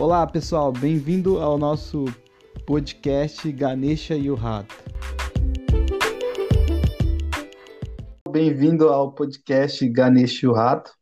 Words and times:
Olá 0.00 0.24
pessoal, 0.24 0.70
bem-vindo 0.70 1.40
ao 1.40 1.58
nosso 1.58 2.04
podcast 2.64 3.50
Ganesha 3.50 4.14
e 4.14 4.30
o 4.30 4.36
Rato. 4.36 4.72
Bem-vindo 8.30 8.90
ao 8.90 9.10
podcast 9.10 9.88
Ganesha 9.88 10.46
e 10.46 10.48
o 10.48 10.52
Rato. 10.52 10.92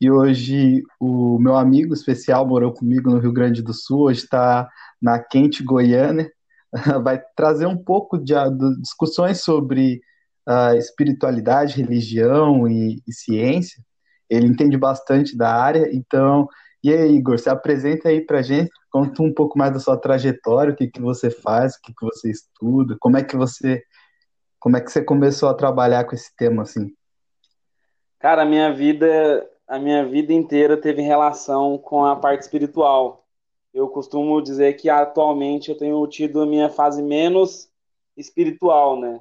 E 0.00 0.08
hoje 0.08 0.84
o 1.00 1.36
meu 1.40 1.56
amigo 1.56 1.94
especial 1.94 2.46
morou 2.46 2.72
comigo 2.72 3.10
no 3.10 3.18
Rio 3.18 3.32
Grande 3.32 3.60
do 3.60 3.74
Sul, 3.74 4.02
hoje 4.02 4.20
está 4.20 4.70
na 5.02 5.18
quente 5.18 5.64
Goiânia, 5.64 6.30
vai 7.02 7.20
trazer 7.36 7.66
um 7.66 7.76
pouco 7.76 8.16
de, 8.16 8.34
de 8.34 8.80
discussões 8.80 9.40
sobre 9.40 10.00
uh, 10.48 10.76
espiritualidade, 10.76 11.82
religião 11.82 12.68
e, 12.68 13.02
e, 13.04 13.12
ciência. 13.12 13.82
Ele 14.30 14.46
entende 14.46 14.76
bastante 14.76 15.36
da 15.36 15.52
área, 15.52 15.90
então, 15.92 16.48
e 16.84 16.92
aí, 16.92 17.14
Igor, 17.14 17.38
se 17.38 17.48
apresenta 17.48 18.10
aí 18.10 18.20
pra 18.20 18.42
gente, 18.42 18.70
conta 18.90 19.22
um 19.22 19.32
pouco 19.32 19.58
mais 19.58 19.72
da 19.72 19.78
sua 19.78 19.96
trajetória, 19.96 20.74
o 20.74 20.76
que, 20.76 20.86
que 20.86 21.00
você 21.00 21.30
faz, 21.30 21.76
o 21.76 21.80
que, 21.80 21.94
que 21.94 22.04
você 22.04 22.30
estuda, 22.30 22.94
como 23.00 23.16
é 23.16 23.24
que 23.24 23.34
você 23.34 23.82
como 24.60 24.76
é 24.76 24.80
que 24.80 24.90
você 24.90 25.02
começou 25.02 25.48
a 25.48 25.54
trabalhar 25.54 26.04
com 26.04 26.14
esse 26.14 26.34
tema 26.36 26.62
assim? 26.62 26.94
Cara, 28.18 28.42
a 28.42 28.46
minha 28.46 28.72
vida, 28.72 29.46
a 29.66 29.78
minha 29.78 30.06
vida 30.06 30.32
inteira 30.32 30.76
teve 30.76 31.02
relação 31.02 31.76
com 31.76 32.04
a 32.04 32.16
parte 32.16 32.42
espiritual. 32.42 33.26
Eu 33.74 33.88
costumo 33.88 34.40
dizer 34.40 34.74
que 34.74 34.88
atualmente 34.88 35.70
eu 35.70 35.76
tenho 35.76 36.06
tido 36.06 36.40
a 36.40 36.46
minha 36.46 36.70
fase 36.70 37.02
menos 37.02 37.68
espiritual, 38.16 38.98
né? 38.98 39.20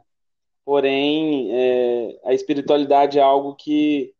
Porém, 0.63 1.49
é, 1.51 2.19
a 2.23 2.33
espiritualidade 2.33 3.19
é 3.19 3.21
algo 3.21 3.55
que 3.55 4.13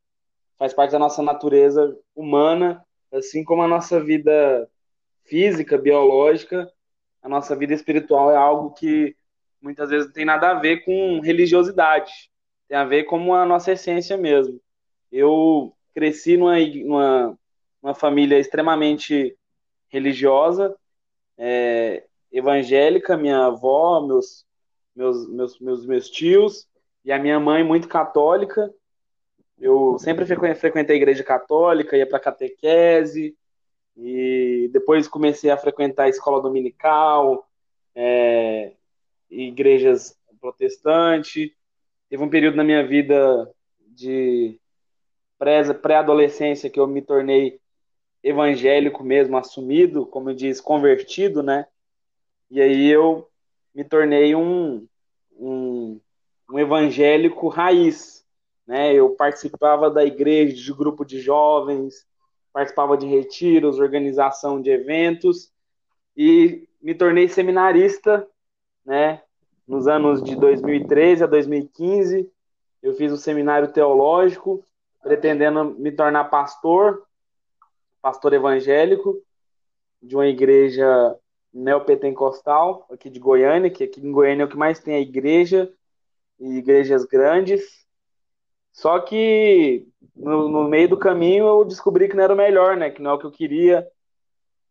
faz 0.57 0.73
parte 0.73 0.91
da 0.91 0.99
nossa 0.99 1.21
natureza 1.21 1.97
humana, 2.13 2.83
assim 3.13 3.43
como 3.43 3.61
a 3.61 3.67
nossa 3.67 3.99
vida 3.99 4.69
física, 5.25 5.77
biológica, 5.77 6.71
a 7.21 7.29
nossa 7.29 7.55
vida 7.55 7.73
espiritual 7.73 8.31
é 8.31 8.35
algo 8.35 8.71
que 8.71 9.15
muitas 9.61 9.89
vezes 9.89 10.07
não 10.07 10.13
tem 10.13 10.25
nada 10.25 10.51
a 10.51 10.59
ver 10.59 10.83
com 10.83 11.21
religiosidade, 11.21 12.11
tem 12.67 12.77
a 12.77 12.83
ver 12.83 13.05
com 13.05 13.33
a 13.33 13.45
nossa 13.45 13.71
essência 13.71 14.17
mesmo. 14.17 14.59
Eu 15.11 15.73
cresci 15.93 16.35
numa, 16.35 16.59
numa, 16.59 17.39
numa 17.81 17.95
família 17.95 18.37
extremamente 18.37 19.37
religiosa, 19.87 20.75
é, 21.37 22.03
evangélica, 22.31 23.15
minha 23.15 23.45
avó, 23.45 24.01
meus, 24.05 24.45
meus, 24.95 25.29
meus, 25.29 25.59
meus, 25.59 25.85
meus 25.85 26.09
tios, 26.09 26.67
e 27.05 27.11
a 27.11 27.19
minha 27.19 27.39
mãe 27.39 27.63
muito 27.63 27.87
católica. 27.87 28.73
Eu 29.63 29.97
sempre 29.97 30.25
frequentei 30.25 30.93
a 30.93 30.97
igreja 30.97 31.23
católica, 31.23 31.95
ia 31.95 32.05
para 32.05 32.19
catequese, 32.19 33.33
e 33.95 34.69
depois 34.73 35.07
comecei 35.07 35.49
a 35.49 35.55
frequentar 35.55 36.03
a 36.03 36.09
escola 36.09 36.41
dominical, 36.41 37.47
é, 37.95 38.73
igrejas 39.29 40.19
protestantes. 40.41 41.49
Teve 42.09 42.21
um 42.21 42.29
período 42.29 42.57
na 42.57 42.63
minha 42.65 42.85
vida 42.85 43.49
de 43.79 44.59
pré-adolescência 45.81 46.69
que 46.69 46.79
eu 46.79 46.85
me 46.85 47.01
tornei 47.01 47.57
evangélico 48.21 49.01
mesmo, 49.01 49.37
assumido, 49.37 50.05
como 50.05 50.33
disse, 50.33 50.61
convertido, 50.61 51.41
né? 51.41 51.65
E 52.51 52.61
aí 52.61 52.89
eu 52.89 53.29
me 53.73 53.85
tornei 53.85 54.35
um, 54.35 54.85
um, 55.31 56.01
um 56.51 56.59
evangélico 56.59 57.47
raiz, 57.47 58.22
né? 58.67 58.93
Eu 58.93 59.11
participava 59.11 59.89
da 59.89 60.03
igreja, 60.03 60.55
de 60.55 60.73
grupo 60.73 61.03
de 61.05 61.19
jovens, 61.19 62.05
participava 62.51 62.97
de 62.97 63.07
retiros, 63.07 63.79
organização 63.79 64.61
de 64.61 64.69
eventos 64.69 65.51
e 66.15 66.67
me 66.81 66.93
tornei 66.93 67.27
seminarista, 67.27 68.27
né? 68.85 69.21
Nos 69.67 69.87
anos 69.87 70.21
de 70.21 70.35
2013 70.35 71.23
a 71.23 71.27
2015, 71.27 72.29
eu 72.81 72.93
fiz 72.93 73.11
um 73.11 73.17
seminário 73.17 73.71
teológico, 73.71 74.63
pretendendo 75.01 75.63
me 75.79 75.91
tornar 75.91 76.25
pastor, 76.25 77.03
pastor 78.01 78.33
evangélico 78.33 79.21
de 80.01 80.15
uma 80.15 80.27
igreja 80.27 81.17
neopentecostal 81.53 82.85
aqui 82.91 83.09
de 83.09 83.19
Goiânia, 83.19 83.69
que 83.69 83.85
aqui 83.85 84.01
em 84.01 84.11
Goiânia 84.11 84.43
é 84.43 84.45
o 84.45 84.49
que 84.49 84.57
mais 84.57 84.79
tem 84.79 84.95
a 84.95 84.99
igreja 84.99 85.71
e 86.39 86.57
igrejas 86.57 87.05
grandes. 87.05 87.82
Só 88.73 88.99
que 88.99 89.87
no, 90.15 90.49
no, 90.49 90.67
meio 90.67 90.89
do 90.89 90.97
caminho 90.97 91.45
eu 91.45 91.63
descobri 91.63 92.09
que 92.09 92.15
não 92.15 92.23
era 92.23 92.33
o 92.33 92.37
melhor, 92.37 92.75
né? 92.75 92.89
Que 92.89 93.01
não 93.01 93.11
é 93.11 93.13
o 93.13 93.19
que 93.19 93.25
eu 93.25 93.31
queria, 93.31 93.87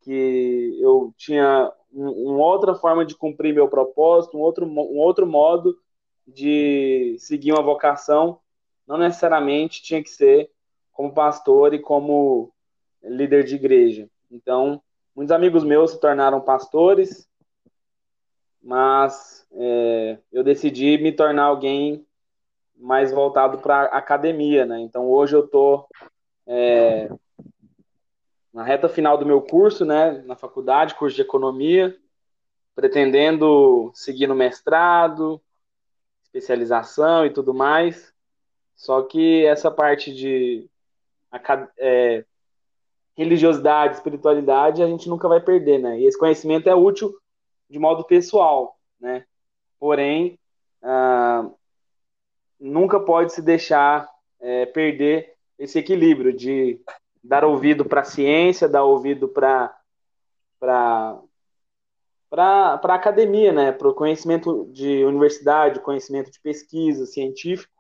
que 0.01 0.77
eu 0.83 1.15
tinha 1.17 1.73
um, 1.93 2.11
uma 2.33 2.45
outra 2.45 2.75
forma 2.75 3.07
de 3.07 3.15
cumprir 3.15 3.55
meu 3.55 3.69
propósito, 3.69 4.37
um 4.37 4.41
outro, 4.41 4.67
um 4.67 4.99
outro 4.99 5.25
modo 5.25 5.79
de 6.27 7.17
seguir 7.21 7.53
uma 7.53 7.63
vocação. 7.63 8.41
Não 8.87 8.99
necessariamente 8.99 9.81
tinha 9.81 10.03
que 10.03 10.11
ser 10.11 10.51
como 10.93 11.15
pastor 11.15 11.73
e 11.73 11.79
como 11.79 12.53
líder 13.03 13.45
de 13.45 13.55
igreja. 13.55 14.11
Então, 14.29 14.83
muitos 15.15 15.33
amigos 15.33 15.63
meus 15.63 15.93
se 15.93 16.01
tornaram 16.01 16.41
pastores, 16.41 17.29
mas 18.61 19.47
é, 19.53 20.19
eu 20.33 20.43
decidi 20.43 20.99
me 20.99 21.13
tornar 21.13 21.45
alguém 21.45 22.05
mais 22.83 23.13
voltado 23.13 23.59
para 23.59 23.85
academia, 23.85 24.67
né? 24.67 24.81
Então, 24.81 25.09
hoje 25.09 25.37
eu 25.37 25.45
estou 25.45 25.87
é, 26.47 27.09
na 28.53 28.65
reta 28.65 28.89
final 28.89 29.17
do 29.17 29.25
meu 29.25 29.41
curso, 29.41 29.85
né? 29.85 30.23
Na 30.27 30.35
faculdade, 30.35 30.97
curso 30.97 31.15
de 31.15 31.23
economia, 31.23 31.97
pretendendo 32.75 33.93
seguir 33.95 34.27
no 34.27 34.35
mestrado, 34.35 35.41
especialização 36.25 37.25
e 37.25 37.31
tudo 37.31 37.55
mais. 37.55 38.13
Só 38.75 39.03
que 39.03 39.47
essa 39.47 39.71
parte 39.71 40.13
de 40.13 40.69
é, 41.79 42.25
religiosidade, 43.17 43.95
espiritualidade, 43.95 44.83
a 44.83 44.89
gente 44.89 45.09
nunca 45.09 45.29
vai 45.29 45.41
perder, 45.41 45.79
né? 45.79 46.01
E 46.01 46.07
esse 46.07 46.19
conhecimento 46.19 46.69
é 46.69 46.75
útil 46.75 47.15
de 47.71 47.79
modo 47.79 48.05
pessoal, 48.05 48.77
né? 48.99 49.25
Porém, 49.79 50.37
ah, 50.83 51.49
nunca 52.71 53.01
pode 53.01 53.33
se 53.33 53.43
deixar 53.43 54.09
é, 54.41 54.67
perder 54.67 55.35
esse 55.59 55.79
equilíbrio 55.79 56.33
de 56.33 56.81
dar 57.23 57.45
ouvido 57.45 57.85
para 57.85 58.01
a 58.01 58.05
ciência, 58.05 58.69
dar 58.69 58.85
ouvido 58.85 59.29
para 59.29 59.75
para 60.59 61.21
a 62.83 62.95
academia, 62.95 63.53
né? 63.53 63.73
Para 63.73 63.89
o 63.89 63.95
conhecimento 63.95 64.67
de 64.73 65.05
universidade, 65.05 65.81
conhecimento 65.81 66.31
de 66.31 66.41
pesquisa 66.41 67.05
científico 67.05 67.73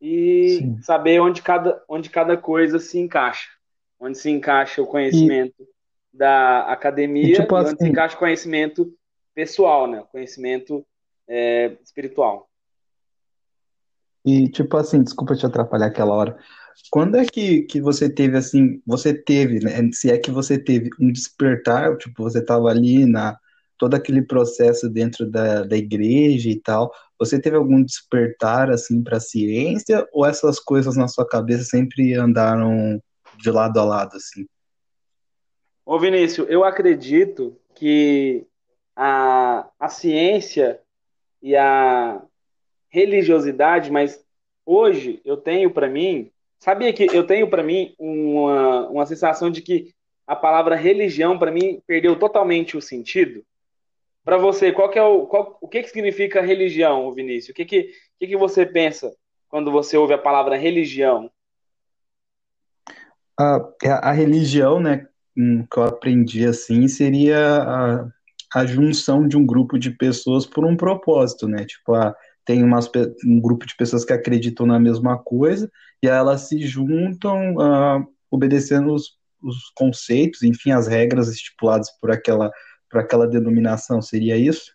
e 0.00 0.58
Sim. 0.58 0.82
saber 0.82 1.20
onde 1.20 1.42
cada, 1.42 1.82
onde 1.88 2.10
cada 2.10 2.36
coisa 2.36 2.78
se 2.78 2.98
encaixa 2.98 3.56
onde 3.98 4.18
se 4.18 4.30
encaixa 4.30 4.82
o 4.82 4.86
conhecimento 4.86 5.54
e, 5.62 5.66
da 6.12 6.70
academia 6.70 7.24
e, 7.24 7.40
tipo, 7.40 7.56
onde 7.56 7.68
assim, 7.68 7.76
se 7.78 7.88
encaixa 7.88 8.16
o 8.16 8.18
conhecimento 8.18 8.94
pessoal, 9.34 9.86
né? 9.86 10.04
Conhecimento 10.10 10.86
é, 11.28 11.76
espiritual. 11.82 12.48
E, 14.26 14.48
tipo 14.48 14.76
assim, 14.76 15.04
desculpa 15.04 15.36
te 15.36 15.46
atrapalhar 15.46 15.86
aquela 15.86 16.12
hora. 16.12 16.36
Quando 16.90 17.16
é 17.16 17.24
que, 17.24 17.62
que 17.62 17.80
você 17.80 18.10
teve, 18.10 18.36
assim, 18.36 18.82
você 18.84 19.14
teve, 19.14 19.60
né? 19.60 19.88
Se 19.92 20.10
é 20.10 20.18
que 20.18 20.32
você 20.32 20.58
teve 20.58 20.90
um 21.00 21.12
despertar, 21.12 21.96
tipo, 21.96 22.24
você 22.24 22.40
estava 22.40 22.68
ali 22.68 23.06
na 23.06 23.38
todo 23.78 23.94
aquele 23.94 24.22
processo 24.22 24.88
dentro 24.88 25.30
da, 25.30 25.62
da 25.62 25.76
igreja 25.76 26.48
e 26.48 26.58
tal, 26.58 26.90
você 27.18 27.38
teve 27.38 27.56
algum 27.56 27.82
despertar, 27.82 28.70
assim, 28.70 29.02
para 29.02 29.18
a 29.18 29.20
ciência? 29.20 30.06
Ou 30.12 30.24
essas 30.24 30.58
coisas 30.58 30.96
na 30.96 31.06
sua 31.08 31.28
cabeça 31.28 31.64
sempre 31.64 32.14
andaram 32.14 33.00
de 33.38 33.50
lado 33.50 33.78
a 33.78 33.84
lado, 33.84 34.16
assim. 34.16 34.46
Ô 35.84 35.98
Vinícius, 36.00 36.48
eu 36.48 36.64
acredito 36.64 37.56
que 37.74 38.46
a, 38.96 39.68
a 39.78 39.88
ciência 39.88 40.80
e 41.42 41.54
a 41.54 42.22
religiosidade, 42.88 43.92
mas 43.92 44.24
hoje 44.66 45.20
eu 45.24 45.36
tenho 45.36 45.70
para 45.70 45.88
mim, 45.88 46.30
sabia 46.58 46.92
que 46.92 47.04
eu 47.04 47.24
tenho 47.24 47.48
para 47.48 47.62
mim 47.62 47.94
uma, 47.98 48.88
uma 48.88 49.06
sensação 49.06 49.50
de 49.50 49.62
que 49.62 49.94
a 50.26 50.34
palavra 50.34 50.74
religião 50.74 51.38
para 51.38 51.52
mim 51.52 51.80
perdeu 51.86 52.18
totalmente 52.18 52.76
o 52.76 52.82
sentido. 52.82 53.44
Para 54.24 54.36
você, 54.36 54.72
qual 54.72 54.90
que 54.90 54.98
é 54.98 55.02
o 55.02 55.24
qual, 55.26 55.56
o 55.60 55.68
que 55.68 55.84
que 55.84 55.88
significa 55.88 56.42
religião, 56.42 57.12
Vinícius? 57.12 57.50
O 57.50 57.54
que 57.54 57.64
que, 57.64 57.92
que 58.18 58.26
que 58.26 58.36
você 58.36 58.66
pensa 58.66 59.14
quando 59.48 59.70
você 59.70 59.96
ouve 59.96 60.14
a 60.14 60.18
palavra 60.18 60.56
religião? 60.56 61.30
A, 63.38 63.60
a 64.02 64.12
religião, 64.12 64.80
né, 64.80 65.06
hum, 65.36 65.64
que 65.70 65.78
eu 65.78 65.84
aprendi 65.84 66.44
assim, 66.44 66.88
seria 66.88 67.38
a, 67.38 68.08
a 68.54 68.66
junção 68.66 69.28
de 69.28 69.36
um 69.36 69.46
grupo 69.46 69.78
de 69.78 69.90
pessoas 69.90 70.44
por 70.44 70.64
um 70.64 70.76
propósito, 70.76 71.46
né? 71.46 71.64
Tipo, 71.64 71.94
a, 71.94 72.16
tem 72.46 72.62
umas, 72.62 72.90
um 73.26 73.40
grupo 73.40 73.66
de 73.66 73.76
pessoas 73.76 74.04
que 74.04 74.12
acreditam 74.12 74.64
na 74.64 74.78
mesma 74.78 75.18
coisa 75.18 75.70
e 76.02 76.08
elas 76.08 76.42
se 76.42 76.60
juntam 76.66 77.56
uh, 77.56 78.06
obedecendo 78.30 78.94
os 78.94 79.16
os 79.42 79.70
conceitos, 79.74 80.42
enfim, 80.42 80.72
as 80.72 80.86
regras 80.86 81.28
estipuladas 81.28 81.90
por 82.00 82.10
aquela, 82.10 82.50
por 82.90 83.00
aquela 83.00 83.26
denominação, 83.26 84.00
seria 84.02 84.36
isso? 84.36 84.74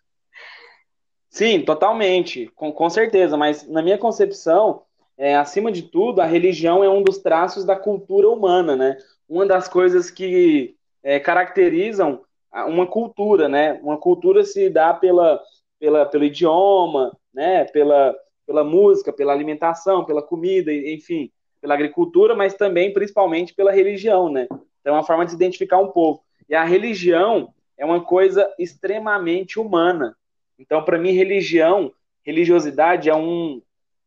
Sim, 1.28 1.62
totalmente, 1.62 2.50
com, 2.54 2.72
com 2.72 2.90
certeza, 2.90 3.36
mas 3.36 3.66
na 3.68 3.82
minha 3.82 3.98
concepção, 3.98 4.82
é, 5.16 5.36
acima 5.36 5.72
de 5.72 5.82
tudo, 5.82 6.20
a 6.20 6.26
religião 6.26 6.82
é 6.82 6.88
um 6.88 7.02
dos 7.02 7.18
traços 7.18 7.64
da 7.64 7.76
cultura 7.76 8.28
humana, 8.28 8.76
né? 8.76 8.98
Uma 9.28 9.46
das 9.46 9.68
coisas 9.68 10.10
que 10.10 10.76
é, 11.02 11.18
caracterizam 11.18 12.22
uma 12.66 12.86
cultura, 12.86 13.48
né? 13.48 13.80
Uma 13.82 13.96
cultura 13.96 14.44
se 14.44 14.68
dá 14.68 14.92
pela, 14.92 15.40
pela, 15.82 16.06
pelo 16.06 16.22
idioma, 16.22 17.10
né? 17.34 17.64
Pela, 17.64 18.14
pela 18.46 18.62
música, 18.62 19.12
pela 19.12 19.32
alimentação, 19.32 20.04
pela 20.04 20.22
comida, 20.22 20.72
enfim, 20.72 21.28
pela 21.60 21.74
agricultura, 21.74 22.36
mas 22.36 22.54
também, 22.54 22.92
principalmente, 22.92 23.52
pela 23.52 23.72
religião, 23.72 24.30
né? 24.30 24.46
Então, 24.80 24.92
é 24.94 24.96
uma 24.98 25.02
forma 25.02 25.24
de 25.24 25.32
se 25.32 25.36
identificar 25.36 25.78
um 25.78 25.88
povo. 25.88 26.22
E 26.48 26.54
a 26.54 26.62
religião 26.62 27.52
é 27.76 27.84
uma 27.84 28.00
coisa 28.00 28.48
extremamente 28.60 29.58
humana. 29.58 30.16
Então, 30.56 30.84
para 30.84 30.98
mim, 30.98 31.10
religião, 31.10 31.92
religiosidade 32.24 33.10
é 33.10 33.14
um, 33.16 33.60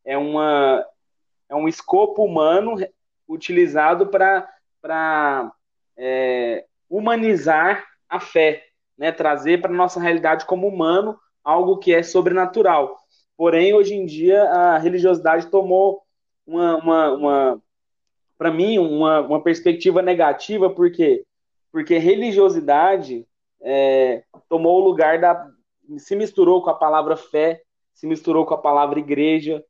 é 0.06 0.18
uma, 0.18 0.82
é 1.50 1.56
um 1.56 1.68
escopo 1.68 2.24
humano 2.24 2.76
utilizado 3.28 4.08
para 4.08 5.52
é, 5.98 6.64
humanizar 6.90 7.86
a 8.08 8.18
fé, 8.18 8.64
né? 8.98 9.12
trazer 9.12 9.60
para 9.60 9.72
a 9.72 9.76
nossa 9.76 10.00
realidade 10.00 10.46
como 10.46 10.70
humano 10.70 11.20
algo 11.46 11.78
que 11.78 11.94
é 11.94 12.02
sobrenatural. 12.02 12.98
Porém, 13.38 13.74
hoje 13.74 13.94
em 13.94 14.06
dia, 14.06 14.44
a 14.44 14.78
religiosidade 14.80 15.48
tomou 15.48 16.02
uma, 16.46 16.78
uma, 16.78 17.12
uma 17.14 17.64
para 18.38 18.52
mim, 18.52 18.80
uma, 18.80 19.22
uma 19.22 19.42
perspectiva 19.42 20.02
negativa, 20.02 20.70
por 20.70 20.92
quê? 20.92 21.24
Porque 21.72 21.98
religiosidade 21.98 23.26
é, 23.62 24.24
tomou 24.50 24.82
o 24.82 24.86
lugar 24.86 25.20
da. 25.20 25.50
se 25.98 26.16
misturou 26.16 26.64
com 26.64 26.70
a 26.70 26.76
palavra 26.76 27.16
fé, 27.16 27.62
se 27.94 28.08
misturou 28.08 28.46
com 28.46 28.54
a 28.54 28.62
palavra 28.62 29.00
igreja, 29.00 29.64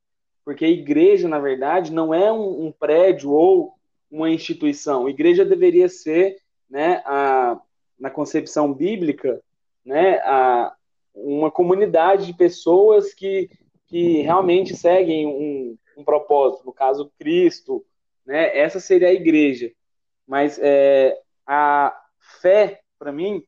porque 0.44 0.66
igreja, 0.66 1.28
na 1.28 1.40
verdade, 1.40 1.92
não 1.92 2.14
é 2.14 2.32
um, 2.32 2.68
um 2.68 2.72
prédio 2.72 3.32
ou 3.32 3.74
uma 4.10 4.30
instituição. 4.30 5.10
Igreja 5.10 5.44
deveria 5.44 5.90
ser, 5.90 6.38
né, 6.70 7.02
a, 7.06 7.60
na 8.00 8.10
concepção 8.10 8.72
bíblica, 8.72 9.42
né, 9.84 10.20
a, 10.20 10.74
uma 11.16 11.50
comunidade 11.50 12.26
de 12.26 12.34
pessoas 12.34 13.14
que, 13.14 13.50
que 13.88 14.22
realmente 14.22 14.76
seguem 14.76 15.26
um, 15.26 15.78
um 15.98 16.04
propósito, 16.04 16.66
no 16.66 16.74
caso, 16.74 17.12
Cristo, 17.18 17.86
né, 18.26 18.58
essa 18.58 18.80
seria 18.80 19.08
a 19.08 19.14
igreja. 19.14 19.72
Mas 20.28 20.60
é, 20.62 21.18
a 21.46 21.96
fé, 22.42 22.82
para 23.00 23.12
mim, 23.12 23.44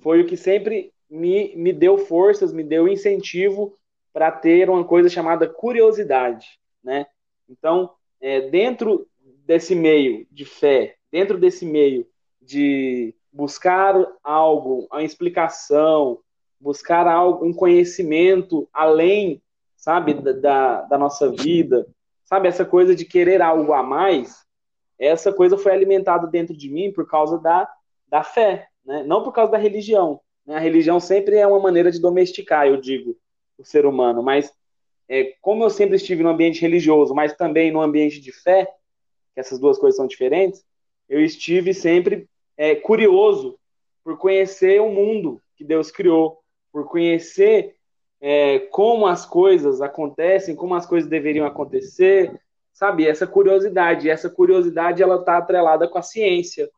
foi 0.00 0.20
o 0.20 0.26
que 0.26 0.36
sempre 0.36 0.92
me, 1.10 1.54
me 1.56 1.72
deu 1.72 1.98
forças, 1.98 2.52
me 2.52 2.62
deu 2.62 2.88
incentivo 2.88 3.76
para 4.12 4.30
ter 4.30 4.70
uma 4.70 4.84
coisa 4.84 5.08
chamada 5.08 5.48
curiosidade, 5.48 6.58
né? 6.82 7.06
Então, 7.48 7.90
é, 8.20 8.48
dentro 8.48 9.06
desse 9.44 9.74
meio 9.74 10.26
de 10.30 10.44
fé, 10.44 10.96
dentro 11.10 11.38
desse 11.38 11.64
meio 11.66 12.06
de 12.40 13.14
buscar 13.32 13.94
algo, 14.22 14.86
uma 14.90 15.02
explicação, 15.02 16.18
buscar 16.60 17.06
algo, 17.06 17.44
um 17.44 17.52
conhecimento 17.52 18.68
além, 18.72 19.42
sabe, 19.76 20.14
da, 20.14 20.82
da 20.82 20.98
nossa 20.98 21.30
vida, 21.30 21.86
sabe, 22.24 22.48
essa 22.48 22.64
coisa 22.64 22.94
de 22.94 23.04
querer 23.04 23.42
algo 23.42 23.72
a 23.72 23.82
mais, 23.82 24.44
essa 24.98 25.32
coisa 25.32 25.58
foi 25.58 25.72
alimentada 25.72 26.26
dentro 26.26 26.56
de 26.56 26.70
mim 26.70 26.92
por 26.92 27.06
causa 27.06 27.38
da, 27.38 27.68
da 28.08 28.22
fé, 28.22 28.68
né? 28.84 29.02
não 29.04 29.22
por 29.22 29.32
causa 29.32 29.52
da 29.52 29.58
religião. 29.58 30.20
Né? 30.46 30.56
A 30.56 30.60
religião 30.60 30.98
sempre 30.98 31.36
é 31.36 31.46
uma 31.46 31.60
maneira 31.60 31.90
de 31.90 32.00
domesticar, 32.00 32.66
eu 32.66 32.80
digo, 32.80 33.16
o 33.58 33.64
ser 33.64 33.86
humano, 33.86 34.22
mas 34.22 34.52
é, 35.08 35.34
como 35.40 35.62
eu 35.62 35.70
sempre 35.70 35.96
estive 35.96 36.22
no 36.22 36.30
ambiente 36.30 36.60
religioso, 36.60 37.14
mas 37.14 37.34
também 37.34 37.70
no 37.70 37.80
ambiente 37.80 38.20
de 38.20 38.32
fé, 38.32 38.66
que 39.34 39.40
essas 39.40 39.58
duas 39.58 39.78
coisas 39.78 39.96
são 39.96 40.06
diferentes, 40.06 40.64
eu 41.08 41.22
estive 41.24 41.72
sempre 41.72 42.28
é, 42.56 42.74
curioso 42.74 43.58
por 44.02 44.18
conhecer 44.18 44.80
o 44.80 44.88
mundo 44.88 45.40
que 45.56 45.64
Deus 45.64 45.90
criou, 45.90 46.38
por 46.76 46.84
conhecer 46.84 47.74
é, 48.20 48.58
como 48.58 49.06
as 49.06 49.24
coisas 49.24 49.80
acontecem, 49.80 50.54
como 50.54 50.74
as 50.74 50.84
coisas 50.84 51.08
deveriam 51.08 51.46
acontecer, 51.46 52.38
sabe? 52.70 53.06
Essa 53.06 53.26
curiosidade, 53.26 54.10
essa 54.10 54.28
curiosidade 54.28 55.02
ela 55.02 55.16
está 55.16 55.38
atrelada 55.38 55.88
com 55.88 55.96
a 55.96 56.02
ciência. 56.02 56.68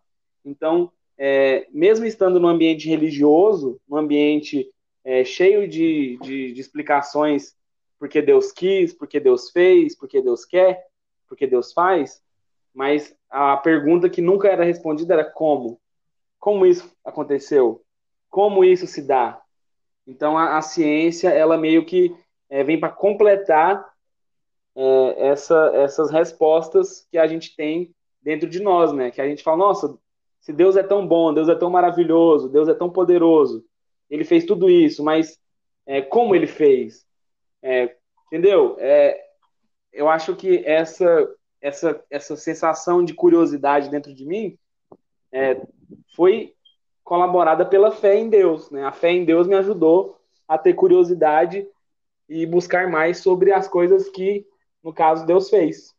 Então, 0.45 0.93
é, 1.19 1.67
mesmo 1.73 2.07
estando 2.07 2.39
no 2.39 2.47
ambiente 2.47 2.89
religioso, 2.89 3.81
no 3.89 3.97
ambiente 3.97 4.71
é, 5.03 5.25
cheio 5.25 5.67
de, 5.67 6.17
de, 6.23 6.53
de 6.53 6.61
explicações 6.61 7.57
porque 7.99 8.23
Deus 8.23 8.53
quis, 8.53 8.95
porque 8.95 9.19
Deus 9.19 9.51
fez, 9.51 9.97
porque 9.97 10.23
Deus 10.23 10.45
quer, 10.45 10.87
porque 11.27 11.45
Deus 11.45 11.73
faz, 11.73 12.23
mas 12.73 13.13
a 13.29 13.57
pergunta 13.57 14.09
que 14.09 14.23
nunca 14.23 14.47
era 14.47 14.63
respondida 14.63 15.15
era 15.15 15.25
como? 15.25 15.81
Como 16.39 16.65
isso 16.65 16.89
aconteceu? 17.05 17.83
Como 18.31 18.63
isso 18.63 18.87
se 18.87 19.03
dá? 19.03 19.43
Então 20.09 20.39
a, 20.39 20.57
a 20.57 20.63
ciência 20.63 21.29
ela 21.29 21.59
meio 21.59 21.85
que 21.85 22.17
é, 22.49 22.65
vem 22.65 22.81
para 22.81 22.89
completar 22.89 23.87
é, 24.75 25.29
essa, 25.29 25.71
essas 25.75 26.11
respostas 26.11 27.07
que 27.11 27.19
a 27.19 27.27
gente 27.27 27.55
tem 27.55 27.95
dentro 28.23 28.49
de 28.49 28.61
nós, 28.61 28.93
né? 28.93 29.11
Que 29.11 29.21
a 29.21 29.29
gente 29.29 29.43
fala, 29.43 29.59
nossa, 29.59 29.99
se 30.41 30.53
Deus 30.53 30.77
é 30.77 30.83
tão 30.83 31.07
bom, 31.07 31.35
Deus 31.35 31.49
é 31.49 31.55
tão 31.55 31.69
maravilhoso, 31.69 32.49
Deus 32.49 32.69
é 32.69 32.75
tão 32.75 32.89
poderoso, 32.89 33.65
ele 34.09 34.25
fez 34.25 34.47
tudo 34.47 34.71
isso, 34.71 35.05
mas 35.05 35.39
é, 35.87 36.01
como 36.01 36.35
ele 36.35 36.47
fez? 36.47 37.07
Entendeu? 38.27 38.77
Eu 39.93 40.09
acho 40.09 40.37
que 40.37 40.65
essa, 40.65 41.29
essa, 41.61 42.05
essa 42.11 42.37
sensação 42.37 43.05
de 43.05 43.15
curiosidade 43.15 43.91
dentro 43.91 44.15
de 44.15 44.25
mim 44.25 44.57
é, 45.33 45.61
foi 46.15 46.55
colaborada 47.09 47.65
pela 47.65 47.91
fé 47.91 48.19
em 48.19 48.29
Deus. 48.29 48.71
Né? 48.71 48.85
A 48.85 48.93
fé 48.93 49.11
em 49.11 49.25
Deus 49.25 49.47
me 49.47 49.55
ajudou 49.55 50.19
a 50.47 50.59
ter 50.59 50.75
curiosidade 50.75 51.67
e 52.29 52.45
buscar 52.45 52.91
mais 52.91 53.19
sobre 53.19 53.51
as 53.51 53.67
coisas 53.67 54.11
que, 54.11 54.45
no 54.85 54.93
caso, 54.93 55.25
Deus 55.25 55.49
fez. 55.49 55.95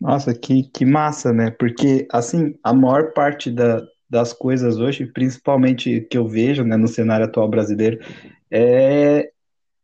Nossa, 0.00 0.34
que, 0.34 0.62
que 0.70 0.86
massa, 0.86 1.30
né? 1.30 1.50
Porque, 1.50 2.08
assim, 2.10 2.58
a 2.64 2.72
maior 2.72 3.12
parte 3.12 3.50
da, 3.50 3.86
das 4.08 4.32
coisas 4.32 4.78
hoje, 4.78 5.04
principalmente 5.04 6.00
que 6.10 6.16
eu 6.16 6.26
vejo 6.26 6.64
né, 6.64 6.74
no 6.74 6.88
cenário 6.88 7.26
atual 7.26 7.48
brasileiro, 7.48 7.98
é 8.50 9.30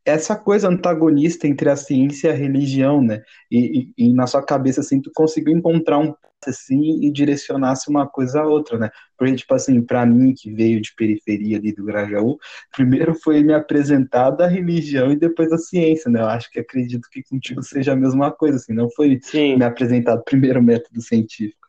essa 0.07 0.35
coisa 0.35 0.69
antagonista 0.69 1.47
entre 1.47 1.69
a 1.69 1.77
ciência 1.77 2.29
e 2.29 2.31
a 2.31 2.35
religião, 2.35 3.03
né? 3.03 3.23
E, 3.51 3.93
e, 3.99 4.07
e 4.07 4.15
na 4.15 4.27
sua 4.27 4.43
cabeça, 4.43 4.81
assim, 4.81 5.03
tu 5.03 5.11
conseguiu 5.15 5.55
encontrar 5.55 5.99
um 5.99 6.15
assim 6.51 7.01
e 7.03 7.11
direcionasse 7.11 7.89
uma 7.89 8.07
coisa 8.07 8.41
a 8.41 8.47
outra, 8.47 8.79
né? 8.79 8.91
Porque, 9.17 9.35
tipo 9.37 9.55
assim, 9.55 9.81
para 9.83 10.05
mim, 10.05 10.35
que 10.35 10.53
veio 10.53 10.81
de 10.81 10.95
periferia 10.95 11.59
ali 11.59 11.73
do 11.73 11.85
Grajaú, 11.85 12.39
primeiro 12.75 13.15
foi 13.15 13.43
me 13.43 13.55
apresentar 13.55 14.41
a 14.41 14.47
religião 14.47 15.11
e 15.11 15.17
depois 15.17 15.53
a 15.53 15.59
ciência, 15.59 16.11
né? 16.11 16.21
Eu 16.21 16.27
acho 16.27 16.51
que 16.51 16.61
acredito 16.61 17.09
que 17.11 17.23
contigo 17.23 17.63
seja 17.63 17.93
a 17.93 17.97
mesma 17.97 18.31
coisa, 18.31 18.57
assim, 18.57 18.73
não 18.73 18.91
foi 18.91 19.19
Sim. 19.23 19.57
me 19.57 19.65
apresentado 19.65 20.23
primeiro 20.25 20.61
o 20.61 20.63
método 20.63 21.01
científico. 21.01 21.63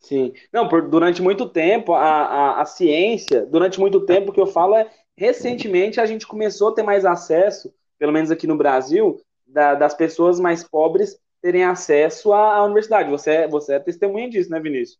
Sim. 0.00 0.32
Não, 0.52 0.68
por, 0.68 0.88
durante 0.88 1.20
muito 1.20 1.48
tempo, 1.48 1.92
a, 1.92 2.00
a, 2.00 2.62
a, 2.62 2.64
ciência, 2.64 3.44
durante 3.44 3.78
muito 3.78 4.00
tempo, 4.06 4.30
o 4.30 4.32
que 4.32 4.40
eu 4.40 4.46
falo 4.46 4.74
é, 4.74 4.88
recentemente 5.16 6.00
a 6.00 6.06
gente 6.06 6.26
começou 6.26 6.68
a 6.68 6.74
ter 6.74 6.82
mais 6.82 7.04
acesso, 7.04 7.72
pelo 7.98 8.12
menos 8.12 8.30
aqui 8.30 8.46
no 8.46 8.56
Brasil, 8.56 9.20
da, 9.46 9.74
das 9.74 9.94
pessoas 9.94 10.38
mais 10.38 10.64
pobres 10.64 11.18
terem 11.40 11.64
acesso 11.64 12.32
à, 12.32 12.64
universidade. 12.64 13.10
Você, 13.10 13.30
é, 13.30 13.48
você 13.48 13.74
é 13.74 13.78
testemunha 13.78 14.28
disso, 14.28 14.50
né, 14.50 14.60
Vinícius? 14.60 14.98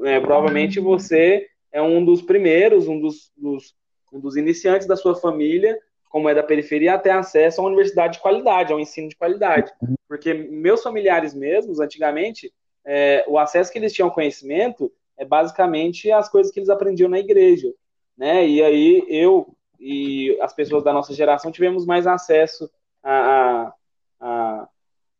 É, 0.00 0.20
provavelmente 0.20 0.80
você 0.80 1.46
é 1.70 1.82
um 1.82 2.04
dos 2.04 2.22
primeiros, 2.22 2.86
um 2.88 3.00
dos, 3.00 3.32
dos, 3.36 3.74
um 4.12 4.20
dos 4.20 4.36
iniciantes 4.36 4.86
da 4.86 4.96
sua 4.96 5.14
família, 5.14 5.78
como 6.08 6.28
é 6.28 6.34
da 6.34 6.42
periferia, 6.42 6.94
a 6.94 6.98
ter 6.98 7.10
acesso 7.10 7.60
a 7.60 7.64
uma 7.64 7.70
universidade 7.70 8.14
de 8.14 8.20
qualidade, 8.20 8.72
a 8.72 8.76
um 8.76 8.80
ensino 8.80 9.08
de 9.08 9.16
qualidade. 9.16 9.72
Porque 10.06 10.34
meus 10.34 10.82
familiares 10.82 11.34
mesmos, 11.34 11.80
antigamente, 11.80 12.52
é, 12.84 13.24
o 13.26 13.38
acesso 13.38 13.72
que 13.72 13.78
eles 13.78 13.92
tinham 13.92 14.08
ao 14.08 14.14
conhecimento 14.14 14.92
é 15.16 15.24
basicamente 15.24 16.10
as 16.10 16.28
coisas 16.28 16.52
que 16.52 16.60
eles 16.60 16.68
aprendiam 16.68 17.08
na 17.08 17.18
igreja, 17.18 17.72
né? 18.16 18.46
E 18.46 18.62
aí 18.62 19.04
eu 19.08 19.56
e 19.78 20.38
as 20.40 20.52
pessoas 20.54 20.84
da 20.84 20.92
nossa 20.92 21.12
geração 21.12 21.50
tivemos 21.50 21.84
mais 21.84 22.06
acesso 22.06 22.70
à, 23.02 23.72
à, 24.20 24.68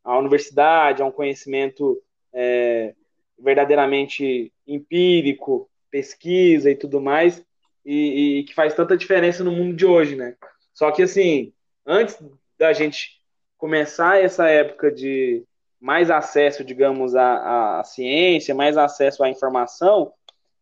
à 0.04 0.18
universidade, 0.18 1.02
a 1.02 1.06
um 1.06 1.12
conhecimento 1.12 2.00
é, 2.32 2.94
verdadeiramente 3.38 4.52
empírico, 4.66 5.68
pesquisa 5.90 6.70
e 6.70 6.74
tudo 6.74 7.00
mais, 7.00 7.44
e, 7.84 8.38
e, 8.38 8.44
que 8.44 8.54
faz 8.54 8.74
tanta 8.74 8.96
diferença 8.96 9.42
no 9.42 9.52
mundo 9.52 9.74
de 9.74 9.84
hoje, 9.84 10.16
né? 10.16 10.36
Só 10.72 10.90
que 10.90 11.02
assim, 11.02 11.52
antes 11.84 12.16
da 12.58 12.72
gente 12.72 13.20
começar 13.58 14.20
essa 14.20 14.48
época 14.48 14.90
de 14.90 15.44
mais 15.80 16.10
acesso, 16.10 16.64
digamos, 16.64 17.14
à, 17.16 17.80
à 17.80 17.84
ciência, 17.84 18.54
mais 18.54 18.78
acesso 18.78 19.22
à 19.24 19.28
informação, 19.28 20.12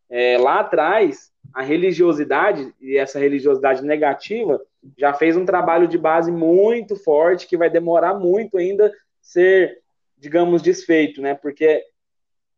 é, 0.09 0.39
lá 0.39 0.61
atrás, 0.61 1.31
a 1.55 1.63
religiosidade, 1.63 2.75
e 2.81 2.97
essa 2.97 3.19
religiosidade 3.19 3.83
negativa, 3.83 4.61
já 4.99 5.13
fez 5.13 5.37
um 5.37 5.45
trabalho 5.45 5.87
de 5.87 5.99
base 5.99 6.33
muito 6.33 6.97
forte, 6.97 7.47
que 7.47 7.57
vai 7.57 7.69
demorar 7.69 8.15
muito 8.15 8.57
ainda 8.57 8.93
ser, 9.31 9.79
digamos, 10.19 10.61
desfeito, 10.61 11.23
né? 11.23 11.35
Porque 11.35 11.85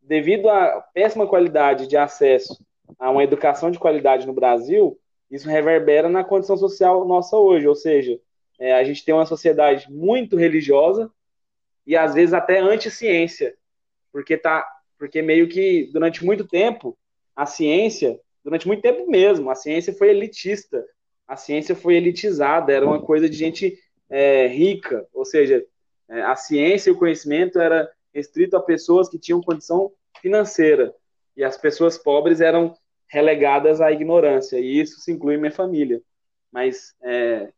devido 0.00 0.48
à 0.48 0.80
péssima 0.94 1.26
qualidade 1.26 1.86
de 1.86 1.96
acesso 1.96 2.58
a 2.98 3.10
uma 3.10 3.22
educação 3.22 3.70
de 3.70 3.78
qualidade 3.78 4.26
no 4.26 4.32
Brasil, 4.32 4.98
isso 5.30 5.48
reverbera 5.48 6.08
na 6.08 6.24
condição 6.24 6.56
social 6.56 7.06
nossa 7.06 7.36
hoje, 7.36 7.68
ou 7.68 7.74
seja, 7.74 8.18
é, 8.58 8.72
a 8.72 8.84
gente 8.84 9.04
tem 9.04 9.14
uma 9.14 9.26
sociedade 9.26 9.90
muito 9.90 10.36
religiosa 10.36 11.10
e 11.86 11.96
às 11.96 12.14
vezes 12.14 12.32
até 12.32 12.58
anti-ciência, 12.58 13.54
porque 14.10 14.36
tá, 14.36 14.66
porque 14.98 15.20
meio 15.20 15.48
que 15.48 15.90
durante 15.92 16.24
muito 16.24 16.46
tempo 16.46 16.96
a 17.36 17.44
ciência, 17.44 18.18
durante 18.42 18.66
muito 18.66 18.82
tempo 18.82 19.10
mesmo, 19.10 19.50
a 19.50 19.54
ciência 19.54 19.92
foi 19.92 20.08
elitista, 20.10 20.84
a 21.28 21.36
ciência 21.36 21.74
foi 21.74 21.96
elitizada, 21.96 22.72
era 22.72 22.86
uma 22.86 23.00
coisa 23.00 23.28
de 23.28 23.36
gente 23.36 23.78
é, 24.08 24.46
rica, 24.46 25.06
ou 25.12 25.24
seja, 25.24 25.64
a 26.20 26.36
ciência 26.36 26.90
e 26.90 26.92
o 26.92 26.98
conhecimento 26.98 27.58
era 27.58 27.90
restrito 28.12 28.56
a 28.56 28.62
pessoas 28.62 29.08
que 29.08 29.18
tinham 29.18 29.40
condição 29.40 29.90
financeira 30.20 30.94
e 31.36 31.42
as 31.42 31.56
pessoas 31.56 31.96
pobres 31.96 32.40
eram 32.40 32.74
relegadas 33.08 33.80
à 33.80 33.92
ignorância, 33.92 34.58
e 34.58 34.80
isso 34.80 35.00
se 35.00 35.12
inclui 35.12 35.36
minha 35.36 35.52
família. 35.52 36.00
Mas, 36.50 36.94
é, 37.02 37.50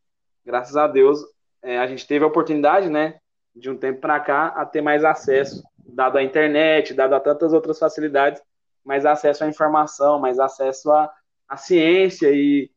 graças 0.45 0.77
a 0.77 0.89
Deus, 0.89 1.21
é, 1.63 1.79
a 1.79 1.87
gente 1.87 2.07
teve 2.07 2.25
a 2.25 2.29
oportunidade, 2.29 2.89
né, 2.91 3.19
de 3.55 3.71
um 3.71 3.77
tempo 3.77 4.01
para 4.01 4.19
cá, 4.19 4.49
a 4.49 4.67
ter 4.67 4.81
mais 4.81 5.05
acesso, 5.05 5.63
dado 5.87 6.19
a 6.19 6.23
internet, 6.23 6.93
dado 6.93 7.15
a 7.15 7.21
tantas 7.21 7.53
outras 7.53 7.79
facilidades, 7.79 8.43
mais 8.85 9.07
acesso 9.07 9.45
à 9.45 9.49
informação, 9.49 10.19
mais 10.19 10.41
acesso 10.41 10.91
à, 10.91 11.13
à 11.49 11.57
ciência 11.57 12.31
e, 12.33 12.71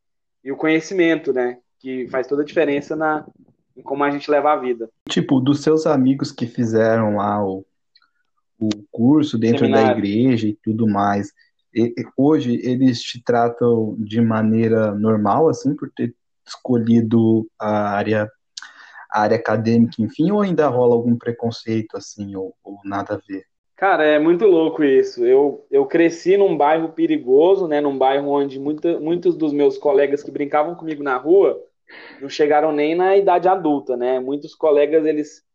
e 0.44 0.52
o 0.52 0.58
conhecimento, 0.58 1.34
né, 1.34 1.60
que 1.80 2.08
faz 2.10 2.28
toda 2.28 2.44
a 2.44 2.46
diferença 2.46 2.96
na, 2.96 3.26
como 3.88 4.04
a 4.04 4.12
gente 4.12 4.30
leva 4.30 4.54
a 4.54 4.58
vida. 4.58 4.90
Tipo, 5.10 5.40
dos 5.40 5.64
seus 5.64 5.88
amigos 5.88 6.32
que 6.32 6.46
fizeram 6.46 7.16
lá 7.16 7.44
o, 7.44 7.66
o 8.60 8.70
curso 8.92 9.38
dentro 9.38 9.66
Seminário. 9.66 9.88
da 9.88 9.98
igreja 9.98 10.48
e 10.48 10.54
tudo 10.54 10.88
mais, 10.88 11.32
hoje 12.16 12.60
eles 12.64 13.02
te 13.02 13.24
tratam 13.24 13.96
de 13.98 14.22
maneira 14.22 14.94
normal, 14.94 15.50
assim, 15.50 15.76
por 15.76 15.90
ter 15.96 16.14
escolhido 16.46 17.48
a 17.60 17.90
área, 17.90 18.30
a 19.12 19.22
área 19.22 19.38
acadêmica, 19.38 20.02
enfim, 20.02 20.32
ou 20.32 20.42
ainda 20.42 20.68
rola 20.68 20.94
algum 20.94 21.18
preconceito, 21.18 21.98
assim, 21.98 22.36
ou, 22.36 22.54
ou 22.64 22.80
nada 22.84 23.16
a 23.16 23.18
ver? 23.28 23.44
Cara, 23.76 24.04
é 24.04 24.18
muito 24.18 24.46
louco 24.46 24.84
isso. 24.84 25.24
Eu, 25.24 25.64
eu 25.70 25.86
cresci 25.86 26.36
num 26.36 26.58
bairro 26.58 26.90
perigoso, 26.90 27.68
né? 27.68 27.80
Num 27.80 27.96
bairro 27.96 28.28
onde 28.30 28.60
muita, 28.60 29.00
muitos 29.00 29.38
dos 29.38 29.54
meus 29.54 29.78
colegas 29.78 30.24
que 30.24 30.32
brincavam 30.32 30.74
comigo 30.74 31.04
na 31.04 31.16
rua 31.16 31.62
não 32.22 32.30
chegaram 32.30 32.72
nem 32.72 32.96
na 32.96 33.16
idade 33.16 33.48
adulta, 33.48 33.96
né? 33.96 34.20
Muitos 34.20 34.56
colegas, 34.56 35.06
eles. 35.06 35.46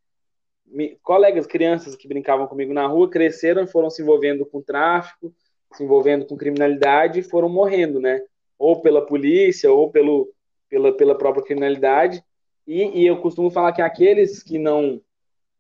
Colegas, 1.03 1.47
crianças 1.47 1.95
que 1.95 2.09
brincavam 2.09 2.47
comigo 2.47 2.73
na 2.73 2.87
rua, 2.87 3.11
cresceram 3.11 3.63
e 3.63 3.67
foram 3.67 3.91
se 3.91 4.01
envolvendo 4.01 4.47
com 4.47 4.63
tráfico, 4.63 5.35
se 5.75 5.85
envolvendo 5.85 6.25
com 6.25 6.37
criminalidade 6.37 7.23
foram 7.23 7.49
morrendo, 7.49 8.01
né? 8.01 8.23
Ou 8.59 8.81
pela 8.81 9.05
polícia, 9.05 9.71
ou 9.71 9.91
pelo, 9.91 10.33
pela, 10.71 10.93
pela 10.97 11.15
própria 11.15 11.45
criminalidade. 11.45 12.25
E, 12.67 13.01
e 13.01 13.07
eu 13.07 13.21
costumo 13.21 13.51
falar 13.51 13.73
que 13.73 13.83
aqueles 13.83 14.43
que 14.43 14.59
não 14.59 15.01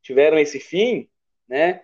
tiveram 0.00 0.38
esse 0.38 0.58
fim, 0.58 1.08
né? 1.48 1.82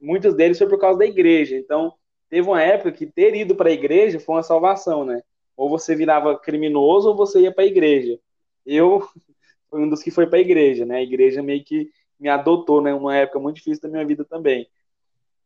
Muitos 0.00 0.34
deles 0.34 0.56
foi 0.56 0.68
por 0.68 0.78
causa 0.78 0.98
da 0.98 1.06
igreja. 1.06 1.56
Então, 1.56 1.92
teve 2.30 2.48
uma 2.48 2.62
época 2.62 2.92
que 2.92 3.04
ter 3.04 3.34
ido 3.34 3.54
para 3.54 3.68
a 3.68 3.72
igreja 3.72 4.18
foi 4.18 4.36
uma 4.36 4.42
salvação, 4.42 5.04
né? 5.04 5.22
Ou 5.56 5.68
você 5.68 5.94
virava 5.94 6.38
criminoso 6.38 7.10
ou 7.10 7.16
você 7.16 7.40
ia 7.40 7.52
para 7.52 7.64
a 7.64 7.66
igreja. 7.66 8.18
Eu 8.64 9.00
fui 9.70 9.82
um 9.82 9.88
dos 9.88 10.02
que 10.02 10.10
foi 10.10 10.26
para 10.26 10.38
a 10.38 10.42
igreja, 10.42 10.84
né? 10.84 10.96
A 10.96 11.02
igreja 11.02 11.42
meio 11.42 11.64
que 11.64 11.90
me 12.18 12.28
adotou, 12.28 12.82
né? 12.82 12.92
Uma 12.94 13.16
época 13.16 13.38
muito 13.38 13.56
difícil 13.56 13.82
da 13.82 13.88
minha 13.88 14.04
vida 14.04 14.24
também. 14.24 14.68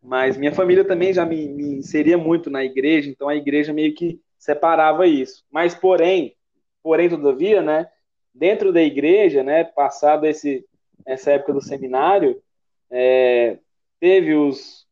Mas 0.03 0.37
minha 0.37 0.53
família 0.53 0.85
também 0.85 1.13
já 1.15 1.25
me, 1.25 1.49
me 1.49 1.77
inseria 1.77 2.19
muito 2.19 2.51
na 2.51 2.63
igreja, 2.63 3.09
então 3.09 3.29
a 3.29 3.35
igreja 3.35 3.73
meio 3.73 3.95
que 3.95 4.21
separava 4.39 5.07
isso. 5.07 5.43
Mas, 5.51 5.75
porém, 5.75 6.37
porém, 6.83 7.09
todavia, 7.09 7.63
né, 7.63 7.89
dentro 8.35 8.71
da 8.71 8.83
igreja, 8.83 9.43
né, 9.43 9.65
passado 9.65 10.27
esse, 10.27 10.67
essa 11.07 11.33
época 11.33 11.55
do 11.55 11.63
seminário, 11.63 12.43
é, 12.91 13.59
teve 13.99 14.35
os 14.35 14.87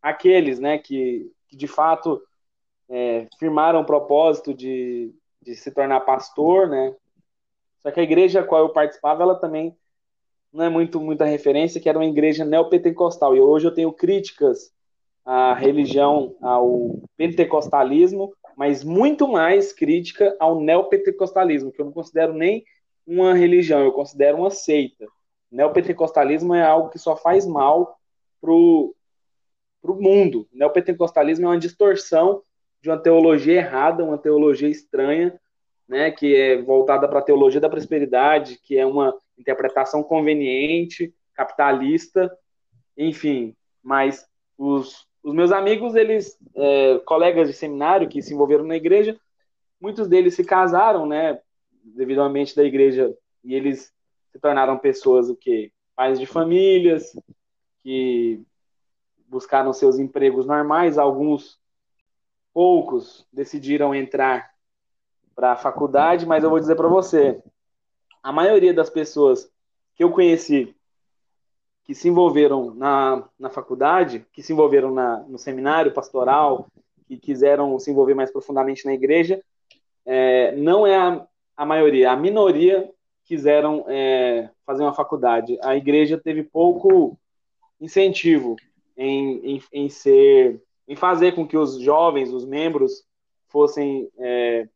aqueles, 0.00 0.58
né, 0.58 0.78
que, 0.78 1.30
que 1.48 1.56
de 1.56 1.66
fato 1.66 2.22
é, 2.88 3.26
firmaram 3.38 3.80
o 3.80 3.86
propósito 3.86 4.54
de, 4.54 5.12
de 5.42 5.54
se 5.54 5.70
tornar 5.70 6.00
pastor, 6.00 6.68
né. 6.70 6.94
Só 7.86 7.92
que 7.92 8.00
a 8.00 8.02
igreja 8.02 8.40
a 8.40 8.42
qual 8.42 8.62
eu 8.62 8.70
participava, 8.70 9.22
ela 9.22 9.36
também 9.36 9.76
não 10.52 10.64
é 10.64 10.68
muito 10.68 11.00
muita 11.00 11.24
referência, 11.24 11.80
que 11.80 11.88
era 11.88 11.96
uma 11.96 12.04
igreja 12.04 12.44
neopentecostal. 12.44 13.36
E 13.36 13.40
hoje 13.40 13.68
eu 13.68 13.72
tenho 13.72 13.92
críticas 13.92 14.72
à 15.24 15.54
religião, 15.54 16.34
ao 16.42 16.98
pentecostalismo, 17.16 18.34
mas 18.56 18.82
muito 18.82 19.28
mais 19.28 19.72
crítica 19.72 20.34
ao 20.40 20.60
neopentecostalismo, 20.60 21.70
que 21.70 21.80
eu 21.80 21.84
não 21.84 21.92
considero 21.92 22.32
nem 22.32 22.64
uma 23.06 23.34
religião, 23.34 23.84
eu 23.84 23.92
considero 23.92 24.38
uma 24.38 24.50
seita. 24.50 25.06
Neopentecostalismo 25.48 26.56
é 26.56 26.64
algo 26.64 26.88
que 26.88 26.98
só 26.98 27.16
faz 27.16 27.46
mal 27.46 27.96
pro 28.40 28.96
para 29.80 29.92
o 29.92 30.02
mundo. 30.02 30.48
Neopentecostalismo 30.52 31.46
é 31.46 31.50
uma 31.50 31.58
distorsão 31.58 32.42
de 32.82 32.90
uma 32.90 32.98
teologia 32.98 33.54
errada, 33.54 34.02
uma 34.02 34.18
teologia 34.18 34.68
estranha, 34.68 35.38
né, 35.88 36.10
que 36.10 36.34
é 36.34 36.62
voltada 36.62 37.08
para 37.08 37.20
a 37.20 37.22
teologia 37.22 37.60
da 37.60 37.68
prosperidade, 37.68 38.58
que 38.62 38.76
é 38.76 38.84
uma 38.84 39.16
interpretação 39.38 40.02
conveniente, 40.02 41.14
capitalista, 41.34 42.30
enfim. 42.96 43.54
Mas 43.82 44.26
os, 44.58 45.06
os 45.22 45.34
meus 45.34 45.52
amigos, 45.52 45.94
eles, 45.94 46.36
é, 46.54 46.98
colegas 47.04 47.48
de 47.48 47.54
seminário 47.54 48.08
que 48.08 48.22
se 48.22 48.34
envolveram 48.34 48.64
na 48.64 48.76
igreja, 48.76 49.18
muitos 49.80 50.08
deles 50.08 50.34
se 50.34 50.44
casaram, 50.44 51.06
né, 51.06 51.40
devido 51.84 52.20
ao 52.20 52.26
ambiente 52.26 52.56
da 52.56 52.64
igreja, 52.64 53.14
e 53.44 53.54
eles 53.54 53.92
se 54.32 54.40
tornaram 54.40 54.78
pessoas 54.78 55.30
o 55.30 55.36
que 55.36 55.72
pais 55.94 56.18
de 56.18 56.26
famílias 56.26 57.18
que 57.82 58.42
buscaram 59.28 59.72
seus 59.72 59.98
empregos 59.98 60.46
normais, 60.46 60.98
alguns 60.98 61.58
poucos 62.52 63.26
decidiram 63.32 63.94
entrar 63.94 64.50
para 65.36 65.52
a 65.52 65.56
faculdade, 65.56 66.24
mas 66.24 66.42
eu 66.42 66.50
vou 66.50 66.58
dizer 66.58 66.74
para 66.74 66.88
você, 66.88 67.40
a 68.22 68.32
maioria 68.32 68.72
das 68.72 68.88
pessoas 68.90 69.48
que 69.94 70.02
eu 70.02 70.10
conheci 70.10 70.74
que 71.84 71.94
se 71.94 72.08
envolveram 72.08 72.74
na, 72.74 73.28
na 73.38 73.48
faculdade, 73.48 74.26
que 74.32 74.42
se 74.42 74.52
envolveram 74.52 74.90
na, 74.92 75.20
no 75.20 75.38
seminário 75.38 75.92
pastoral, 75.92 76.66
que 77.06 77.16
quiseram 77.16 77.78
se 77.78 77.92
envolver 77.92 78.14
mais 78.14 78.32
profundamente 78.32 78.84
na 78.84 78.92
igreja, 78.92 79.40
é, 80.04 80.56
não 80.56 80.84
é 80.84 80.96
a, 80.96 81.24
a 81.56 81.64
maioria, 81.64 82.10
a 82.10 82.16
minoria 82.16 82.90
quiseram 83.24 83.84
é, 83.88 84.50
fazer 84.64 84.82
uma 84.82 84.94
faculdade. 84.94 85.58
A 85.62 85.76
igreja 85.76 86.18
teve 86.18 86.42
pouco 86.42 87.16
incentivo 87.80 88.56
em, 88.96 89.56
em, 89.56 89.62
em, 89.72 89.88
ser, 89.88 90.60
em 90.88 90.96
fazer 90.96 91.36
com 91.36 91.46
que 91.46 91.56
os 91.56 91.78
jovens, 91.78 92.32
os 92.32 92.44
membros, 92.44 93.04
fossem 93.48 94.10
é, 94.18 94.68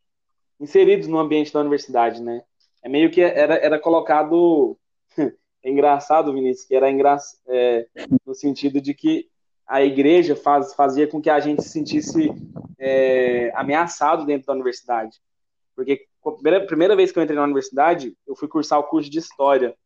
inseridos 0.60 1.08
no 1.08 1.18
ambiente 1.18 1.52
da 1.52 1.60
universidade, 1.60 2.22
né? 2.22 2.42
é 2.82 2.88
meio 2.88 3.10
que 3.10 3.20
era, 3.20 3.54
era 3.56 3.78
colocado. 3.78 4.76
é 5.62 5.70
engraçado, 5.70 6.32
Vinícius, 6.32 6.66
que 6.66 6.74
era 6.74 6.90
engra... 6.90 7.16
É, 7.46 7.86
no 8.26 8.34
sentido 8.34 8.80
de 8.80 8.94
que 8.94 9.28
a 9.66 9.82
igreja 9.82 10.34
faz, 10.34 10.74
fazia 10.74 11.06
com 11.06 11.20
que 11.20 11.30
a 11.30 11.38
gente 11.38 11.62
se 11.62 11.68
sentisse 11.68 12.30
é, 12.78 13.52
ameaçado 13.54 14.24
dentro 14.24 14.46
da 14.46 14.52
universidade. 14.52 15.18
Porque 15.76 16.06
a 16.24 16.32
primeira, 16.32 16.66
primeira 16.66 16.96
vez 16.96 17.12
que 17.12 17.18
eu 17.18 17.22
entrei 17.22 17.36
na 17.36 17.44
universidade, 17.44 18.16
eu 18.26 18.34
fui 18.34 18.48
cursar 18.48 18.78
o 18.78 18.84
curso 18.84 19.08
de 19.08 19.18
História. 19.18 19.76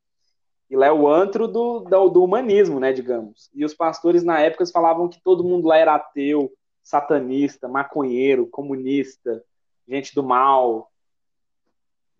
E 0.70 0.76
lá 0.76 0.86
é 0.86 0.92
o 0.92 1.06
antro 1.06 1.46
do, 1.46 1.80
do, 1.80 2.08
do, 2.08 2.24
humanismo, 2.24 2.80
né, 2.80 2.92
digamos. 2.92 3.50
E 3.52 3.64
os 3.64 3.74
pastores, 3.74 4.24
na 4.24 4.40
época, 4.40 4.64
falavam 4.66 5.08
que 5.08 5.22
todo 5.22 5.44
mundo 5.44 5.68
lá 5.68 5.76
era 5.76 5.94
ateu, 5.94 6.50
satanista, 6.82 7.68
maconheiro, 7.68 8.46
comunista, 8.46 9.44
gente 9.86 10.14
do 10.14 10.22
mal, 10.22 10.90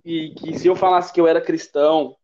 e 0.04 0.30
que 0.34 0.58
se 0.58 0.66
eu 0.66 0.76
falasse 0.76 1.12
que 1.12 1.20
eu 1.20 1.26
era 1.26 1.40
cristão, 1.40 2.16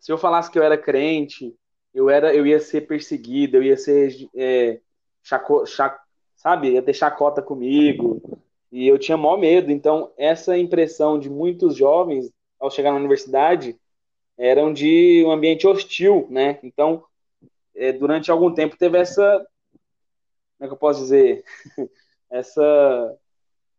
se 0.00 0.10
eu 0.10 0.18
falasse 0.18 0.50
que 0.50 0.58
eu 0.58 0.62
era 0.62 0.76
crente, 0.76 1.54
eu 1.94 2.10
era, 2.10 2.34
eu 2.34 2.46
ia 2.46 2.58
ser 2.58 2.82
perseguido, 2.82 3.56
eu 3.56 3.62
ia 3.62 3.76
ser, 3.76 4.28
é, 4.34 4.80
chaco, 5.22 5.64
chac, 5.66 6.00
sabe, 6.34 6.72
ia 6.72 6.82
ter 6.82 6.94
chacota 6.94 7.40
comigo, 7.40 8.20
e 8.72 8.88
eu 8.88 8.98
tinha 8.98 9.16
maior 9.16 9.38
medo. 9.38 9.70
Então, 9.70 10.10
essa 10.16 10.58
impressão 10.58 11.18
de 11.18 11.30
muitos 11.30 11.76
jovens, 11.76 12.32
ao 12.58 12.70
chegar 12.70 12.90
na 12.90 12.98
universidade, 12.98 13.78
eram 14.36 14.72
de 14.72 15.22
um 15.26 15.30
ambiente 15.30 15.66
hostil, 15.66 16.26
né? 16.30 16.58
Então, 16.62 17.04
é, 17.76 17.92
durante 17.92 18.30
algum 18.30 18.52
tempo 18.52 18.76
teve 18.76 18.98
essa, 18.98 19.46
como 20.58 20.64
é 20.64 20.66
que 20.66 20.72
eu 20.72 20.78
posso 20.78 21.00
dizer, 21.00 21.44
essa, 22.30 23.18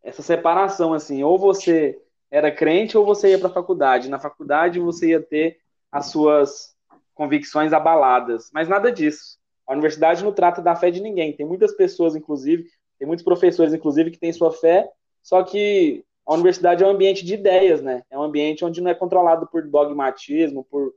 essa 0.04 0.22
separação, 0.22 0.94
assim, 0.94 1.24
ou 1.24 1.40
você 1.40 2.00
era 2.30 2.52
crente 2.52 2.98
ou 2.98 3.06
você 3.06 3.30
ia 3.30 3.40
para 3.40 3.48
a 3.48 3.54
faculdade. 3.54 4.10
Na 4.10 4.20
faculdade 4.20 4.80
você 4.80 5.10
ia 5.10 5.22
ter 5.22 5.60
as 5.92 6.08
suas 6.08 6.76
convicções 7.14 7.72
abaladas, 7.72 8.50
mas 8.54 8.68
nada 8.68 8.92
disso. 8.92 9.38
A 9.66 9.74
universidade 9.74 10.24
não 10.24 10.34
trata 10.34 10.62
da 10.62 10.76
fé 10.76 10.92
de 10.92 11.02
ninguém. 11.02 11.34
Tem 11.34 11.46
muitas 11.46 11.72
pessoas, 11.74 12.16
inclusive, 12.16 12.66
tem 13.00 13.08
muitos 13.08 13.24
professores, 13.24 13.74
inclusive, 13.74 14.12
que 14.12 14.20
têm 14.20 14.34
sua 14.34 14.52
fé, 14.52 14.90
só 15.22 15.44
que 15.44 16.04
a 16.26 16.34
universidade 16.34 16.84
é 16.84 16.88
um 16.88 16.92
ambiente 16.92 17.26
de 17.26 17.34
ideias, 17.34 17.82
né? 17.82 18.04
É 18.10 18.18
um 18.18 18.24
ambiente 18.24 18.64
onde 18.64 18.82
não 18.82 18.92
é 18.92 18.96
controlado 18.96 19.48
por 19.48 19.68
dogmatismo, 19.68 20.64
por, 20.64 20.94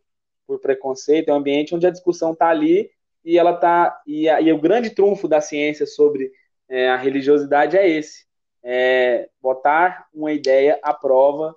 por 0.47 0.59
preconceito, 0.61 1.29
é 1.29 1.33
um 1.33 1.37
ambiente 1.37 1.75
onde 1.75 1.87
a 1.87 1.91
discussão 1.91 2.33
está 2.33 2.49
ali 2.49 2.91
e 3.25 3.39
ela 3.39 3.55
tá 3.55 4.01
e, 4.07 4.29
a, 4.29 4.41
e, 4.41 4.53
o 4.53 4.61
grande 4.61 4.91
trunfo 4.91 5.27
da 5.27 5.41
ciência 5.41 5.85
sobre 5.85 6.31
é, 6.69 6.89
a 6.89 6.97
religiosidade 6.97 7.77
é 7.77 7.89
esse: 7.89 8.26
é 8.65 9.29
botar 9.41 10.07
uma 10.13 10.33
ideia 10.33 10.79
à 10.83 10.93
prova, 10.93 11.55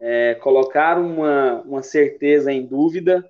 é, 0.00 0.34
colocar 0.36 0.98
uma, 0.98 1.62
uma 1.62 1.82
certeza 1.82 2.52
em 2.52 2.66
dúvida 2.66 3.24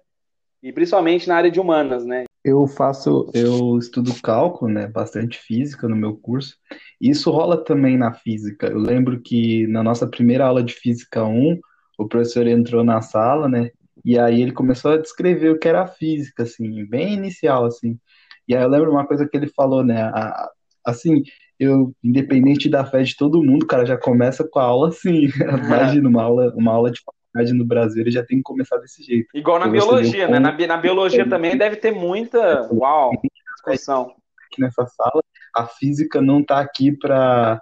e 0.62 0.72
principalmente 0.72 1.28
na 1.28 1.36
área 1.36 1.50
de 1.50 1.60
humanas, 1.60 2.04
né? 2.04 2.24
Eu 2.44 2.66
faço, 2.66 3.30
eu 3.34 3.76
estudo 3.78 4.12
cálculo, 4.22 4.70
né, 4.70 4.86
bastante 4.86 5.38
física 5.38 5.88
no 5.88 5.96
meu 5.96 6.16
curso. 6.16 6.56
E 7.00 7.10
isso 7.10 7.30
rola 7.30 7.62
também 7.62 7.98
na 7.98 8.12
física. 8.12 8.68
Eu 8.68 8.78
lembro 8.78 9.20
que 9.20 9.66
na 9.66 9.82
nossa 9.82 10.06
primeira 10.06 10.46
aula 10.46 10.62
de 10.62 10.72
física 10.72 11.24
1, 11.24 11.58
o 11.98 12.08
professor 12.08 12.46
entrou 12.46 12.84
na 12.84 13.02
sala, 13.02 13.48
né, 13.48 13.70
e 14.04 14.18
aí 14.18 14.40
ele 14.40 14.52
começou 14.52 14.92
a 14.92 14.96
descrever 14.96 15.50
o 15.50 15.58
que 15.58 15.68
era 15.68 15.82
a 15.82 15.88
física, 15.88 16.44
assim, 16.44 16.84
bem 16.86 17.14
inicial, 17.14 17.66
assim. 17.66 17.98
E 18.46 18.54
aí 18.56 18.62
eu 18.62 18.68
lembro 18.68 18.90
uma 18.90 19.06
coisa 19.06 19.28
que 19.28 19.36
ele 19.36 19.48
falou, 19.48 19.84
né? 19.84 20.02
A, 20.02 20.50
assim, 20.84 21.22
eu, 21.58 21.92
independente 22.02 22.68
da 22.68 22.84
fé 22.84 23.02
de 23.02 23.16
todo 23.16 23.42
mundo, 23.42 23.66
cara, 23.66 23.84
já 23.84 23.96
começa 23.96 24.46
com 24.48 24.58
a 24.58 24.64
aula 24.64 24.88
assim. 24.88 25.28
Imagina 25.66 26.08
uma 26.08 26.22
aula, 26.22 26.52
uma 26.56 26.72
aula 26.72 26.90
de 26.90 27.00
faculdade 27.00 27.52
no 27.56 27.64
Brasil, 27.64 28.02
ele 28.02 28.10
já 28.10 28.24
tem 28.24 28.38
que 28.38 28.44
começar 28.44 28.78
desse 28.78 29.02
jeito. 29.02 29.28
Igual 29.34 29.58
na 29.58 29.68
biologia, 29.68 30.28
né? 30.28 30.38
Na, 30.38 30.52
na 30.52 30.76
biologia 30.76 31.28
também 31.28 31.56
deve 31.56 31.76
ter 31.76 31.92
muita. 31.92 32.68
Uau! 32.72 33.12
Discussão. 33.56 34.14
Aqui 34.46 34.60
nessa 34.60 34.86
sala, 34.86 35.22
a 35.54 35.66
física 35.66 36.20
não 36.22 36.40
está 36.40 36.60
aqui 36.60 36.92
para 36.92 37.60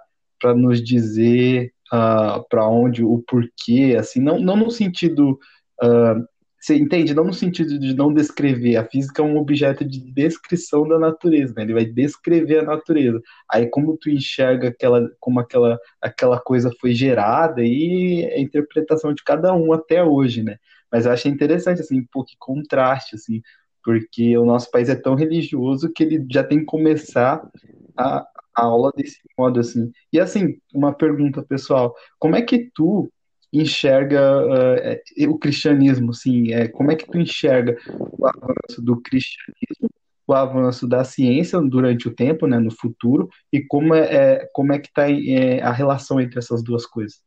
nos 0.55 0.81
dizer 0.83 1.73
uh, 1.91 1.95
ah, 1.95 2.43
para 2.49 2.67
onde, 2.67 3.03
o 3.03 3.23
porquê, 3.27 3.95
assim, 3.99 4.21
não, 4.21 4.39
não 4.39 4.55
no 4.55 4.71
sentido 4.71 5.37
Uh, 5.83 6.25
você 6.67 6.75
entende? 6.75 7.13
Não 7.13 7.23
no 7.23 7.33
sentido 7.33 7.79
de 7.79 7.95
não 7.95 8.13
descrever. 8.13 8.75
A 8.75 8.85
física 8.85 9.21
é 9.21 9.25
um 9.25 9.37
objeto 9.37 9.85
de 9.85 10.01
descrição 10.01 10.85
da 10.85 10.99
natureza, 10.99 11.53
né? 11.55 11.63
Ele 11.63 11.73
vai 11.73 11.85
descrever 11.85 12.59
a 12.59 12.63
natureza. 12.63 13.21
Aí 13.49 13.67
como 13.69 13.95
tu 13.97 14.09
enxerga 14.09 14.67
aquela, 14.67 15.09
como 15.19 15.39
aquela, 15.39 15.79
aquela 16.01 16.39
coisa 16.39 16.69
foi 16.81 16.93
gerada 16.93 17.63
e 17.63 18.25
a 18.33 18.39
interpretação 18.39 19.13
de 19.13 19.23
cada 19.23 19.53
um 19.53 19.71
até 19.71 20.03
hoje, 20.03 20.43
né? 20.43 20.57
Mas 20.91 21.05
eu 21.05 21.11
achei 21.13 21.31
interessante, 21.31 21.81
assim, 21.81 22.01
que 22.01 22.35
contraste, 22.37 23.15
assim, 23.15 23.41
porque 23.83 24.37
o 24.37 24.45
nosso 24.45 24.69
país 24.69 24.89
é 24.89 24.95
tão 24.95 25.15
religioso 25.15 25.91
que 25.93 26.03
ele 26.03 26.25
já 26.29 26.43
tem 26.43 26.59
que 26.59 26.65
começar 26.65 27.49
a, 27.95 28.27
a 28.55 28.63
aula 28.63 28.91
desse 28.95 29.19
modo, 29.37 29.59
assim. 29.61 29.91
E, 30.11 30.19
assim, 30.19 30.59
uma 30.73 30.93
pergunta, 30.93 31.41
pessoal, 31.43 31.95
como 32.19 32.35
é 32.35 32.41
que 32.41 32.69
tu 32.73 33.09
enxerga 33.51 34.21
uh, 34.45 35.29
o 35.29 35.37
cristianismo, 35.37 36.13
sim, 36.13 36.53
é, 36.53 36.67
como 36.67 36.91
é 36.91 36.95
que 36.95 37.09
tu 37.09 37.17
enxerga 37.17 37.77
o 37.89 38.27
avanço 38.27 38.81
do 38.81 39.01
cristianismo, 39.01 39.89
o 40.27 40.33
avanço 40.33 40.87
da 40.87 41.03
ciência 41.03 41.59
durante 41.61 42.07
o 42.07 42.13
tempo, 42.13 42.47
né, 42.47 42.59
no 42.59 42.71
futuro, 42.71 43.29
e 43.51 43.61
como 43.61 43.95
é, 43.95 44.13
é 44.13 44.49
como 44.53 44.73
é 44.73 44.79
que 44.79 44.87
está 44.87 45.09
é, 45.09 45.61
a 45.61 45.71
relação 45.71 46.19
entre 46.19 46.37
essas 46.37 46.61
duas 46.61 46.85
coisas? 46.85 47.21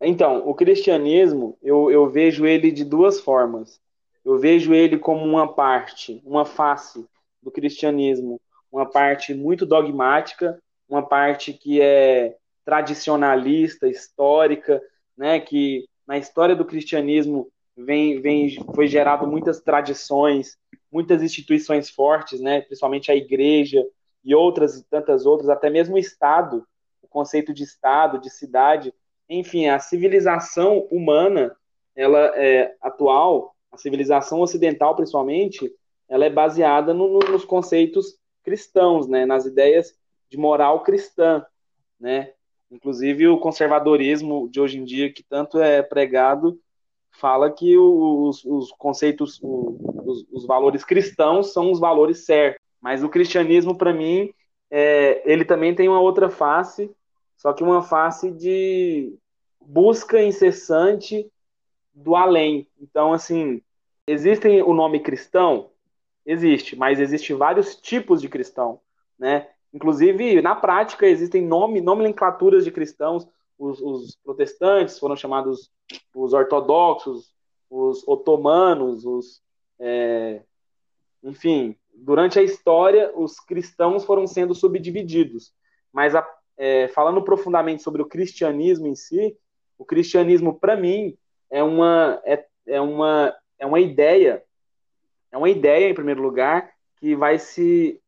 Então, 0.00 0.46
o 0.46 0.54
cristianismo, 0.54 1.58
eu, 1.62 1.90
eu 1.90 2.08
vejo 2.08 2.46
ele 2.46 2.70
de 2.70 2.84
duas 2.84 3.20
formas. 3.20 3.80
Eu 4.24 4.38
vejo 4.38 4.74
ele 4.74 4.98
como 4.98 5.24
uma 5.24 5.52
parte, 5.52 6.20
uma 6.24 6.44
face 6.44 7.06
do 7.42 7.50
cristianismo, 7.50 8.40
uma 8.72 8.86
parte 8.86 9.32
muito 9.32 9.64
dogmática, 9.64 10.58
uma 10.88 11.02
parte 11.02 11.52
que 11.52 11.80
é 11.80 12.36
tradicionalista, 12.66 13.88
histórica, 13.88 14.82
né, 15.16 15.38
que 15.38 15.88
na 16.04 16.18
história 16.18 16.56
do 16.56 16.64
cristianismo 16.64 17.48
vem, 17.76 18.20
vem, 18.20 18.58
foi 18.74 18.88
gerado 18.88 19.24
muitas 19.24 19.60
tradições, 19.60 20.58
muitas 20.90 21.22
instituições 21.22 21.88
fortes, 21.88 22.40
né, 22.40 22.60
principalmente 22.62 23.10
a 23.10 23.14
igreja 23.14 23.86
e 24.24 24.34
outras 24.34 24.84
tantas 24.90 25.24
outras, 25.24 25.48
até 25.48 25.70
mesmo 25.70 25.94
o 25.94 25.98
Estado, 25.98 26.66
o 27.00 27.06
conceito 27.06 27.54
de 27.54 27.62
Estado, 27.62 28.18
de 28.18 28.28
cidade, 28.28 28.92
enfim, 29.28 29.68
a 29.68 29.78
civilização 29.78 30.88
humana, 30.90 31.56
ela 31.94 32.32
é 32.34 32.74
atual, 32.82 33.54
a 33.70 33.78
civilização 33.78 34.40
ocidental 34.40 34.96
principalmente, 34.96 35.72
ela 36.08 36.24
é 36.24 36.30
baseada 36.30 36.92
no, 36.92 37.08
no, 37.08 37.18
nos 37.30 37.44
conceitos 37.44 38.18
cristãos, 38.42 39.06
né, 39.06 39.24
nas 39.24 39.46
ideias 39.46 39.94
de 40.28 40.36
moral 40.36 40.82
cristã, 40.82 41.46
né, 42.00 42.32
Inclusive, 42.70 43.28
o 43.28 43.38
conservadorismo 43.38 44.48
de 44.48 44.60
hoje 44.60 44.78
em 44.78 44.84
dia, 44.84 45.12
que 45.12 45.22
tanto 45.22 45.60
é 45.60 45.82
pregado, 45.82 46.60
fala 47.12 47.50
que 47.50 47.76
os, 47.76 48.44
os 48.44 48.72
conceitos, 48.72 49.40
os, 49.42 50.26
os, 50.30 50.46
valores 50.46 50.84
cristãos 50.84 51.52
são 51.52 51.70
os 51.70 51.80
valores 51.80 52.24
certos. 52.24 52.60
Mas 52.80 53.02
o 53.02 53.08
cristianismo, 53.08 53.76
para 53.76 53.92
mim, 53.92 54.32
é, 54.70 55.22
ele 55.30 55.44
também 55.44 55.74
tem 55.74 55.88
uma 55.88 56.00
outra 56.00 56.28
face, 56.28 56.90
só 57.36 57.52
que 57.52 57.62
uma 57.62 57.82
face 57.82 58.30
de 58.30 59.16
busca 59.60 60.22
incessante 60.22 61.30
do 61.94 62.14
além. 62.14 62.68
Então, 62.80 63.12
assim, 63.12 63.62
existem 64.06 64.62
o 64.62 64.74
nome 64.74 65.00
cristão? 65.00 65.70
Existe, 66.24 66.76
mas 66.76 66.98
existe 66.98 67.32
vários 67.32 67.76
tipos 67.76 68.20
de 68.20 68.28
cristão, 68.28 68.80
né? 69.18 69.48
Inclusive, 69.76 70.40
na 70.40 70.56
prática, 70.56 71.06
existem 71.06 71.42
nome, 71.42 71.82
nomenclaturas 71.82 72.64
de 72.64 72.70
cristãos. 72.70 73.28
Os, 73.58 73.78
os, 73.78 74.16
protestantes 74.24 74.98
foram 74.98 75.14
chamados 75.14 75.70
os 76.14 76.32
ortodoxos, 76.32 77.30
os 77.68 78.02
otomanos, 78.08 79.04
os. 79.04 79.42
É, 79.78 80.40
enfim, 81.22 81.76
durante 81.94 82.38
a 82.38 82.42
história, 82.42 83.12
os 83.14 83.38
cristãos 83.38 84.02
foram 84.02 84.26
sendo 84.26 84.54
subdivididos. 84.54 85.52
Mas, 85.92 86.14
a, 86.14 86.26
é, 86.56 86.88
falando 86.88 87.22
profundamente 87.22 87.82
sobre 87.82 88.00
o 88.00 88.06
cristianismo 88.06 88.86
em 88.86 88.94
si, 88.94 89.36
o 89.76 89.84
cristianismo, 89.84 90.58
para 90.58 90.74
mim, 90.74 91.18
é 91.50 91.62
uma, 91.62 92.18
é, 92.24 92.46
é, 92.66 92.80
uma, 92.80 93.36
é 93.58 93.66
uma 93.66 93.78
ideia, 93.78 94.42
é 95.30 95.36
uma 95.36 95.50
ideia, 95.50 95.90
em 95.90 95.94
primeiro 95.94 96.22
lugar, 96.22 96.72
que 96.98 97.14
vai 97.14 97.38
se 97.38 98.00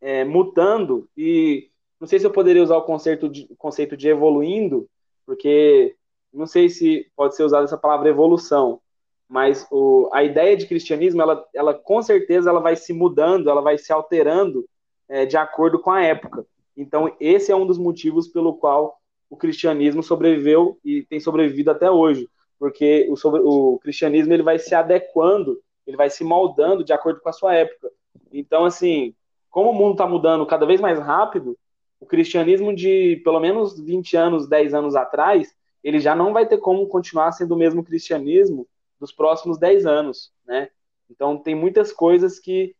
é, 0.00 0.24
mutando 0.24 1.08
e 1.16 1.70
não 2.00 2.06
sei 2.08 2.18
se 2.18 2.26
eu 2.26 2.30
poderia 2.30 2.62
usar 2.62 2.76
o 2.76 2.82
conceito 2.82 3.28
de, 3.28 3.46
conceito 3.58 3.96
de 3.96 4.08
evoluindo, 4.08 4.88
porque 5.26 5.94
não 6.32 6.46
sei 6.46 6.68
se 6.70 7.06
pode 7.14 7.36
ser 7.36 7.42
usada 7.44 7.64
essa 7.64 7.76
palavra 7.76 8.08
evolução, 8.08 8.80
mas 9.28 9.66
o, 9.70 10.08
a 10.12 10.24
ideia 10.24 10.56
de 10.56 10.66
cristianismo, 10.66 11.20
ela, 11.20 11.44
ela 11.54 11.74
com 11.74 12.00
certeza 12.00 12.48
ela 12.48 12.60
vai 12.60 12.74
se 12.74 12.92
mudando, 12.92 13.50
ela 13.50 13.60
vai 13.60 13.76
se 13.76 13.92
alterando 13.92 14.66
é, 15.08 15.26
de 15.26 15.36
acordo 15.36 15.78
com 15.78 15.90
a 15.90 16.02
época. 16.02 16.46
Então, 16.76 17.14
esse 17.20 17.52
é 17.52 17.56
um 17.56 17.66
dos 17.66 17.78
motivos 17.78 18.26
pelo 18.26 18.54
qual 18.54 18.98
o 19.28 19.36
cristianismo 19.36 20.02
sobreviveu 20.02 20.78
e 20.84 21.02
tem 21.02 21.20
sobrevivido 21.20 21.70
até 21.70 21.90
hoje, 21.90 22.28
porque 22.58 23.06
o, 23.10 23.16
sobre, 23.16 23.40
o 23.44 23.78
cristianismo 23.78 24.32
ele 24.32 24.42
vai 24.42 24.58
se 24.58 24.74
adequando, 24.74 25.60
ele 25.86 25.96
vai 25.96 26.08
se 26.08 26.24
moldando 26.24 26.82
de 26.82 26.92
acordo 26.92 27.20
com 27.20 27.28
a 27.28 27.32
sua 27.32 27.54
época. 27.54 27.90
Então, 28.32 28.64
assim, 28.64 29.14
como 29.50 29.70
o 29.70 29.74
mundo 29.74 29.92
está 29.92 30.06
mudando 30.06 30.46
cada 30.46 30.64
vez 30.64 30.80
mais 30.80 30.98
rápido, 30.98 31.58
o 31.98 32.06
cristianismo 32.06 32.74
de 32.74 33.20
pelo 33.24 33.40
menos 33.40 33.78
20 33.78 34.16
anos, 34.16 34.48
10 34.48 34.72
anos 34.72 34.96
atrás, 34.96 35.54
ele 35.82 35.98
já 35.98 36.14
não 36.14 36.32
vai 36.32 36.46
ter 36.46 36.58
como 36.58 36.86
continuar 36.86 37.32
sendo 37.32 37.54
o 37.54 37.58
mesmo 37.58 37.84
cristianismo 37.84 38.66
dos 38.98 39.12
próximos 39.12 39.58
10 39.58 39.86
anos, 39.86 40.32
né? 40.46 40.68
Então 41.10 41.36
tem 41.36 41.54
muitas 41.54 41.92
coisas 41.92 42.38
que, 42.38 42.74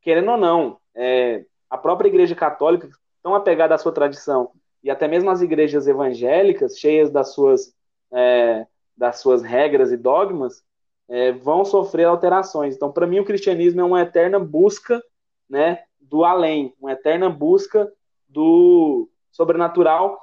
querendo 0.00 0.30
ou 0.30 0.38
não, 0.38 0.78
é, 0.94 1.44
a 1.68 1.76
própria 1.76 2.08
Igreja 2.08 2.34
Católica, 2.34 2.88
tão 3.22 3.34
apegada 3.34 3.74
à 3.74 3.78
sua 3.78 3.92
tradição, 3.92 4.50
e 4.82 4.90
até 4.90 5.06
mesmo 5.06 5.30
as 5.30 5.42
igrejas 5.42 5.86
evangélicas, 5.86 6.78
cheias 6.78 7.10
das 7.10 7.32
suas, 7.34 7.74
é, 8.12 8.66
das 8.96 9.18
suas 9.18 9.42
regras 9.42 9.92
e 9.92 9.96
dogmas, 9.96 10.62
é, 11.08 11.32
vão 11.32 11.64
sofrer 11.64 12.04
alterações. 12.04 12.74
Então, 12.74 12.90
para 12.90 13.06
mim, 13.06 13.18
o 13.18 13.24
cristianismo 13.24 13.80
é 13.80 13.84
uma 13.84 14.02
eterna 14.02 14.38
busca 14.38 15.02
né, 15.48 15.82
do 16.08 16.24
além, 16.24 16.74
uma 16.80 16.92
eterna 16.92 17.28
busca 17.28 17.90
do 18.28 19.08
sobrenatural. 19.30 20.20